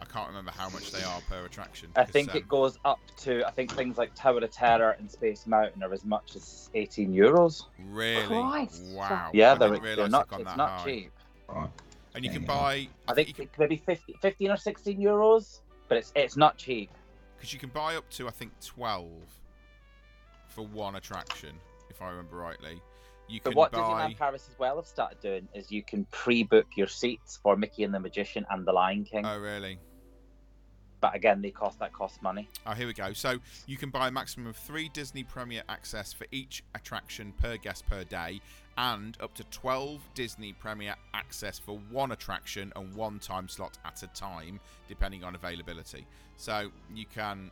I 0.00 0.04
can't 0.04 0.28
remember 0.28 0.50
how 0.50 0.68
much 0.70 0.90
they 0.90 1.02
are 1.02 1.20
per 1.28 1.44
attraction. 1.44 1.90
I 1.96 2.04
think 2.04 2.32
um, 2.32 2.36
it 2.36 2.48
goes 2.48 2.78
up 2.84 3.00
to. 3.18 3.46
I 3.46 3.50
think 3.50 3.72
things 3.72 3.98
like 3.98 4.14
Tower 4.14 4.38
of 4.38 4.50
Terror 4.50 4.96
and 4.98 5.10
Space 5.10 5.46
Mountain 5.46 5.82
are 5.82 5.92
as 5.92 6.04
much 6.04 6.36
as 6.36 6.70
eighteen 6.74 7.12
euros. 7.12 7.64
Really? 7.78 8.26
Christ. 8.26 8.82
Wow. 8.94 9.30
Yeah, 9.32 9.52
I 9.52 9.54
they're, 9.56 9.70
didn't 9.70 9.96
they're 9.96 10.08
not. 10.08 10.28
It's 10.32 10.56
not 10.56 10.80
high. 10.80 10.84
cheap. 10.84 11.12
Right. 11.48 11.70
And 12.14 12.24
you 12.24 12.30
can 12.30 12.42
Yeah. 12.42 12.48
buy. 12.48 12.88
I 13.08 13.14
think 13.14 13.28
you 13.28 13.34
can, 13.34 13.44
it 13.44 13.58
maybe 13.58 13.76
50, 13.76 14.14
15 14.22 14.50
or 14.50 14.56
sixteen 14.56 14.98
euros, 15.00 15.60
but 15.88 15.98
it's 15.98 16.12
it's 16.14 16.36
not 16.36 16.56
cheap. 16.56 16.90
because 17.36 17.52
you 17.52 17.58
can 17.58 17.68
buy 17.70 17.96
up 17.96 18.08
to 18.10 18.26
I 18.28 18.30
think 18.30 18.52
twelve 18.64 19.10
for 20.46 20.62
one 20.66 20.94
attraction, 20.96 21.58
if 21.90 22.00
I 22.00 22.08
remember 22.10 22.36
rightly. 22.36 22.80
You 23.28 23.40
can 23.40 23.52
But 23.52 23.56
what 23.56 23.72
buy. 23.72 23.78
Disneyland 23.80 24.18
Paris 24.18 24.48
as 24.50 24.58
well 24.58 24.76
have 24.76 24.86
started 24.86 25.18
doing 25.20 25.48
is 25.54 25.70
you 25.72 25.82
can 25.82 26.04
pre-book 26.10 26.66
your 26.76 26.86
seats 26.86 27.38
for 27.42 27.56
Mickey 27.56 27.82
and 27.82 27.92
the 27.92 27.98
Magician 28.00 28.46
and 28.50 28.66
the 28.66 28.72
Lion 28.72 29.04
King. 29.04 29.24
Oh 29.26 29.38
really? 29.38 29.78
but 31.00 31.14
again, 31.14 31.42
they 31.42 31.50
cost 31.50 31.78
that 31.80 31.92
costs 31.92 32.22
money. 32.22 32.48
Oh, 32.66 32.72
here 32.72 32.86
we 32.86 32.94
go. 32.94 33.12
So 33.12 33.36
you 33.66 33.76
can 33.76 33.90
buy 33.90 34.08
a 34.08 34.10
maximum 34.10 34.46
of 34.46 34.56
three 34.56 34.88
Disney 34.88 35.22
Premier 35.22 35.62
Access 35.68 36.14
for 36.14 36.26
each 36.30 36.62
attraction 36.74 37.32
per 37.32 37.58
guest 37.58 37.86
per 37.86 38.04
day, 38.04 38.40
and 38.76 39.16
up 39.20 39.34
to 39.34 39.44
12 39.44 40.00
Disney 40.14 40.52
Premier 40.52 40.94
Access 41.12 41.58
for 41.58 41.78
one 41.90 42.12
attraction 42.12 42.72
and 42.76 42.94
one 42.94 43.18
time 43.18 43.48
slot 43.48 43.78
at 43.84 44.02
a 44.02 44.06
time, 44.08 44.60
depending 44.88 45.22
on 45.24 45.34
availability. 45.34 46.06
So 46.36 46.70
you 46.94 47.06
can 47.06 47.50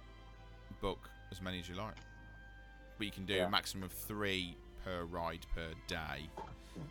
book 0.80 1.08
as 1.30 1.40
many 1.40 1.60
as 1.60 1.68
you 1.68 1.74
like, 1.76 1.94
but 2.98 3.04
you 3.06 3.12
can 3.12 3.24
do 3.24 3.34
Yeah. 3.34 3.46
a 3.46 3.50
maximum 3.50 3.84
of 3.84 3.92
three 3.92 4.56
per 4.84 5.04
ride 5.04 5.46
per 5.54 5.68
day. 5.86 6.28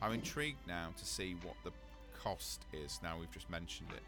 I'm 0.01 0.13
intrigued 0.13 0.65
now 0.67 0.93
to 0.97 1.05
see 1.05 1.35
what 1.43 1.55
the 1.63 1.71
cost 2.17 2.65
is. 2.71 2.99
Now 3.03 3.17
we've 3.19 3.31
just 3.31 3.49
mentioned 3.49 3.89
it. 3.91 4.03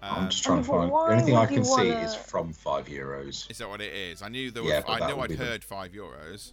I'm 0.00 0.24
Um, 0.24 0.30
just 0.30 0.44
trying 0.44 0.62
to 0.62 0.64
find. 0.68 0.90
why 0.90 1.06
The 1.08 1.12
only 1.14 1.24
thing 1.24 1.36
I 1.36 1.46
can 1.46 1.64
see 1.64 1.70
wanna- 1.90 2.00
is 2.00 2.14
from 2.14 2.52
five 2.52 2.86
euros. 2.86 3.50
is 3.50 3.58
that 3.58 3.68
what 3.68 3.80
it 3.80 3.92
is? 3.92 4.22
I 4.22 4.28
knew 4.28 4.50
there 4.50 4.62
Yeah, 4.62 4.76
was. 4.76 4.84
but 4.84 4.92
I 4.92 4.98
that 5.00 5.08
knew 5.08 5.16
would 5.16 5.24
I'd 5.24 5.28
be 5.30 5.34
the- 5.36 5.44
heard 5.44 5.64
five 5.64 5.92
euros. 5.92 6.52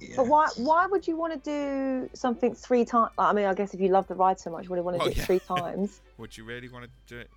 Yeah. 0.00 0.16
But 0.16 0.26
why 0.26 0.48
why 0.56 0.86
would 0.86 1.06
you 1.08 1.16
want 1.16 1.32
to 1.32 1.38
do 1.50 2.10
something 2.14 2.54
three 2.54 2.84
times? 2.84 3.12
I 3.18 3.32
mean, 3.32 3.46
I 3.46 3.54
guess 3.54 3.72
if 3.74 3.80
you 3.80 3.88
love 3.88 4.06
the 4.08 4.14
ride 4.14 4.38
so 4.38 4.50
much, 4.50 4.68
would 4.68 4.76
you 4.76 4.82
would 4.82 4.84
want 4.84 4.96
to 4.96 4.98
Well, 4.98 5.06
do 5.06 5.12
it 5.12 5.16
yeah. 5.18 5.24
three 5.24 5.38
times. 5.56 6.00
Would 6.18 6.36
you 6.36 6.44
really 6.44 6.68
want 6.68 6.84
to 6.84 6.90
do 7.06 7.18
it? 7.20 7.30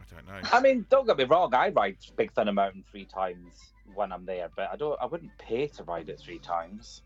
I 0.00 0.14
don't 0.14 0.26
know. 0.26 0.48
I 0.52 0.60
mean, 0.60 0.86
don't 0.90 1.06
get 1.06 1.16
me 1.18 1.24
wrong, 1.24 1.54
I 1.54 1.68
ride 1.70 1.96
Big 2.16 2.32
Thunder 2.32 2.52
Mountain 2.52 2.84
three 2.90 3.04
times 3.04 3.72
when 3.94 4.12
I'm 4.12 4.24
there, 4.24 4.48
but 4.56 4.70
I 4.72 4.76
don't. 4.76 4.96
I 5.00 5.06
wouldn't 5.06 5.36
pay 5.38 5.66
to 5.66 5.82
ride 5.84 6.08
it 6.08 6.20
three 6.20 6.38
times. 6.38 7.02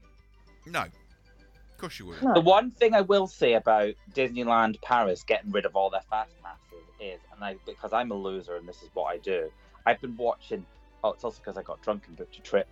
No. 0.66 0.82
Of 0.82 1.78
course 1.78 1.98
you 1.98 2.06
would. 2.06 2.22
No. 2.22 2.34
The 2.34 2.40
one 2.40 2.70
thing 2.70 2.94
I 2.94 3.00
will 3.00 3.26
say 3.26 3.54
about 3.54 3.94
Disneyland 4.14 4.80
Paris 4.80 5.22
getting 5.24 5.50
rid 5.50 5.64
of 5.66 5.74
all 5.76 5.90
their 5.90 6.02
fast 6.08 6.30
passes 6.42 6.84
is, 7.00 7.20
and 7.32 7.42
I 7.42 7.56
because 7.66 7.92
I'm 7.92 8.10
a 8.10 8.14
loser 8.14 8.56
and 8.56 8.68
this 8.68 8.82
is 8.82 8.90
what 8.94 9.04
I 9.06 9.18
do. 9.18 9.50
I've 9.86 10.00
been 10.00 10.16
watching. 10.16 10.64
Oh, 11.02 11.10
it's 11.12 11.24
also 11.24 11.38
because 11.40 11.58
I 11.58 11.62
got 11.62 11.82
drunk 11.82 12.04
and 12.06 12.16
booked 12.16 12.36
a 12.38 12.40
trip. 12.40 12.68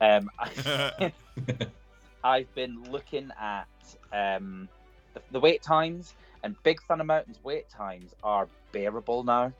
Um, 0.00 0.30
I've 2.24 2.52
been 2.54 2.82
looking 2.90 3.30
at 3.40 3.66
um, 4.12 4.68
the, 5.14 5.20
the 5.32 5.40
wait 5.40 5.62
times, 5.62 6.14
and 6.42 6.60
Big 6.62 6.80
Thunder 6.82 7.04
Mountain's 7.04 7.38
wait 7.42 7.68
times 7.68 8.14
are 8.22 8.48
bearable 8.72 9.22
now. 9.24 9.52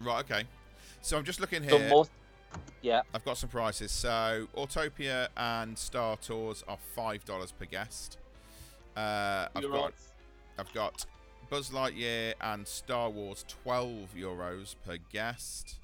Right, 0.00 0.24
okay. 0.24 0.44
So 1.00 1.18
I'm 1.18 1.24
just 1.24 1.40
looking 1.40 1.68
So 1.68 1.78
here. 1.78 1.88
most, 1.88 2.10
yeah, 2.82 3.02
I've 3.12 3.24
got 3.24 3.36
some 3.36 3.48
prices. 3.48 3.90
So 3.92 4.48
Autopia 4.56 5.28
and 5.36 5.76
Star 5.76 6.16
Tours 6.16 6.64
are 6.66 6.78
five 6.94 7.24
dollars 7.24 7.52
per 7.52 7.66
guest. 7.66 8.18
Uh, 8.96 9.48
I've 9.54 9.70
got 9.70 9.92
I've 10.58 10.72
got 10.72 11.04
Buzz 11.50 11.70
Lightyear 11.70 12.34
and 12.40 12.66
Star 12.66 13.10
Wars 13.10 13.44
12 13.64 14.14
euros 14.16 14.74
per 14.86 14.96
guest, 15.12 15.76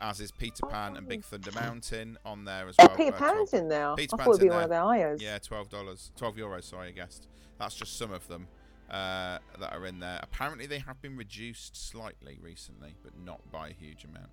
as 0.00 0.20
is 0.20 0.30
Peter 0.30 0.64
Pan 0.66 0.96
and 0.96 1.08
Big 1.08 1.24
Thunder 1.24 1.50
Mountain 1.52 2.18
on 2.24 2.44
there 2.44 2.68
as 2.68 2.76
Oh, 2.78 2.86
well. 2.86 2.96
Peter 2.96 3.14
uh, 3.14 3.18
Pan's 3.18 3.50
12 3.50 3.62
in 3.62 3.68
there. 3.68 3.94
Peter 3.96 4.14
I 4.14 4.16
Pan's 4.18 4.26
thought 4.26 4.34
it'd 4.36 4.42
be 4.48 4.50
one 4.50 4.62
of 4.64 4.70
their 4.70 4.80
IOs. 4.82 5.20
Yeah, 5.20 5.38
twelve 5.38 5.68
dollars, 5.68 6.10
twelve 6.16 6.36
euros. 6.36 6.64
Sorry, 6.64 6.88
I 6.88 6.92
guessed. 6.92 7.26
That's 7.58 7.74
just 7.74 7.96
some 7.98 8.12
of 8.12 8.26
them 8.28 8.46
uh, 8.90 9.38
that 9.60 9.72
are 9.72 9.86
in 9.86 9.98
there. 10.00 10.20
Apparently, 10.22 10.66
they 10.66 10.78
have 10.78 11.00
been 11.02 11.16
reduced 11.16 11.76
slightly 11.90 12.38
recently, 12.40 12.94
but 13.02 13.12
not 13.18 13.50
by 13.50 13.68
a 13.68 13.72
huge 13.72 14.04
amount. 14.04 14.30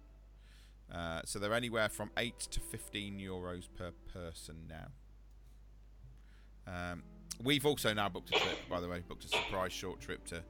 Uh, 0.93 1.21
so 1.25 1.39
they're 1.39 1.53
anywhere 1.53 1.89
from 1.89 2.11
eight 2.17 2.39
to 2.51 2.59
fifteen 2.59 3.17
euros 3.19 3.67
per 3.75 3.91
person 4.13 4.67
now. 4.69 4.87
Um, 6.67 7.03
we've 7.43 7.65
also 7.65 7.93
now 7.93 8.09
booked 8.09 8.29
a 8.29 8.39
trip, 8.39 8.57
by 8.69 8.79
the 8.79 8.87
way, 8.87 9.01
booked 9.07 9.25
a 9.25 9.27
surprise 9.27 9.71
short 9.73 9.99
trip 9.99 10.25
to 10.27 10.43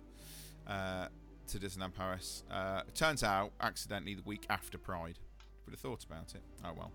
uh, 0.67 1.07
to 1.47 1.59
Disneyland 1.59 1.93
Paris. 1.93 2.43
Uh, 2.51 2.81
turns 2.93 3.23
out, 3.23 3.51
accidentally, 3.61 4.15
the 4.15 4.23
week 4.23 4.45
after 4.49 4.77
Pride. 4.77 5.19
Would 5.65 5.71
have 5.73 5.79
thought 5.79 6.03
about 6.03 6.35
it. 6.35 6.41
Oh 6.63 6.73
well. 6.77 6.91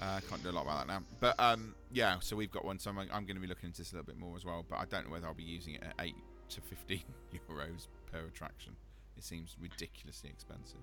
Uh, 0.00 0.20
can't 0.30 0.42
do 0.42 0.48
a 0.48 0.52
lot 0.52 0.62
about 0.62 0.86
that 0.86 0.92
now. 0.92 1.02
But 1.20 1.38
um, 1.38 1.74
yeah, 1.92 2.16
so 2.20 2.34
we've 2.34 2.50
got 2.50 2.64
one. 2.64 2.78
So 2.78 2.88
I'm, 2.90 2.98
I'm 2.98 3.26
going 3.26 3.34
to 3.36 3.40
be 3.40 3.46
looking 3.46 3.66
into 3.66 3.82
this 3.82 3.92
a 3.92 3.96
little 3.96 4.06
bit 4.06 4.18
more 4.18 4.34
as 4.36 4.44
well. 4.46 4.64
But 4.66 4.76
I 4.78 4.86
don't 4.86 5.04
know 5.04 5.12
whether 5.12 5.26
I'll 5.26 5.34
be 5.34 5.42
using 5.42 5.74
it 5.74 5.82
at 5.82 5.92
eight 6.00 6.14
to 6.50 6.62
fifteen 6.62 7.02
euros 7.50 7.88
per 8.10 8.20
attraction. 8.20 8.74
It 9.18 9.24
seems 9.24 9.54
ridiculously 9.60 10.30
expensive. 10.30 10.80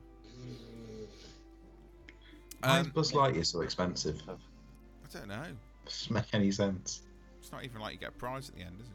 Why 2.62 2.80
is 2.82 2.86
Um, 2.86 2.92
Buzz 2.94 3.12
Lightyear 3.14 3.46
so 3.46 3.62
expensive? 3.62 4.22
I 4.30 5.18
don't 5.18 5.28
know. 5.28 5.46
Doesn't 5.86 6.14
make 6.14 6.34
any 6.34 6.52
sense. 6.52 7.02
It's 7.40 7.52
not 7.52 7.64
even 7.64 7.82
like 7.82 7.94
you 7.94 8.00
get 8.00 8.10
a 8.10 8.12
prize 8.12 8.50
at 8.50 8.56
the 8.56 8.62
end, 8.62 8.76
is 8.82 8.90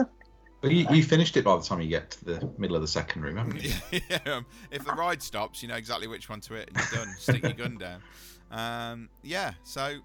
it? 0.00 0.06
But 0.60 0.72
you, 0.72 0.86
you 0.90 1.02
finished 1.02 1.36
it 1.36 1.44
by 1.44 1.56
the 1.56 1.62
time 1.62 1.80
you 1.80 1.88
get 1.88 2.10
to 2.12 2.24
the 2.24 2.50
middle 2.58 2.76
of 2.76 2.82
the 2.82 2.88
second 2.88 3.22
room, 3.22 3.36
haven't 3.36 3.62
you? 3.62 3.72
yeah, 4.10 4.18
um, 4.26 4.46
if 4.70 4.84
the 4.84 4.92
ride 4.92 5.22
stops, 5.22 5.62
you 5.62 5.68
know 5.68 5.76
exactly 5.76 6.06
which 6.08 6.28
one 6.28 6.40
to 6.40 6.54
hit, 6.54 6.68
and 6.68 6.76
you're 6.76 7.04
done. 7.04 7.14
Stick 7.18 7.42
your 7.42 7.52
gun 7.52 7.78
down. 7.78 8.02
Um, 8.50 9.08
yeah, 9.22 9.52
so 9.64 9.98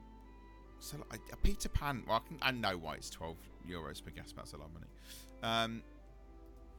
so 0.79 0.97
a 1.11 1.37
Peter 1.37 1.69
Pan. 1.69 2.03
Well, 2.07 2.21
I, 2.23 2.27
can, 2.27 2.37
I 2.41 2.51
know 2.51 2.77
why 2.77 2.95
it's 2.95 3.09
twelve 3.09 3.37
euros 3.69 4.03
per 4.03 4.11
guest. 4.11 4.35
That's 4.35 4.53
a 4.53 4.57
lot 4.57 4.67
of 4.67 4.73
money. 4.73 4.87
Um, 5.43 5.83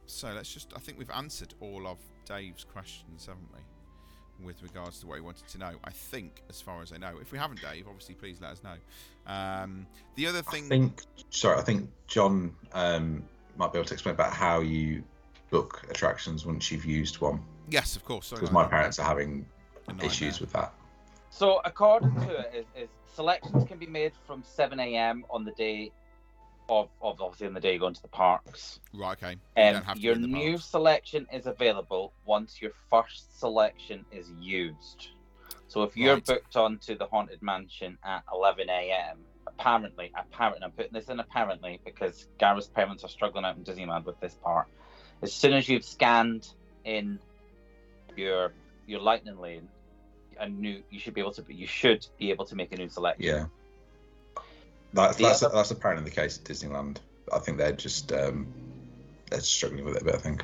so 0.05 0.31
let's 0.33 0.53
just. 0.53 0.73
I 0.75 0.79
think 0.79 0.99
we've 0.99 1.09
answered 1.09 1.53
all 1.59 1.87
of 1.87 1.97
Dave's 2.25 2.63
questions, 2.63 3.25
haven't 3.25 3.49
we? 3.53 4.45
With 4.45 4.61
regards 4.61 4.99
to 4.99 5.07
what 5.07 5.15
he 5.15 5.21
wanted 5.21 5.47
to 5.47 5.57
know, 5.57 5.73
I 5.83 5.91
think, 5.91 6.43
as 6.49 6.59
far 6.59 6.81
as 6.81 6.91
I 6.91 6.97
know. 6.97 7.17
If 7.21 7.31
we 7.31 7.37
haven't, 7.37 7.61
Dave, 7.61 7.85
obviously, 7.87 8.15
please 8.15 8.39
let 8.41 8.51
us 8.51 8.61
know. 8.63 9.31
Um, 9.31 9.87
the 10.15 10.27
other 10.27 10.41
thing, 10.41 10.65
I 10.65 10.69
think. 10.69 11.01
Sorry, 11.29 11.57
I 11.57 11.61
think 11.61 11.89
John 12.07 12.53
um, 12.73 13.23
might 13.57 13.71
be 13.71 13.79
able 13.79 13.87
to 13.87 13.93
explain 13.93 14.15
about 14.15 14.33
how 14.33 14.59
you 14.61 15.03
book 15.49 15.83
attractions 15.89 16.45
once 16.45 16.71
you've 16.71 16.85
used 16.85 17.21
one, 17.21 17.43
yes, 17.69 17.95
of 17.95 18.03
course. 18.03 18.29
because 18.31 18.51
my 18.51 18.65
parents 18.65 18.97
are 18.99 19.05
having 19.05 19.45
issues 20.01 20.39
with 20.39 20.51
that. 20.53 20.73
So 21.29 21.61
according 21.65 22.13
to 22.15 22.29
it, 22.39 22.51
is, 22.75 22.83
is 22.83 22.89
selections 23.05 23.63
can 23.67 23.77
be 23.77 23.87
made 23.87 24.13
from 24.25 24.43
7 24.43 24.79
a.m. 24.79 25.25
on 25.29 25.45
the 25.45 25.51
day 25.51 25.91
of, 26.69 26.89
of 27.01 27.21
obviously 27.21 27.47
on 27.47 27.53
the 27.53 27.59
day 27.59 27.71
you're 27.71 27.79
going 27.79 27.93
to 27.93 28.01
the 28.01 28.07
parks. 28.07 28.79
Right, 28.93 29.17
okay. 29.21 29.31
You 29.57 29.63
Um, 29.63 29.73
don't 29.73 29.83
have 29.85 29.95
to 29.97 30.01
your 30.01 30.15
be 30.15 30.23
in 30.23 30.31
the 30.31 30.37
new 30.39 30.51
parks. 30.53 30.65
selection 30.65 31.27
is 31.33 31.45
available 31.45 32.13
once 32.25 32.61
your 32.61 32.71
first 32.89 33.39
selection 33.39 34.05
is 34.11 34.31
used. 34.39 35.09
So 35.67 35.83
if 35.83 35.97
you're 35.97 36.15
Right. 36.15 36.25
booked 36.25 36.55
onto 36.55 36.97
the 36.97 37.05
Haunted 37.07 37.41
Mansion 37.41 37.97
at 38.03 38.23
11 38.31 38.69
a.m., 38.69 39.19
apparently, 39.47 40.11
apparently, 40.17 40.63
I'm 40.63 40.71
putting 40.71 40.93
this 40.93 41.09
in 41.09 41.19
apparently 41.19 41.79
because 41.85 42.27
Gareth's 42.39 42.67
parents 42.67 43.03
are 43.03 43.09
struggling 43.09 43.45
out 43.45 43.57
in 43.57 43.63
Disneyland 43.63 44.05
with 44.05 44.19
this 44.19 44.33
part. 44.33 44.67
As 45.21 45.33
soon 45.33 45.53
as 45.53 45.67
you've 45.69 45.85
scanned 45.85 46.47
in 46.83 47.19
your 48.15 48.53
your 48.87 48.99
Lightning 48.99 49.39
Lane, 49.39 49.67
a 50.39 50.49
new 50.49 50.83
you 50.89 50.99
should 50.99 51.13
be 51.13 51.21
able 51.21 51.33
to 51.33 51.43
you 51.49 51.67
should 51.67 52.05
be 52.17 52.31
able 52.31 52.45
to 52.45 52.55
make 52.55 52.71
a 52.73 52.77
new 52.77 52.89
selection. 52.89 53.25
Yeah. 53.25 53.45
That's 54.93 55.17
that's, 55.17 55.43
other- 55.43 55.55
that's 55.55 55.71
apparently 55.71 56.09
the 56.09 56.15
case 56.15 56.37
at 56.37 56.43
Disneyland. 56.43 56.97
I 57.31 57.39
think 57.39 57.57
they're 57.57 57.71
just 57.71 58.11
um, 58.11 58.47
they're 59.29 59.39
struggling 59.39 59.85
with 59.85 59.95
it 59.95 60.01
a 60.01 60.05
bit. 60.05 60.15
I 60.15 60.19
think. 60.19 60.43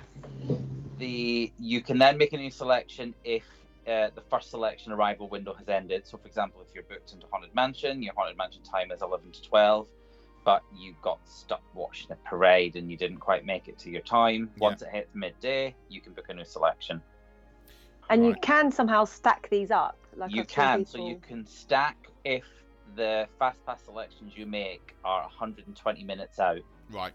the 0.98 1.52
you 1.60 1.82
can 1.82 1.98
then 1.98 2.18
make 2.18 2.34
a 2.34 2.38
new 2.38 2.52
selection 2.52 3.14
if 3.24 3.44
uh, 3.88 4.10
the 4.14 4.22
first 4.30 4.50
selection 4.50 4.92
arrival 4.92 5.30
window 5.30 5.54
has 5.54 5.68
ended. 5.70 6.06
So, 6.06 6.18
for 6.18 6.28
example, 6.28 6.62
if 6.62 6.74
you're 6.74 6.84
booked 6.84 7.14
into 7.14 7.26
Haunted 7.32 7.54
Mansion, 7.56 8.04
your 8.04 8.14
Haunted 8.16 8.38
Mansion 8.38 8.62
time 8.64 8.92
is 8.92 9.02
11 9.02 9.32
to 9.32 9.42
12, 9.42 9.88
but 10.46 10.64
you 10.78 10.96
got 11.02 11.20
stuck 11.28 11.64
watching 11.74 12.12
a 12.12 12.16
parade 12.28 12.76
and 12.76 12.90
you 12.90 12.98
didn't 12.98 13.20
quite 13.20 13.46
make 13.46 13.68
it 13.68 13.78
to 13.80 13.90
your 13.90 14.02
time. 14.02 14.50
Yeah. 14.56 14.62
Once 14.62 14.82
it 14.82 14.90
hits 14.92 15.14
midday, 15.16 15.76
you 15.90 16.02
can 16.02 16.14
book 16.14 16.26
a 16.30 16.34
new 16.34 16.46
selection. 16.46 17.02
And 18.10 18.26
you 18.26 18.36
can 18.42 18.72
somehow 18.72 19.06
stack 19.06 19.48
these 19.52 19.70
up. 19.70 19.98
Like 20.16 20.32
you 20.32 20.42
I've 20.42 20.50
seen 20.50 20.56
can, 20.56 20.86
so 20.86 21.08
you 21.08 21.20
can 21.22 21.46
stack 21.46 22.08
if 22.26 22.44
the 22.96 23.28
fast 23.38 23.64
pass 23.66 23.84
selections 23.84 24.34
you 24.36 24.46
make 24.46 24.96
are 25.04 25.22
120 25.22 26.04
minutes 26.04 26.40
out. 26.40 26.60
Right. 26.92 27.14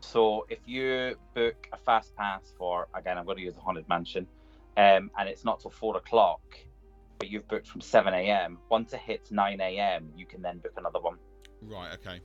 So 0.00 0.46
if 0.48 0.58
you 0.66 1.16
book 1.34 1.68
a 1.72 1.76
fast 1.76 2.14
pass 2.16 2.52
for 2.56 2.88
again, 2.94 3.18
I'm 3.18 3.24
going 3.24 3.38
to 3.38 3.42
use 3.42 3.54
the 3.54 3.60
haunted 3.60 3.88
mansion, 3.88 4.26
um, 4.76 5.10
and 5.18 5.28
it's 5.28 5.44
not 5.44 5.60
till 5.60 5.70
four 5.70 5.96
o'clock, 5.96 6.40
but 7.18 7.28
you've 7.30 7.48
booked 7.48 7.68
from 7.68 7.80
seven 7.80 8.14
a.m. 8.14 8.58
Once 8.70 8.92
it 8.92 9.00
hits 9.00 9.30
nine 9.30 9.60
a.m., 9.60 10.10
you 10.16 10.26
can 10.26 10.42
then 10.42 10.58
book 10.58 10.72
another 10.76 11.00
one. 11.00 11.16
Right. 11.62 11.92
Okay. 11.94 12.20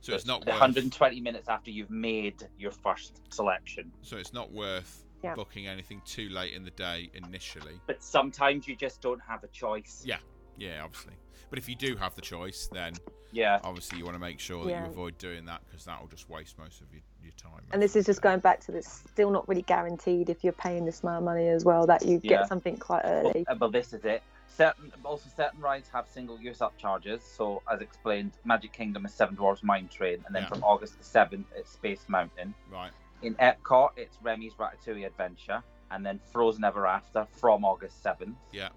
So 0.00 0.14
it's 0.14 0.26
not 0.26 0.44
the 0.44 0.50
worth. 0.50 0.60
120 0.60 1.20
minutes 1.20 1.48
after 1.48 1.70
you've 1.70 1.90
made 1.90 2.46
your 2.58 2.72
first 2.72 3.22
selection. 3.30 3.90
So 4.02 4.18
it's 4.18 4.34
not 4.34 4.52
worth 4.52 5.04
Yeah. 5.22 5.34
booking 5.34 5.66
anything 5.66 6.02
too 6.04 6.28
late 6.28 6.52
in 6.52 6.62
the 6.62 6.70
day 6.72 7.10
initially. 7.14 7.80
But 7.86 8.02
sometimes 8.02 8.68
you 8.68 8.76
just 8.76 9.00
don't 9.00 9.22
have 9.26 9.42
a 9.44 9.48
choice. 9.48 10.02
Yeah. 10.04 10.18
Yeah, 10.56 10.82
obviously. 10.84 11.14
But 11.50 11.58
if 11.58 11.68
you 11.68 11.74
do 11.76 11.96
have 11.96 12.14
the 12.14 12.20
choice, 12.22 12.68
then 12.72 12.94
Yeah. 13.32 13.60
obviously 13.64 13.98
you 13.98 14.04
want 14.04 14.14
to 14.16 14.20
make 14.20 14.40
sure 14.40 14.64
that 14.64 14.70
Yeah. 14.70 14.84
you 14.84 14.90
avoid 14.90 15.18
doing 15.18 15.44
that 15.46 15.62
because 15.66 15.84
that 15.84 16.00
will 16.00 16.08
just 16.08 16.28
waste 16.28 16.58
most 16.58 16.80
of 16.80 16.92
your, 16.92 17.02
your 17.22 17.32
time. 17.32 17.64
And 17.72 17.80
this 17.82 17.96
is 17.96 18.06
just 18.06 18.22
going 18.22 18.40
back 18.40 18.60
to 18.60 18.72
this. 18.72 18.86
Still 19.10 19.30
not 19.30 19.48
really 19.48 19.62
guaranteed 19.62 20.30
if 20.30 20.42
you're 20.42 20.52
paying 20.52 20.84
this 20.84 21.02
amount 21.02 21.18
of 21.18 21.24
money 21.24 21.48
as 21.48 21.64
well 21.64 21.86
that 21.86 22.04
you 22.04 22.20
Yeah. 22.22 22.38
get 22.40 22.48
something 22.48 22.76
quite 22.76 23.02
early. 23.04 23.44
uh, 23.48 23.54
well, 23.58 23.70
this 23.70 23.92
is 23.92 24.04
it. 24.04 24.22
Certain 24.48 24.92
also 25.04 25.28
certain 25.36 25.60
rides 25.60 25.88
have 25.92 26.06
single 26.08 26.40
use 26.40 26.60
up 26.62 26.76
charges. 26.78 27.22
So 27.24 27.62
as 27.70 27.80
explained, 27.80 28.32
Magic 28.44 28.72
Kingdom 28.72 29.04
is 29.04 29.12
Seven 29.12 29.34
Dwarfs 29.34 29.62
Mine 29.64 29.88
Train, 29.88 30.22
and 30.26 30.34
then 30.34 30.42
Yeah. 30.44 30.48
from 30.48 30.62
August 30.62 30.98
the 30.98 31.04
seventh, 31.04 31.46
it's 31.56 31.70
Space 31.70 32.08
Mountain. 32.08 32.54
Right. 32.70 32.92
In 33.22 33.34
Epcot, 33.36 33.90
it's 33.96 34.16
Remy's 34.22 34.54
Ratatouille 34.54 35.06
Adventure, 35.06 35.62
and 35.90 36.04
then 36.06 36.20
Frozen 36.32 36.62
Ever 36.62 36.86
After 36.86 37.26
from 37.32 37.64
August 37.64 38.02
7th. 38.02 38.36
Yeah. 38.52 38.68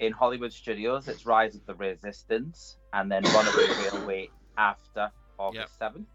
In 0.00 0.12
Hollywood 0.12 0.52
Studios, 0.52 1.06
it's 1.08 1.24
Rise 1.24 1.54
of 1.54 1.64
the 1.66 1.74
Resistance, 1.74 2.76
and 2.92 3.10
then 3.10 3.22
Runaway 3.22 3.68
Railway 3.78 4.30
after 4.58 5.10
August 5.38 5.78
7th. 5.78 6.06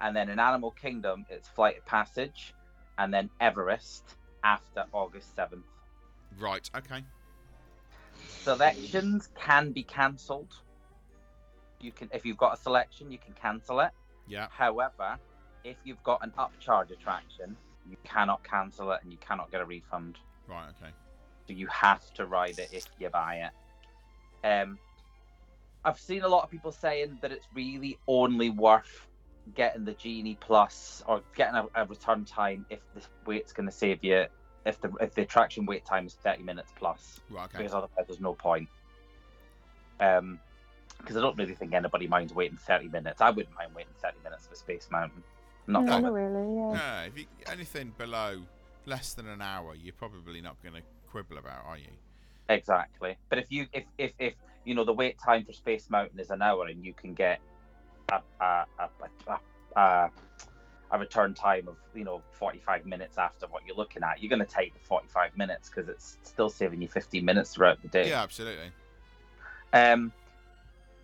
And 0.00 0.16
then 0.16 0.28
in 0.30 0.38
Animal 0.38 0.70
Kingdom, 0.70 1.26
it's 1.28 1.48
Flight 1.48 1.78
of 1.78 1.86
Passage, 1.86 2.54
and 2.96 3.12
then 3.12 3.30
Everest 3.40 4.16
after 4.42 4.84
August 4.92 5.36
7th. 5.36 5.62
Right. 6.38 6.68
Okay. 6.76 7.04
Selections 8.42 9.28
can 9.38 9.72
be 9.72 9.82
cancelled. 9.82 10.54
You 11.80 11.92
can, 11.92 12.08
if 12.12 12.24
you've 12.24 12.38
got 12.38 12.58
a 12.58 12.60
selection, 12.60 13.12
you 13.12 13.18
can 13.18 13.34
cancel 13.34 13.80
it. 13.80 13.90
Yeah. 14.26 14.48
However, 14.50 15.18
if 15.64 15.76
you've 15.84 16.02
got 16.02 16.24
an 16.24 16.32
upcharge 16.38 16.90
attraction, 16.90 17.56
you 17.88 17.96
cannot 18.04 18.42
cancel 18.44 18.92
it 18.92 19.00
and 19.02 19.12
you 19.12 19.18
cannot 19.18 19.50
get 19.50 19.60
a 19.60 19.64
refund. 19.64 20.16
Right. 20.48 20.68
Okay. 20.80 20.92
So 21.48 21.54
you 21.54 21.66
have 21.68 22.12
to 22.14 22.26
ride 22.26 22.58
it 22.58 22.68
if 22.72 22.84
you 23.00 23.08
buy 23.08 23.48
it. 23.48 24.46
Um, 24.46 24.78
I've 25.82 25.98
seen 25.98 26.22
a 26.22 26.28
lot 26.28 26.44
of 26.44 26.50
people 26.50 26.70
saying 26.70 27.18
that 27.22 27.32
it's 27.32 27.46
really 27.54 27.98
only 28.06 28.50
worth 28.50 29.06
getting 29.54 29.86
the 29.86 29.94
Genie 29.94 30.36
Plus 30.40 31.02
or 31.06 31.22
getting 31.34 31.54
a, 31.54 31.64
a 31.74 31.86
return 31.86 32.26
time 32.26 32.66
if 32.68 32.80
the 32.94 33.00
wait's 33.24 33.52
going 33.54 33.66
to 33.66 33.74
save 33.74 34.04
you. 34.04 34.26
If 34.66 34.78
the 34.82 34.92
if 35.00 35.14
the 35.14 35.22
attraction 35.22 35.64
wait 35.64 35.86
time 35.86 36.06
is 36.06 36.14
thirty 36.14 36.42
minutes 36.42 36.72
plus, 36.76 37.20
Right. 37.30 37.44
Okay. 37.44 37.58
because 37.58 37.72
otherwise 37.72 38.04
there's 38.06 38.20
no 38.20 38.34
point. 38.34 38.68
Um, 40.00 40.38
because 40.98 41.16
I 41.16 41.20
don't 41.20 41.38
really 41.38 41.54
think 41.54 41.72
anybody 41.72 42.06
minds 42.06 42.34
waiting 42.34 42.58
thirty 42.58 42.88
minutes. 42.88 43.22
I 43.22 43.30
wouldn't 43.30 43.54
mind 43.54 43.70
waiting 43.74 43.92
thirty 44.02 44.18
minutes 44.22 44.46
for 44.46 44.56
Space 44.56 44.88
Mountain. 44.90 45.22
Not 45.66 45.84
no, 45.84 46.00
not 46.00 46.12
really. 46.12 46.56
Yeah. 46.56 46.72
No, 46.72 47.04
if 47.06 47.18
you, 47.18 47.24
anything 47.50 47.94
below 47.96 48.42
less 48.84 49.14
than 49.14 49.28
an 49.28 49.40
hour, 49.40 49.74
you're 49.74 49.94
probably 49.94 50.42
not 50.42 50.62
going 50.62 50.74
to 50.74 50.82
quibble 51.10 51.38
about, 51.38 51.64
are 51.66 51.78
you? 51.78 51.90
Exactly. 52.48 53.16
But 53.28 53.38
if 53.38 53.50
you 53.50 53.66
if 53.72 53.84
if 53.98 54.12
if 54.18 54.34
you 54.64 54.74
know 54.74 54.84
the 54.84 54.92
wait 54.92 55.18
time 55.18 55.44
for 55.44 55.52
Space 55.52 55.90
Mountain 55.90 56.18
is 56.18 56.30
an 56.30 56.42
hour 56.42 56.66
and 56.66 56.84
you 56.84 56.92
can 56.94 57.14
get 57.14 57.40
a 58.10 58.20
a 58.40 58.66
a, 58.78 58.88
a, 59.26 59.38
a, 59.80 60.10
a 60.90 60.98
return 60.98 61.34
time 61.34 61.68
of 61.68 61.76
you 61.94 62.04
know 62.04 62.22
45 62.32 62.86
minutes 62.86 63.18
after 63.18 63.46
what 63.48 63.62
you're 63.66 63.76
looking 63.76 64.02
at, 64.02 64.22
you're 64.22 64.30
going 64.30 64.44
to 64.44 64.46
take 64.52 64.72
the 64.72 64.80
45 64.80 65.36
minutes 65.36 65.68
because 65.68 65.88
it's 65.88 66.16
still 66.22 66.48
saving 66.48 66.80
you 66.80 66.88
15 66.88 67.24
minutes 67.24 67.54
throughout 67.54 67.80
the 67.82 67.88
day. 67.88 68.08
Yeah, 68.08 68.22
absolutely. 68.22 68.70
Um, 69.72 70.12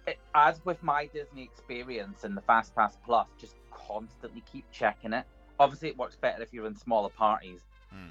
it- 0.07 0.19
as 0.35 0.65
with 0.65 0.83
my 0.83 1.07
Disney 1.07 1.43
experience 1.43 2.25
and 2.25 2.37
the 2.37 2.43
Fast 2.43 2.75
Pass 2.75 2.97
Plus, 3.05 3.29
just 3.39 3.57
constantly 3.71 4.43
keep 4.51 4.65
checking 4.73 5.13
it. 5.13 5.25
Obviously, 5.59 5.89
it 5.89 5.97
works 5.97 6.17
better 6.17 6.43
if 6.43 6.53
you're 6.53 6.67
in 6.67 6.75
smaller 6.75 7.11
parties. 7.11 7.61
Hmm. 7.91 8.09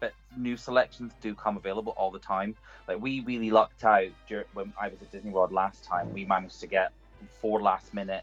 But 0.00 0.12
new 0.36 0.56
selections 0.56 1.14
do 1.20 1.34
come 1.34 1.56
available 1.56 1.94
all 1.96 2.10
the 2.10 2.18
time. 2.18 2.54
Like 2.86 3.00
we 3.00 3.20
really 3.20 3.50
lucked 3.50 3.84
out 3.84 4.08
dur- 4.28 4.46
when 4.52 4.72
I 4.80 4.88
was 4.88 5.00
at 5.00 5.10
Disney 5.10 5.30
World 5.30 5.52
last 5.52 5.84
time. 5.84 6.12
We 6.12 6.24
managed 6.24 6.60
to 6.60 6.66
get 6.66 6.92
four 7.40 7.62
last 7.62 7.94
minute 7.94 8.22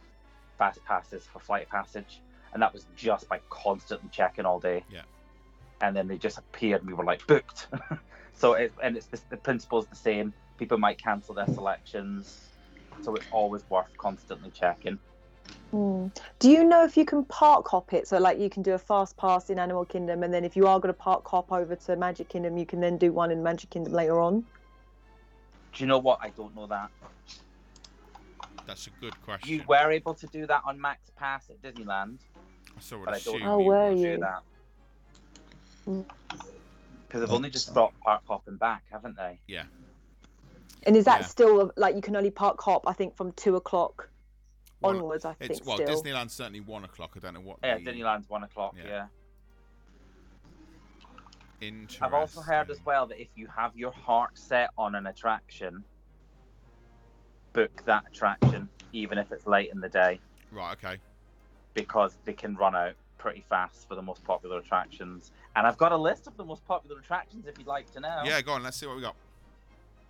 fast 0.57 0.83
passes 0.85 1.25
for 1.25 1.39
Flight 1.39 1.69
Passage, 1.69 2.21
and 2.53 2.61
that 2.61 2.73
was 2.73 2.85
just 2.95 3.27
by 3.27 3.39
constantly 3.49 4.09
checking 4.11 4.45
all 4.45 4.59
day. 4.59 4.83
Yeah. 4.89 5.01
And 5.81 5.95
then 5.95 6.07
they 6.07 6.17
just 6.17 6.37
appeared, 6.37 6.81
and 6.81 6.89
we 6.89 6.93
were 6.93 7.03
like 7.03 7.25
booked. 7.27 7.67
so 8.33 8.53
it, 8.53 8.71
and 8.81 8.95
it's 8.95 9.07
the, 9.07 9.19
the 9.29 9.37
principle's 9.37 9.87
the 9.87 9.95
same. 9.95 10.33
People 10.57 10.77
might 10.77 11.01
cancel 11.01 11.33
their 11.33 11.47
selections, 11.47 12.49
so 13.01 13.15
it's 13.15 13.25
always 13.31 13.63
worth 13.69 13.89
constantly 13.97 14.51
checking. 14.51 14.99
Hmm. 15.71 16.07
Do 16.39 16.51
you 16.51 16.63
know 16.63 16.83
if 16.85 16.95
you 16.95 17.03
can 17.03 17.25
park 17.25 17.67
hop 17.67 17.93
it? 17.93 18.07
So, 18.07 18.19
like, 18.19 18.39
you 18.39 18.49
can 18.49 18.61
do 18.61 18.73
a 18.73 18.77
fast 18.77 19.17
pass 19.17 19.49
in 19.49 19.57
Animal 19.57 19.85
Kingdom, 19.85 20.21
and 20.21 20.31
then 20.33 20.43
if 20.45 20.55
you 20.55 20.67
are 20.67 20.79
going 20.79 20.93
to 20.93 20.99
park 20.99 21.27
hop 21.27 21.51
over 21.51 21.75
to 21.75 21.95
Magic 21.95 22.29
Kingdom, 22.29 22.57
you 22.57 22.65
can 22.65 22.79
then 22.79 22.97
do 22.97 23.11
one 23.11 23.31
in 23.31 23.41
Magic 23.41 23.71
Kingdom 23.71 23.93
later 23.93 24.19
on. 24.21 24.41
Do 25.73 25.83
you 25.83 25.87
know 25.87 25.97
what? 25.97 26.19
I 26.21 26.29
don't 26.29 26.55
know 26.55 26.67
that. 26.67 26.91
That's 28.67 28.85
a 28.87 28.91
good 29.01 29.19
question. 29.23 29.49
You 29.49 29.63
were 29.67 29.91
able 29.91 30.13
to 30.13 30.27
do 30.27 30.45
that 30.45 30.61
on 30.65 30.79
Max 30.79 31.09
Pass 31.17 31.49
at 31.49 31.61
Disneyland, 31.61 32.19
I 32.91 32.95
would 32.95 33.05
but 33.05 33.13
I 33.15 33.19
don't 33.19 33.35
assume 33.35 33.41
know 33.41 33.53
Oh, 33.53 33.59
you 33.59 33.65
were 33.65 33.91
you? 33.91 34.15
do 34.15 34.17
that. 34.19 34.43
Because 37.07 37.21
they've 37.21 37.31
only 37.31 37.49
just 37.49 37.73
brought 37.73 37.93
park 38.05 38.21
hopping 38.27 38.57
back, 38.57 38.83
haven't 38.91 39.17
they? 39.17 39.39
Yeah. 39.47 39.63
And 40.85 40.95
is 40.95 41.05
that 41.05 41.21
Yeah. 41.21 41.25
still 41.27 41.71
like 41.75 41.95
you 41.95 42.01
can 42.01 42.15
only 42.15 42.31
park 42.31 42.61
hop? 42.61 42.83
I 42.87 42.93
think 42.93 43.15
from 43.15 43.31
two 43.33 43.55
o'clock 43.55 44.09
One- 44.83 44.97
onwards. 44.97 45.25
I 45.25 45.31
It's 45.39 45.59
think 45.59 45.65
well, 45.67 45.77
still. 45.77 45.87
Disneyland's 45.87 46.33
certainly 46.33 46.59
one 46.59 46.83
o'clock. 46.83 47.11
I 47.15 47.19
don't 47.19 47.33
know 47.33 47.39
what. 47.41 47.57
Yeah, 47.63 47.77
the... 47.77 47.85
Disneyland's 47.85 48.29
one 48.29 48.43
o'clock. 48.43 48.75
Yeah. 48.77 48.89
Yeah. 48.89 49.05
Interesting. 51.61 52.03
I've 52.03 52.13
also 52.13 52.41
heard 52.41 52.69
as 52.69 52.79
well 52.85 53.05
that 53.07 53.21
if 53.21 53.29
you 53.35 53.47
have 53.47 53.75
your 53.75 53.91
heart 53.91 54.31
set 54.37 54.71
on 54.77 54.95
an 54.95 55.07
attraction, 55.07 55.83
book 57.53 57.83
that 57.85 58.03
attraction, 58.11 58.67
even 58.91 59.17
if 59.17 59.31
it's 59.31 59.47
late 59.47 59.71
in 59.71 59.79
the 59.79 59.87
day, 59.87 60.19
Right. 60.51 60.73
Okay. 60.73 60.97
because 61.73 62.17
they 62.25 62.33
can 62.33 62.55
run 62.55 62.75
out 62.75 62.93
pretty 63.17 63.45
fast 63.47 63.87
for 63.87 63.95
the 63.95 64.01
most 64.01 64.23
popular 64.25 64.57
attractions. 64.57 65.31
And 65.55 65.65
I've 65.65 65.77
got 65.77 65.93
a 65.93 65.97
list 65.97 66.27
of 66.27 66.35
the 66.35 66.43
most 66.43 66.65
popular 66.65 66.99
attractions 66.99 67.47
if 67.47 67.57
you'd 67.57 67.67
like 67.67 67.89
to 67.93 68.01
know. 68.01 68.21
Yeah. 68.25 68.41
Go 68.41 68.53
on. 68.53 68.63
Let's 68.63 68.75
see 68.77 68.85
what 68.85 68.97
we 68.97 69.01
got. 69.01 69.15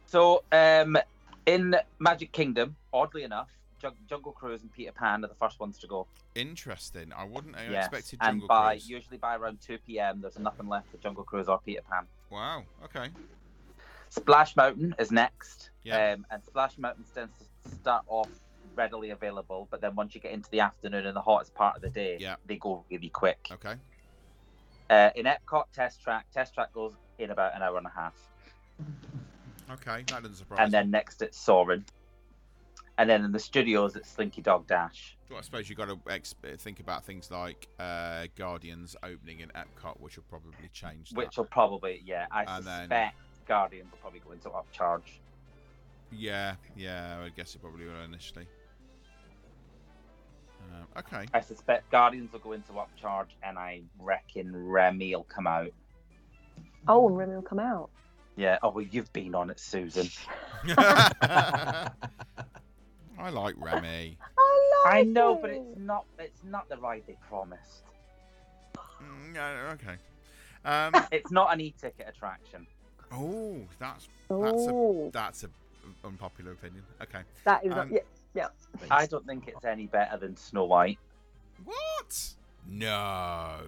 So, 0.07 0.43
um, 0.51 0.97
in 1.45 1.75
Magic 1.99 2.31
Kingdom, 2.31 2.75
oddly 2.91 3.23
enough, 3.23 3.49
Jung- 3.83 3.95
Jungle 4.09 4.31
Cruise 4.31 4.61
and 4.61 4.71
Peter 4.71 4.91
Pan 4.93 5.23
are 5.23 5.27
the 5.27 5.35
first 5.35 5.59
ones 5.59 5.77
to 5.79 5.87
go. 5.87 6.07
Interesting. 6.35 7.11
I 7.15 7.25
wouldn't 7.25 7.55
have 7.55 7.71
Yes, 7.71 7.85
expected 7.87 8.19
and 8.21 8.31
Jungle 8.39 8.47
by 8.47 8.73
Cruise. 8.75 8.89
usually 8.89 9.17
by 9.17 9.35
around 9.35 9.59
two 9.61 9.77
p.m., 9.85 10.21
there's 10.21 10.39
nothing 10.39 10.67
left 10.67 10.89
for 10.89 10.97
Jungle 10.97 11.23
Cruise 11.23 11.47
or 11.49 11.59
Peter 11.59 11.81
Pan. 11.89 12.05
Wow. 12.31 12.63
Okay. 12.85 13.09
Splash 14.09 14.55
Mountain 14.55 14.95
is 14.99 15.11
next, 15.11 15.71
Yeah. 15.83 16.13
um, 16.13 16.25
and 16.31 16.43
Splash 16.43 16.77
Mountain 16.77 17.03
tends 17.13 17.33
to 17.63 17.69
start 17.75 18.03
off 18.07 18.29
readily 18.75 19.09
available, 19.11 19.67
but 19.69 19.81
then 19.81 19.95
once 19.95 20.15
you 20.15 20.21
get 20.21 20.31
into 20.31 20.49
the 20.51 20.59
afternoon 20.61 21.05
and 21.05 21.15
the 21.15 21.21
hottest 21.21 21.53
part 21.53 21.75
of 21.75 21.81
the 21.81 21.89
day, 21.89 22.17
Yeah. 22.19 22.35
they 22.45 22.57
go 22.57 22.85
really 22.89 23.09
quick. 23.09 23.47
Okay. 23.51 23.75
Uh, 24.89 25.09
in 25.15 25.25
Epcot, 25.25 25.65
Test 25.73 26.01
Track, 26.01 26.25
Test 26.31 26.53
Track 26.53 26.71
goes 26.73 26.93
in 27.17 27.31
about 27.31 27.55
an 27.55 27.61
hour 27.61 27.77
and 27.77 27.87
a 27.87 27.91
half, 27.91 28.13
Okay. 29.71 30.03
That 30.07 30.21
doesn't 30.23 30.35
surprise 30.35 30.59
and 30.61 30.71
then 30.71 30.91
next 30.91 31.21
it's 31.21 31.37
Soarin', 31.37 31.85
and 32.97 33.09
then 33.09 33.23
in 33.25 33.31
the 33.31 33.39
studios 33.39 33.95
it's 33.95 34.09
Slinky 34.09 34.41
Dog 34.41 34.67
Dash. 34.67 35.17
Well, 35.29 35.39
I 35.39 35.41
suppose 35.41 35.67
you've 35.69 35.77
got 35.79 35.87
to 35.89 35.97
ex- 36.09 36.35
think 36.59 36.79
about 36.79 37.03
things 37.03 37.31
like 37.31 37.67
uh, 37.79 38.27
Guardians 38.35 38.95
opening 39.03 39.39
in 39.39 39.49
Epcot, 39.49 39.99
which 39.99 40.15
will 40.17 40.25
probably 40.29 40.69
change 40.73 41.09
that. 41.09 41.17
which 41.17 41.37
will 41.37 41.45
probably, 41.45 42.01
yeah, 42.05 42.27
I 42.31 42.43
And 42.43 42.65
then- 42.65 42.79
suspect 42.81 43.15
Guardians 43.47 43.91
will 43.91 43.97
probably 43.99 44.19
go 44.19 44.31
into 44.31 44.49
upcharge. 44.49 45.19
Yeah, 46.11 46.55
yeah, 46.77 47.23
I 47.25 47.29
guess 47.29 47.55
it 47.55 47.61
probably 47.61 47.85
will 47.87 48.01
initially. 48.05 48.45
Um, 50.71 50.87
okay. 50.97 51.25
I 51.33 51.41
suspect 51.41 51.89
Guardians 51.91 52.31
will 52.31 52.39
go 52.39 52.51
into 52.53 52.73
upcharge, 52.73 53.29
and 53.41 53.57
I 53.57 53.81
reckon 53.99 54.55
Remy 54.67 55.15
will 55.15 55.23
come 55.23 55.47
out. 55.47 55.71
Oh, 56.87 57.07
and 57.07 57.17
Remy 57.17 57.35
will 57.35 57.41
come 57.41 57.59
out. 57.59 57.89
Yeah. 58.35 58.57
Oh 58.63 58.69
well, 58.69 58.85
you've 58.89 59.11
been 59.13 59.35
on 59.35 59.49
it, 59.49 59.59
Susan. 59.59 60.07
I 63.23 63.29
like 63.29 63.55
Remy. 63.57 64.17
I 64.37 64.83
like 64.85 64.95
I 64.95 65.03
know, 65.03 65.35
but 65.41 65.49
it's 65.51 65.77
not. 65.77 66.03
It's 66.19 66.43
not 66.43 66.67
the 66.67 66.75
ride 66.75 67.03
they 67.07 67.15
promised. 67.29 67.83
Mm, 68.75 69.33
yeah, 69.33 69.73
okay. 69.75 69.95
Um, 70.65 71.05
It's 71.11 71.31
not 71.31 71.53
an 71.53 71.61
e-ticket 71.61 72.07
attraction. 72.07 72.67
oh, 73.13 73.61
that's 73.79 74.07
that's 74.29 74.67
a 74.67 74.71
Oh, 74.71 75.09
that's 75.13 75.43
a 75.45 75.49
unpopular 76.03 76.51
opinion. 76.51 76.83
Okay. 77.01 77.21
that 77.45 77.65
is 77.65 77.73
um, 77.73 77.91
yeah, 77.91 77.99
yeah. 78.33 78.47
I 78.91 79.05
don't 79.05 79.25
think 79.25 79.47
it's 79.47 79.63
any 79.63 79.87
better 79.87 80.17
than 80.17 80.35
Snow 80.35 80.65
White. 80.65 80.99
What? 81.63 82.33
No. 82.67 83.59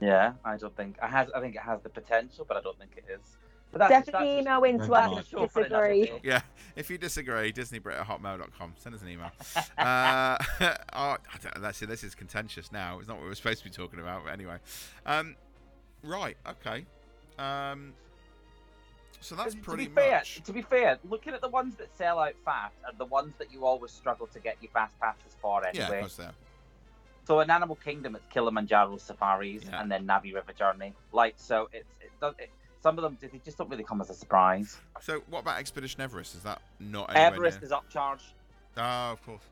Yeah, 0.00 0.32
I 0.42 0.56
don't 0.56 0.74
think. 0.74 0.96
I 1.02 1.08
has. 1.08 1.30
I 1.36 1.40
think 1.40 1.54
it 1.54 1.62
has 1.62 1.82
the 1.82 1.90
potential, 1.90 2.46
but 2.48 2.56
I 2.56 2.62
don't 2.62 2.78
think 2.78 2.92
it 2.96 3.04
is. 3.10 3.36
But 3.72 3.78
that's, 3.78 4.06
Definitely 4.06 4.34
that's 4.36 4.46
email 4.46 4.64
into 4.64 4.92
us 4.92 5.18
if 5.18 5.32
you 5.32 5.38
disagree. 5.46 6.04
day. 6.04 6.20
Yeah, 6.22 6.42
if 6.76 6.90
you 6.90 6.98
disagree, 6.98 7.52
DisneyBrit 7.52 7.98
at 8.00 8.06
hotmail.com. 8.06 8.74
Send 8.76 8.94
us 8.94 9.00
an 9.00 9.08
email. 9.08 9.30
uh, 9.78 10.36
oh, 10.92 11.16
I 11.16 11.16
don't, 11.42 11.62
that's, 11.62 11.80
this 11.80 12.04
is 12.04 12.14
contentious 12.14 12.70
now. 12.70 12.98
It's 12.98 13.08
not 13.08 13.16
what 13.18 13.26
we're 13.26 13.34
supposed 13.34 13.60
to 13.60 13.64
be 13.64 13.70
talking 13.70 13.98
about, 13.98 14.24
but 14.24 14.32
anyway. 14.34 14.56
Um, 15.06 15.36
right, 16.04 16.36
okay. 16.46 16.84
Um, 17.38 17.94
so 19.20 19.34
that's 19.36 19.54
to 19.54 19.60
pretty 19.60 19.86
be 19.86 19.94
fair, 19.94 20.16
much. 20.18 20.42
to 20.44 20.52
be 20.52 20.60
fair, 20.62 20.98
looking 21.08 21.32
at 21.32 21.40
the 21.40 21.48
ones 21.48 21.76
that 21.76 21.96
sell 21.96 22.18
out 22.18 22.34
fast 22.44 22.74
are 22.84 22.92
the 22.98 23.06
ones 23.06 23.32
that 23.38 23.52
you 23.52 23.64
always 23.64 23.90
struggle 23.92 24.26
to 24.26 24.38
get 24.38 24.56
your 24.60 24.70
fast 24.72 24.98
passes 25.00 25.34
for 25.40 25.64
anyway. 25.66 25.86
Yeah, 25.88 25.94
of 25.94 26.00
course 26.00 26.16
they 26.16 26.24
are. 26.24 26.34
So 27.24 27.40
in 27.40 27.48
Animal 27.50 27.76
Kingdom, 27.76 28.16
it's 28.16 28.26
Kilimanjaro 28.30 28.96
safaris 28.98 29.62
Yeah. 29.64 29.80
and 29.80 29.90
then 29.90 30.06
Na'vi 30.06 30.34
River 30.34 30.52
Journey. 30.52 30.92
Like 31.12 31.34
so, 31.36 31.68
it's 31.72 31.86
it 32.00 32.10
does. 32.20 32.34
It, 32.38 32.50
some 32.82 32.98
of 32.98 33.02
them 33.02 33.16
they 33.20 33.40
just 33.44 33.58
don't 33.58 33.70
really 33.70 33.84
come 33.84 34.00
as 34.00 34.10
a 34.10 34.14
surprise. 34.14 34.76
So, 35.00 35.22
what 35.30 35.40
about 35.40 35.58
Expedition 35.58 36.00
Everest? 36.00 36.34
Is 36.34 36.42
that 36.42 36.60
not 36.80 37.14
Everest 37.14 37.60
near- 37.60 37.66
is 37.66 37.72
upcharged. 37.72 38.32
Oh, 38.76 38.80
of 39.12 39.22
course. 39.24 39.42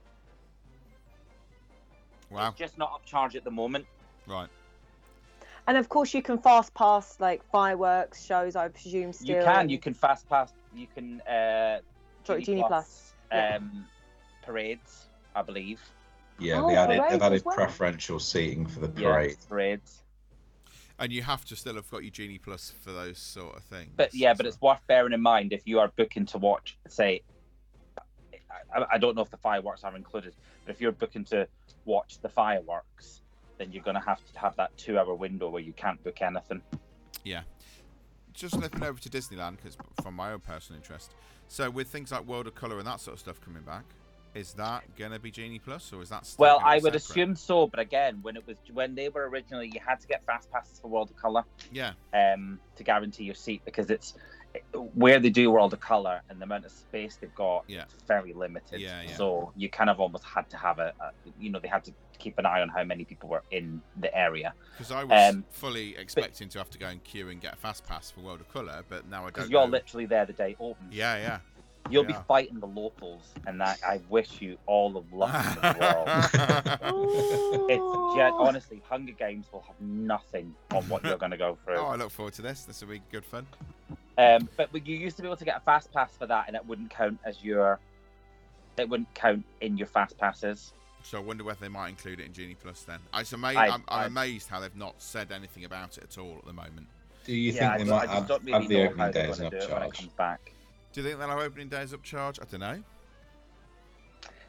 Wow. 2.30 2.48
It's 2.50 2.58
just 2.58 2.78
not 2.78 2.92
upcharged 3.04 3.34
at 3.36 3.44
the 3.44 3.50
moment. 3.50 3.86
Right. 4.26 4.48
And 5.66 5.76
of 5.76 5.88
course, 5.88 6.14
you 6.14 6.22
can 6.22 6.38
fast 6.38 6.72
pass 6.74 7.18
like 7.20 7.42
fireworks 7.50 8.24
shows. 8.24 8.56
I 8.56 8.68
presume 8.68 9.12
still. 9.12 9.36
You 9.38 9.44
can. 9.44 9.68
You 9.68 9.78
can 9.78 9.94
fast 9.94 10.28
pass. 10.28 10.52
You 10.74 10.86
can. 10.94 11.20
Uh, 11.22 11.80
Sorry, 12.24 12.42
Genie 12.42 12.64
Plus, 12.66 13.14
yeah. 13.32 13.56
Um, 13.56 13.86
parades, 14.42 15.06
I 15.34 15.42
believe. 15.42 15.80
Yeah, 16.38 16.60
Oh, 16.62 16.68
they 16.68 16.76
added, 16.76 16.96
parades 16.98 17.12
they've 17.12 17.22
as 17.22 17.26
added 17.26 17.42
well. 17.44 17.54
preferential 17.56 18.18
seating 18.20 18.66
for 18.66 18.80
the 18.80 19.00
Yeah, 19.00 19.08
parade. 19.12 19.36
parades. 19.48 20.02
And 21.00 21.10
you 21.10 21.22
have 21.22 21.46
to 21.46 21.56
still 21.56 21.76
have 21.76 21.90
got 21.90 22.02
your 22.02 22.10
Genie 22.10 22.38
Plus 22.38 22.74
for 22.84 22.92
those 22.92 23.18
sort 23.18 23.56
of 23.56 23.62
things. 23.64 23.90
But 23.96 24.14
yeah, 24.14 24.34
but 24.34 24.44
it's 24.44 24.60
worth 24.60 24.80
bearing 24.86 25.14
in 25.14 25.22
mind 25.22 25.54
if 25.54 25.62
you 25.64 25.80
are 25.80 25.88
booking 25.96 26.26
to 26.26 26.38
watch, 26.38 26.78
say, 26.88 27.22
I, 28.74 28.84
I 28.92 28.98
don't 28.98 29.16
know 29.16 29.22
if 29.22 29.30
the 29.30 29.38
fireworks 29.38 29.82
are 29.82 29.96
included, 29.96 30.34
but 30.66 30.74
if 30.74 30.80
you're 30.80 30.92
booking 30.92 31.24
to 31.24 31.48
watch 31.86 32.18
the 32.20 32.28
fireworks, 32.28 33.22
then 33.56 33.72
you're 33.72 33.82
going 33.82 33.94
to 33.94 34.02
have 34.02 34.20
to 34.32 34.38
have 34.38 34.54
that 34.56 34.76
two-hour 34.76 35.14
window 35.14 35.48
where 35.48 35.62
you 35.62 35.72
can't 35.72 36.02
book 36.04 36.20
anything. 36.20 36.60
Yeah. 37.24 37.42
Just 38.34 38.56
flipping 38.56 38.82
over 38.82 39.00
to 39.00 39.08
Disneyland 39.08 39.56
because 39.56 39.78
from 40.02 40.14
my 40.14 40.32
own 40.32 40.40
personal 40.40 40.78
interest. 40.78 41.14
So 41.48 41.70
with 41.70 41.88
things 41.88 42.12
like 42.12 42.26
World 42.26 42.46
of 42.46 42.54
Color 42.54 42.78
and 42.78 42.86
that 42.86 43.00
sort 43.00 43.14
of 43.14 43.20
stuff 43.20 43.40
coming 43.40 43.62
back, 43.62 43.84
is 44.34 44.52
that 44.54 44.84
gonna 44.96 45.18
be 45.18 45.30
Genie 45.30 45.58
Plus 45.58 45.92
or 45.92 46.02
is 46.02 46.08
that? 46.10 46.26
Still 46.26 46.42
Well, 46.42 46.60
I 46.62 46.74
would 46.76 46.82
separate? 46.92 46.96
assume 46.96 47.36
so, 47.36 47.66
but 47.66 47.80
again, 47.80 48.18
when 48.22 48.36
it 48.36 48.46
was 48.46 48.56
when 48.72 48.94
they 48.94 49.08
were 49.08 49.28
originally, 49.28 49.70
you 49.74 49.80
had 49.86 50.00
to 50.00 50.06
get 50.06 50.24
fast 50.24 50.50
passes 50.50 50.78
for 50.80 50.88
World 50.88 51.10
of 51.10 51.16
Color 51.16 51.44
Yeah, 51.72 51.92
um, 52.14 52.60
to 52.76 52.84
guarantee 52.84 53.24
your 53.24 53.34
seat 53.34 53.62
because 53.64 53.90
it's 53.90 54.14
where 54.94 55.20
they 55.20 55.30
do 55.30 55.50
World 55.50 55.72
of 55.72 55.80
Color 55.80 56.22
and 56.28 56.40
the 56.40 56.44
amount 56.44 56.64
of 56.64 56.72
space 56.72 57.16
they've 57.20 57.34
got. 57.34 57.64
Yeah. 57.68 57.82
it's 57.82 58.02
very 58.08 58.32
limited. 58.32 58.80
Yeah, 58.80 59.02
yeah. 59.02 59.14
So 59.16 59.52
you 59.56 59.68
kind 59.68 59.88
of 59.90 60.00
almost 60.00 60.24
had 60.24 60.50
to 60.50 60.56
have 60.56 60.78
a, 60.80 60.92
a, 61.00 61.12
you 61.38 61.50
know, 61.50 61.60
they 61.60 61.68
had 61.68 61.84
to 61.84 61.92
keep 62.18 62.36
an 62.38 62.44
eye 62.46 62.60
on 62.60 62.68
how 62.68 62.82
many 62.84 63.04
people 63.04 63.28
were 63.28 63.42
in 63.50 63.80
the 64.00 64.14
area 64.16 64.52
because 64.72 64.90
I 64.92 65.04
was 65.04 65.34
Um, 65.34 65.44
fully 65.50 65.96
expecting 65.96 66.48
to 66.50 66.58
have 66.58 66.68
to 66.70 66.78
go 66.78 66.86
and 66.88 67.02
queue 67.04 67.28
and 67.30 67.40
get 67.40 67.54
a 67.54 67.56
fast 67.56 67.86
pass 67.86 68.10
for 68.10 68.20
World 68.20 68.40
of 68.40 68.48
Color, 68.52 68.84
but 68.88 69.08
now 69.08 69.22
I 69.22 69.26
because 69.26 69.44
don't. 69.44 69.52
you're 69.52 69.60
know. 69.66 69.70
literally 69.72 70.06
there 70.06 70.26
the 70.26 70.32
day 70.32 70.50
it 70.50 70.56
opens. 70.60 70.92
Yeah, 70.94 71.16
yeah. 71.16 71.38
You'll 71.88 72.04
yeah. 72.04 72.18
be 72.18 72.24
fighting 72.28 72.60
the 72.60 72.66
locals, 72.66 73.22
and 73.46 73.60
that 73.60 73.78
I 73.86 74.00
wish 74.08 74.40
you 74.40 74.58
all 74.66 74.90
the 74.90 75.02
luck 75.16 75.34
in 75.34 75.54
the 75.62 75.76
world. 75.80 77.00
It's 77.68 78.16
gen- 78.16 78.32
honestly, 78.34 78.82
Hunger 78.88 79.12
Games 79.12 79.46
will 79.52 79.62
have 79.66 79.80
nothing 79.80 80.54
on 80.72 80.82
what 80.88 81.04
you're 81.04 81.16
going 81.16 81.30
to 81.30 81.36
go 81.36 81.56
through. 81.64 81.76
oh, 81.76 81.86
I 81.86 81.96
look 81.96 82.10
forward 82.10 82.34
to 82.34 82.42
this. 82.42 82.64
This 82.64 82.80
will 82.80 82.88
be 82.90 83.02
good 83.10 83.24
fun. 83.24 83.46
Um, 84.18 84.48
but 84.56 84.70
but 84.72 84.86
you 84.86 84.96
used 84.96 85.16
to 85.16 85.22
be 85.22 85.28
able 85.28 85.36
to 85.36 85.44
get 85.44 85.56
a 85.56 85.60
fast 85.60 85.92
pass 85.92 86.16
for 86.16 86.26
that, 86.26 86.44
and 86.46 86.56
it 86.56 86.64
wouldn't 86.66 86.90
count 86.90 87.18
as 87.24 87.42
your. 87.42 87.78
It 88.76 88.88
wouldn't 88.88 89.12
count 89.14 89.44
in 89.60 89.76
your 89.76 89.86
fast 89.86 90.16
passes. 90.18 90.72
So 91.02 91.18
I 91.18 91.20
wonder 91.22 91.44
whether 91.44 91.60
they 91.60 91.68
might 91.68 91.88
include 91.88 92.20
it 92.20 92.26
in 92.26 92.32
Genie 92.32 92.56
Plus 92.62 92.82
then. 92.82 92.98
I 93.12 93.20
just 93.20 93.32
ama- 93.32 93.48
I- 93.48 93.68
I'm, 93.68 93.84
I'm 93.88 94.06
amazed 94.08 94.48
how 94.48 94.60
they've 94.60 94.74
not 94.76 94.94
said 94.98 95.32
anything 95.32 95.64
about 95.64 95.96
it 95.98 96.04
at 96.04 96.18
all 96.18 96.36
at 96.38 96.44
the 96.44 96.52
moment. 96.52 96.86
Do 97.24 97.34
you 97.34 97.52
yeah, 97.52 97.72
I 97.72 97.76
think 97.76 97.88
they 97.88 97.90
don't- 97.90 98.00
might 98.00 98.08
I 98.08 98.14
have, 98.14 98.28
don't 98.28 98.44
really 98.44 98.52
have 98.52 98.68
the 98.68 98.82
opening 98.82 98.98
how 98.98 99.10
they're 99.10 99.22
day 99.24 99.30
as 99.30 99.40
an 99.40 99.50
gonna 99.50 99.56
it 99.64 99.70
when 99.72 99.82
it 99.82 99.90
upcharge? 99.90 100.08
Do 100.92 101.00
you 101.00 101.06
think 101.06 101.18
they'll 101.18 101.28
have 101.28 101.38
opening 101.38 101.68
days 101.68 101.92
upcharge? 101.92 102.40
I 102.40 102.44
don't 102.50 102.60
know. 102.60 102.82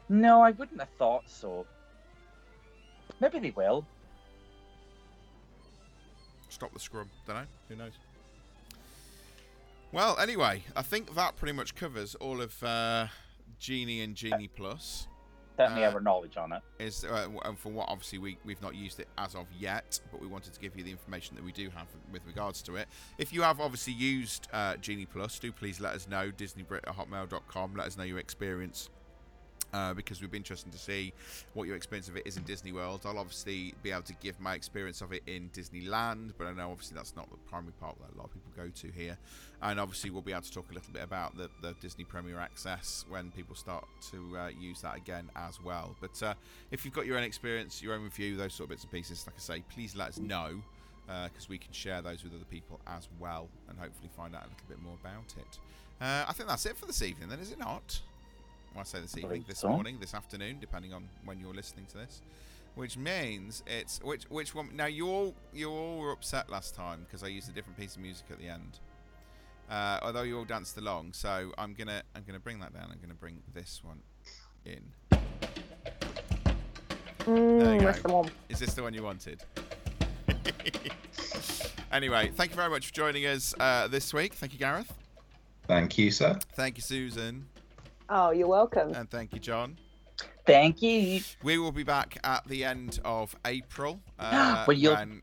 No, 0.08 0.42
I 0.42 0.50
wouldn't 0.50 0.80
have 0.80 0.90
thought 0.98 1.24
so. 1.26 1.66
Maybe 3.20 3.38
they 3.38 3.50
will. 3.50 3.86
Stop 6.48 6.72
the 6.72 6.80
scrub. 6.80 7.06
Don't 7.26 7.36
know. 7.36 7.46
Who 7.68 7.76
knows? 7.76 7.92
Well, 9.92 10.18
anyway, 10.18 10.64
I 10.74 10.82
think 10.82 11.14
that 11.14 11.36
pretty 11.36 11.52
much 11.52 11.74
covers 11.74 12.14
all 12.16 12.40
of 12.40 12.62
uh, 12.62 13.06
Genie 13.58 14.00
and 14.00 14.14
Genie 14.14 14.48
Plus. 14.48 15.06
Certainly 15.56 15.84
Uh, 15.84 15.92
our 15.92 16.00
knowledge 16.00 16.36
on 16.36 16.52
it. 16.52 16.62
Is 16.78 17.04
uh, 17.04 17.28
and 17.44 17.58
for 17.58 17.70
what 17.70 17.88
obviously 17.88 18.18
we 18.18 18.38
we've 18.44 18.62
not 18.62 18.74
used 18.74 19.00
it 19.00 19.08
as 19.18 19.34
of 19.34 19.46
yet, 19.58 20.00
but 20.10 20.20
we 20.20 20.26
wanted 20.26 20.52
to 20.54 20.60
give 20.60 20.76
you 20.76 20.82
the 20.82 20.90
information 20.90 21.36
that 21.36 21.44
we 21.44 21.52
do 21.52 21.70
have 21.70 21.86
with 22.10 22.24
regards 22.26 22.62
to 22.62 22.76
it. 22.76 22.88
If 23.18 23.32
you 23.32 23.42
have 23.42 23.60
obviously 23.60 23.92
used 23.92 24.48
uh, 24.52 24.76
Genie 24.76 25.06
Plus, 25.06 25.38
do 25.38 25.52
please 25.52 25.80
let 25.80 25.94
us 25.94 26.08
know. 26.08 26.30
DisneyBrit 26.30 26.80
at 26.88 26.96
hotmail.com. 26.96 27.74
Let 27.76 27.86
us 27.86 27.96
know 27.96 28.04
your 28.04 28.18
experience. 28.18 28.90
Uh, 29.72 29.94
because 29.94 30.20
we'd 30.20 30.30
be 30.30 30.36
interested 30.36 30.70
to 30.70 30.78
see 30.78 31.14
what 31.54 31.66
your 31.66 31.76
experience 31.76 32.06
of 32.06 32.14
it 32.14 32.26
is 32.26 32.36
in 32.36 32.42
Disney 32.42 32.72
World. 32.72 33.00
I'll 33.06 33.18
obviously 33.18 33.72
be 33.82 33.90
able 33.90 34.02
to 34.02 34.12
give 34.20 34.38
my 34.38 34.54
experience 34.54 35.00
of 35.00 35.14
it 35.14 35.22
in 35.26 35.48
Disneyland, 35.48 36.32
but 36.36 36.46
I 36.46 36.52
know 36.52 36.70
obviously 36.70 36.94
that's 36.94 37.16
not 37.16 37.30
the 37.30 37.38
primary 37.48 37.72
park 37.80 37.96
that 38.00 38.14
a 38.14 38.18
lot 38.18 38.26
of 38.26 38.34
people 38.34 38.52
go 38.54 38.68
to 38.68 38.92
here. 38.92 39.16
And 39.62 39.80
obviously, 39.80 40.10
we'll 40.10 40.20
be 40.20 40.32
able 40.32 40.42
to 40.42 40.52
talk 40.52 40.70
a 40.70 40.74
little 40.74 40.92
bit 40.92 41.02
about 41.02 41.38
the, 41.38 41.48
the 41.62 41.74
Disney 41.80 42.04
Premier 42.04 42.38
Access 42.38 43.06
when 43.08 43.30
people 43.30 43.54
start 43.54 43.86
to 44.10 44.36
uh, 44.36 44.48
use 44.48 44.82
that 44.82 44.96
again 44.96 45.30
as 45.36 45.58
well. 45.62 45.96
But 46.02 46.22
uh, 46.22 46.34
if 46.70 46.84
you've 46.84 46.92
got 46.92 47.06
your 47.06 47.16
own 47.16 47.24
experience, 47.24 47.82
your 47.82 47.94
own 47.94 48.02
review, 48.02 48.36
those 48.36 48.52
sort 48.52 48.66
of 48.66 48.70
bits 48.70 48.82
and 48.82 48.92
pieces, 48.92 49.24
like 49.26 49.36
I 49.36 49.40
say, 49.40 49.64
please 49.72 49.96
let 49.96 50.08
us 50.08 50.18
know 50.18 50.60
because 51.24 51.48
we 51.48 51.58
can 51.58 51.72
share 51.72 52.00
those 52.00 52.22
with 52.24 52.32
other 52.34 52.44
people 52.50 52.80
as 52.86 53.08
well 53.20 53.48
and 53.68 53.78
hopefully 53.78 54.08
find 54.16 54.34
out 54.34 54.42
a 54.42 54.48
little 54.48 54.66
bit 54.68 54.82
more 54.82 54.94
about 55.02 55.34
it. 55.38 55.58
Uh, 56.00 56.24
I 56.28 56.32
think 56.32 56.48
that's 56.48 56.66
it 56.66 56.76
for 56.76 56.86
this 56.86 57.02
evening, 57.02 57.28
then, 57.28 57.38
is 57.38 57.52
it 57.52 57.58
not? 57.58 58.00
Well, 58.74 58.80
I 58.80 58.84
say 58.84 59.00
this 59.00 59.16
evening, 59.18 59.44
this 59.46 59.58
so. 59.60 59.68
morning, 59.68 59.98
this 60.00 60.14
afternoon, 60.14 60.58
depending 60.60 60.92
on 60.94 61.08
when 61.24 61.38
you're 61.40 61.54
listening 61.54 61.86
to 61.86 61.98
this. 61.98 62.22
Which 62.74 62.96
means 62.96 63.62
it's 63.66 64.00
which 64.02 64.24
which 64.30 64.54
one? 64.54 64.70
Now 64.74 64.86
you 64.86 65.06
all 65.08 65.34
you 65.52 65.70
all 65.70 65.98
were 65.98 66.10
upset 66.12 66.48
last 66.48 66.74
time 66.74 67.00
because 67.04 67.22
I 67.22 67.26
used 67.26 67.50
a 67.50 67.52
different 67.52 67.78
piece 67.78 67.96
of 67.96 68.02
music 68.02 68.24
at 68.30 68.38
the 68.38 68.48
end. 68.48 68.78
Uh, 69.70 69.98
although 70.02 70.22
you 70.22 70.38
all 70.38 70.44
danced 70.46 70.78
along, 70.78 71.12
so 71.12 71.52
I'm 71.58 71.74
gonna 71.74 72.02
I'm 72.16 72.22
gonna 72.26 72.40
bring 72.40 72.60
that 72.60 72.72
down. 72.72 72.88
I'm 72.90 72.98
gonna 73.00 73.12
bring 73.12 73.42
this 73.52 73.82
one 73.84 74.00
in. 74.64 74.80
There 75.10 75.18
you 77.26 77.78
Mm, 77.78 77.80
go. 77.80 77.86
that's 77.86 78.02
the 78.02 78.08
one. 78.12 78.30
Is 78.48 78.58
this 78.58 78.72
the 78.74 78.82
one 78.82 78.94
you 78.94 79.02
wanted? 79.02 79.44
anyway, 81.92 82.30
thank 82.34 82.50
you 82.50 82.56
very 82.56 82.70
much 82.70 82.86
for 82.86 82.94
joining 82.94 83.26
us 83.26 83.54
uh, 83.60 83.86
this 83.86 84.12
week. 84.14 84.32
Thank 84.34 84.54
you, 84.54 84.58
Gareth. 84.58 84.92
Thank 85.68 85.98
you, 85.98 86.10
sir. 86.10 86.38
Thank 86.54 86.78
you, 86.78 86.82
Susan, 86.82 87.46
Oh, 88.08 88.30
you're 88.30 88.48
welcome. 88.48 88.94
and 88.94 89.10
thank 89.10 89.32
you, 89.32 89.38
John. 89.40 89.78
Thank 90.46 90.82
you. 90.82 91.20
We 91.42 91.58
will 91.58 91.72
be 91.72 91.84
back 91.84 92.18
at 92.24 92.46
the 92.48 92.64
end 92.64 92.98
of 93.04 93.34
April. 93.44 94.00
Uh, 94.18 94.64
Well, 94.66 94.76
you'll- 94.76 94.94
when- 94.94 95.22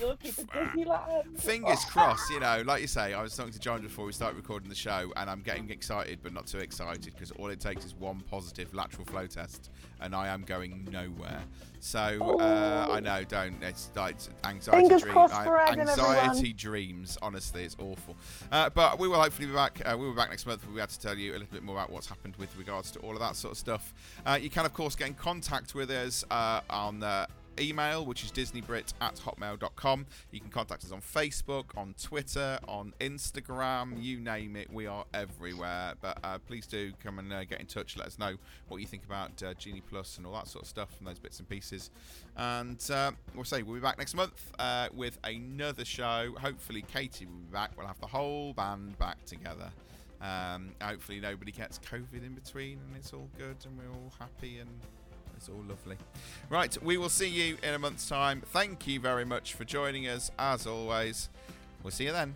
You'll 0.00 0.16
keep 0.16 0.38
it 0.38 0.46
Disneyland. 0.48 1.38
Fingers 1.38 1.84
crossed, 1.84 2.30
you 2.30 2.40
know, 2.40 2.62
like 2.64 2.80
you 2.80 2.86
say, 2.86 3.12
I 3.12 3.22
was 3.22 3.34
talking 3.36 3.52
to 3.52 3.58
John 3.58 3.82
before 3.82 4.04
we 4.06 4.12
started 4.12 4.36
recording 4.36 4.68
the 4.68 4.74
show, 4.74 5.12
and 5.16 5.28
I'm 5.28 5.40
getting 5.42 5.68
excited, 5.70 6.20
but 6.22 6.32
not 6.32 6.46
too 6.46 6.58
excited 6.58 7.04
because 7.12 7.32
all 7.32 7.48
it 7.48 7.60
takes 7.60 7.84
is 7.84 7.94
one 7.94 8.20
positive 8.30 8.72
lateral 8.72 9.04
flow 9.04 9.26
test, 9.26 9.70
and 10.00 10.14
I 10.14 10.28
am 10.28 10.42
going 10.42 10.86
nowhere. 10.92 11.42
So 11.80 12.38
uh, 12.40 12.86
I 12.90 13.00
know, 13.00 13.24
don't. 13.24 13.62
It's 13.62 13.90
like 13.94 14.16
anxiety 14.44 14.88
Fingers 14.88 15.02
dream- 15.02 15.18
I- 15.18 15.68
anxiety 15.72 16.52
dreams. 16.52 17.18
Honestly, 17.20 17.64
it's 17.64 17.76
awful. 17.78 18.16
Uh, 18.52 18.70
but 18.70 18.98
we 18.98 19.08
will 19.08 19.20
hopefully 19.20 19.48
be 19.48 19.54
back. 19.54 19.82
Uh, 19.84 19.96
we'll 19.98 20.12
be 20.12 20.16
back 20.16 20.30
next 20.30 20.46
month. 20.46 20.64
We'll 20.64 20.76
be 20.76 20.80
able 20.80 20.88
to 20.88 21.00
tell 21.00 21.18
you 21.18 21.32
a 21.32 21.34
little 21.34 21.48
bit 21.52 21.62
more 21.62 21.76
about 21.76 21.90
what's 21.90 22.06
happened 22.06 22.36
with 22.36 22.56
regards 22.56 22.90
to 22.92 23.00
all 23.00 23.12
of 23.12 23.18
that 23.18 23.36
sort 23.36 23.52
of 23.52 23.58
stuff. 23.58 23.92
Uh, 24.24 24.38
you 24.40 24.48
can, 24.50 24.64
of 24.64 24.72
course, 24.72 24.94
get 24.94 25.08
in 25.08 25.14
contact 25.14 25.74
with 25.74 25.90
us 25.90 26.24
uh, 26.30 26.60
on. 26.70 27.02
Uh, 27.02 27.26
email, 27.60 28.04
which 28.04 28.24
is 28.24 28.32
disneybrit 28.32 28.92
at 29.00 29.16
hotmail.com. 29.16 30.06
You 30.30 30.40
can 30.40 30.50
contact 30.50 30.84
us 30.84 30.92
on 30.92 31.00
Facebook, 31.00 31.66
on 31.76 31.94
Twitter, 32.00 32.58
on 32.68 32.92
Instagram, 33.00 34.02
you 34.02 34.20
name 34.20 34.56
it. 34.56 34.72
We 34.72 34.86
are 34.86 35.04
everywhere. 35.12 35.94
But 36.00 36.18
uh, 36.22 36.38
please 36.38 36.66
do 36.66 36.92
come 37.02 37.18
and 37.18 37.32
uh, 37.32 37.44
get 37.44 37.60
in 37.60 37.66
touch. 37.66 37.96
Let 37.96 38.06
us 38.06 38.18
know 38.18 38.36
what 38.68 38.80
you 38.80 38.86
think 38.86 39.04
about 39.04 39.42
uh, 39.42 39.54
Genie 39.54 39.82
Plus 39.82 40.18
and 40.18 40.26
all 40.26 40.34
that 40.34 40.48
sort 40.48 40.64
of 40.64 40.68
stuff 40.68 40.90
and 40.98 41.06
those 41.06 41.18
bits 41.18 41.38
and 41.38 41.48
pieces. 41.48 41.90
And 42.36 42.82
uh, 42.90 43.12
we'll 43.34 43.44
say 43.44 43.62
we'll 43.62 43.74
be 43.74 43.80
back 43.80 43.98
next 43.98 44.14
month 44.14 44.52
uh, 44.58 44.88
with 44.92 45.18
another 45.24 45.84
show. 45.84 46.34
Hopefully, 46.40 46.84
Katie 46.92 47.26
will 47.26 47.34
be 47.38 47.52
back. 47.52 47.72
We'll 47.76 47.86
have 47.86 48.00
the 48.00 48.06
whole 48.06 48.52
band 48.52 48.98
back 48.98 49.24
together. 49.24 49.70
Um, 50.20 50.70
hopefully, 50.80 51.20
nobody 51.20 51.52
gets 51.52 51.78
COVID 51.80 52.24
in 52.24 52.34
between 52.34 52.78
and 52.86 52.96
it's 52.96 53.12
all 53.12 53.28
good 53.36 53.56
and 53.64 53.76
we're 53.76 53.90
all 53.90 54.12
happy 54.18 54.58
and 54.58 54.70
it's 55.44 55.54
all 55.54 55.62
lovely. 55.68 55.96
Right, 56.48 56.82
we 56.82 56.96
will 56.96 57.10
see 57.10 57.28
you 57.28 57.58
in 57.62 57.74
a 57.74 57.78
month's 57.78 58.08
time. 58.08 58.42
Thank 58.46 58.86
you 58.86 58.98
very 58.98 59.26
much 59.26 59.52
for 59.52 59.64
joining 59.64 60.08
us, 60.08 60.30
as 60.38 60.66
always. 60.66 61.28
We'll 61.82 61.90
see 61.90 62.04
you 62.04 62.12
then. 62.12 62.34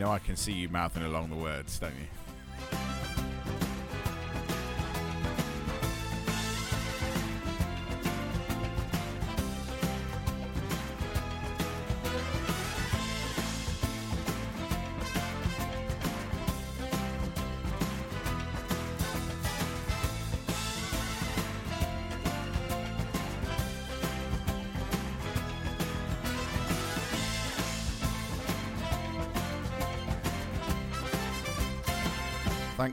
Know 0.00 0.10
I 0.10 0.18
can 0.18 0.34
see 0.34 0.52
you 0.52 0.68
mouthing 0.70 1.02
along 1.02 1.28
the 1.28 1.36
words, 1.36 1.78
don't 1.78 1.92
you? 1.92 2.19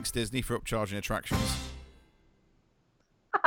Thanks, 0.08 0.30
Disney, 0.30 0.40
for 0.40 0.58
upcharging 0.58 0.96
attractions. 0.96 1.67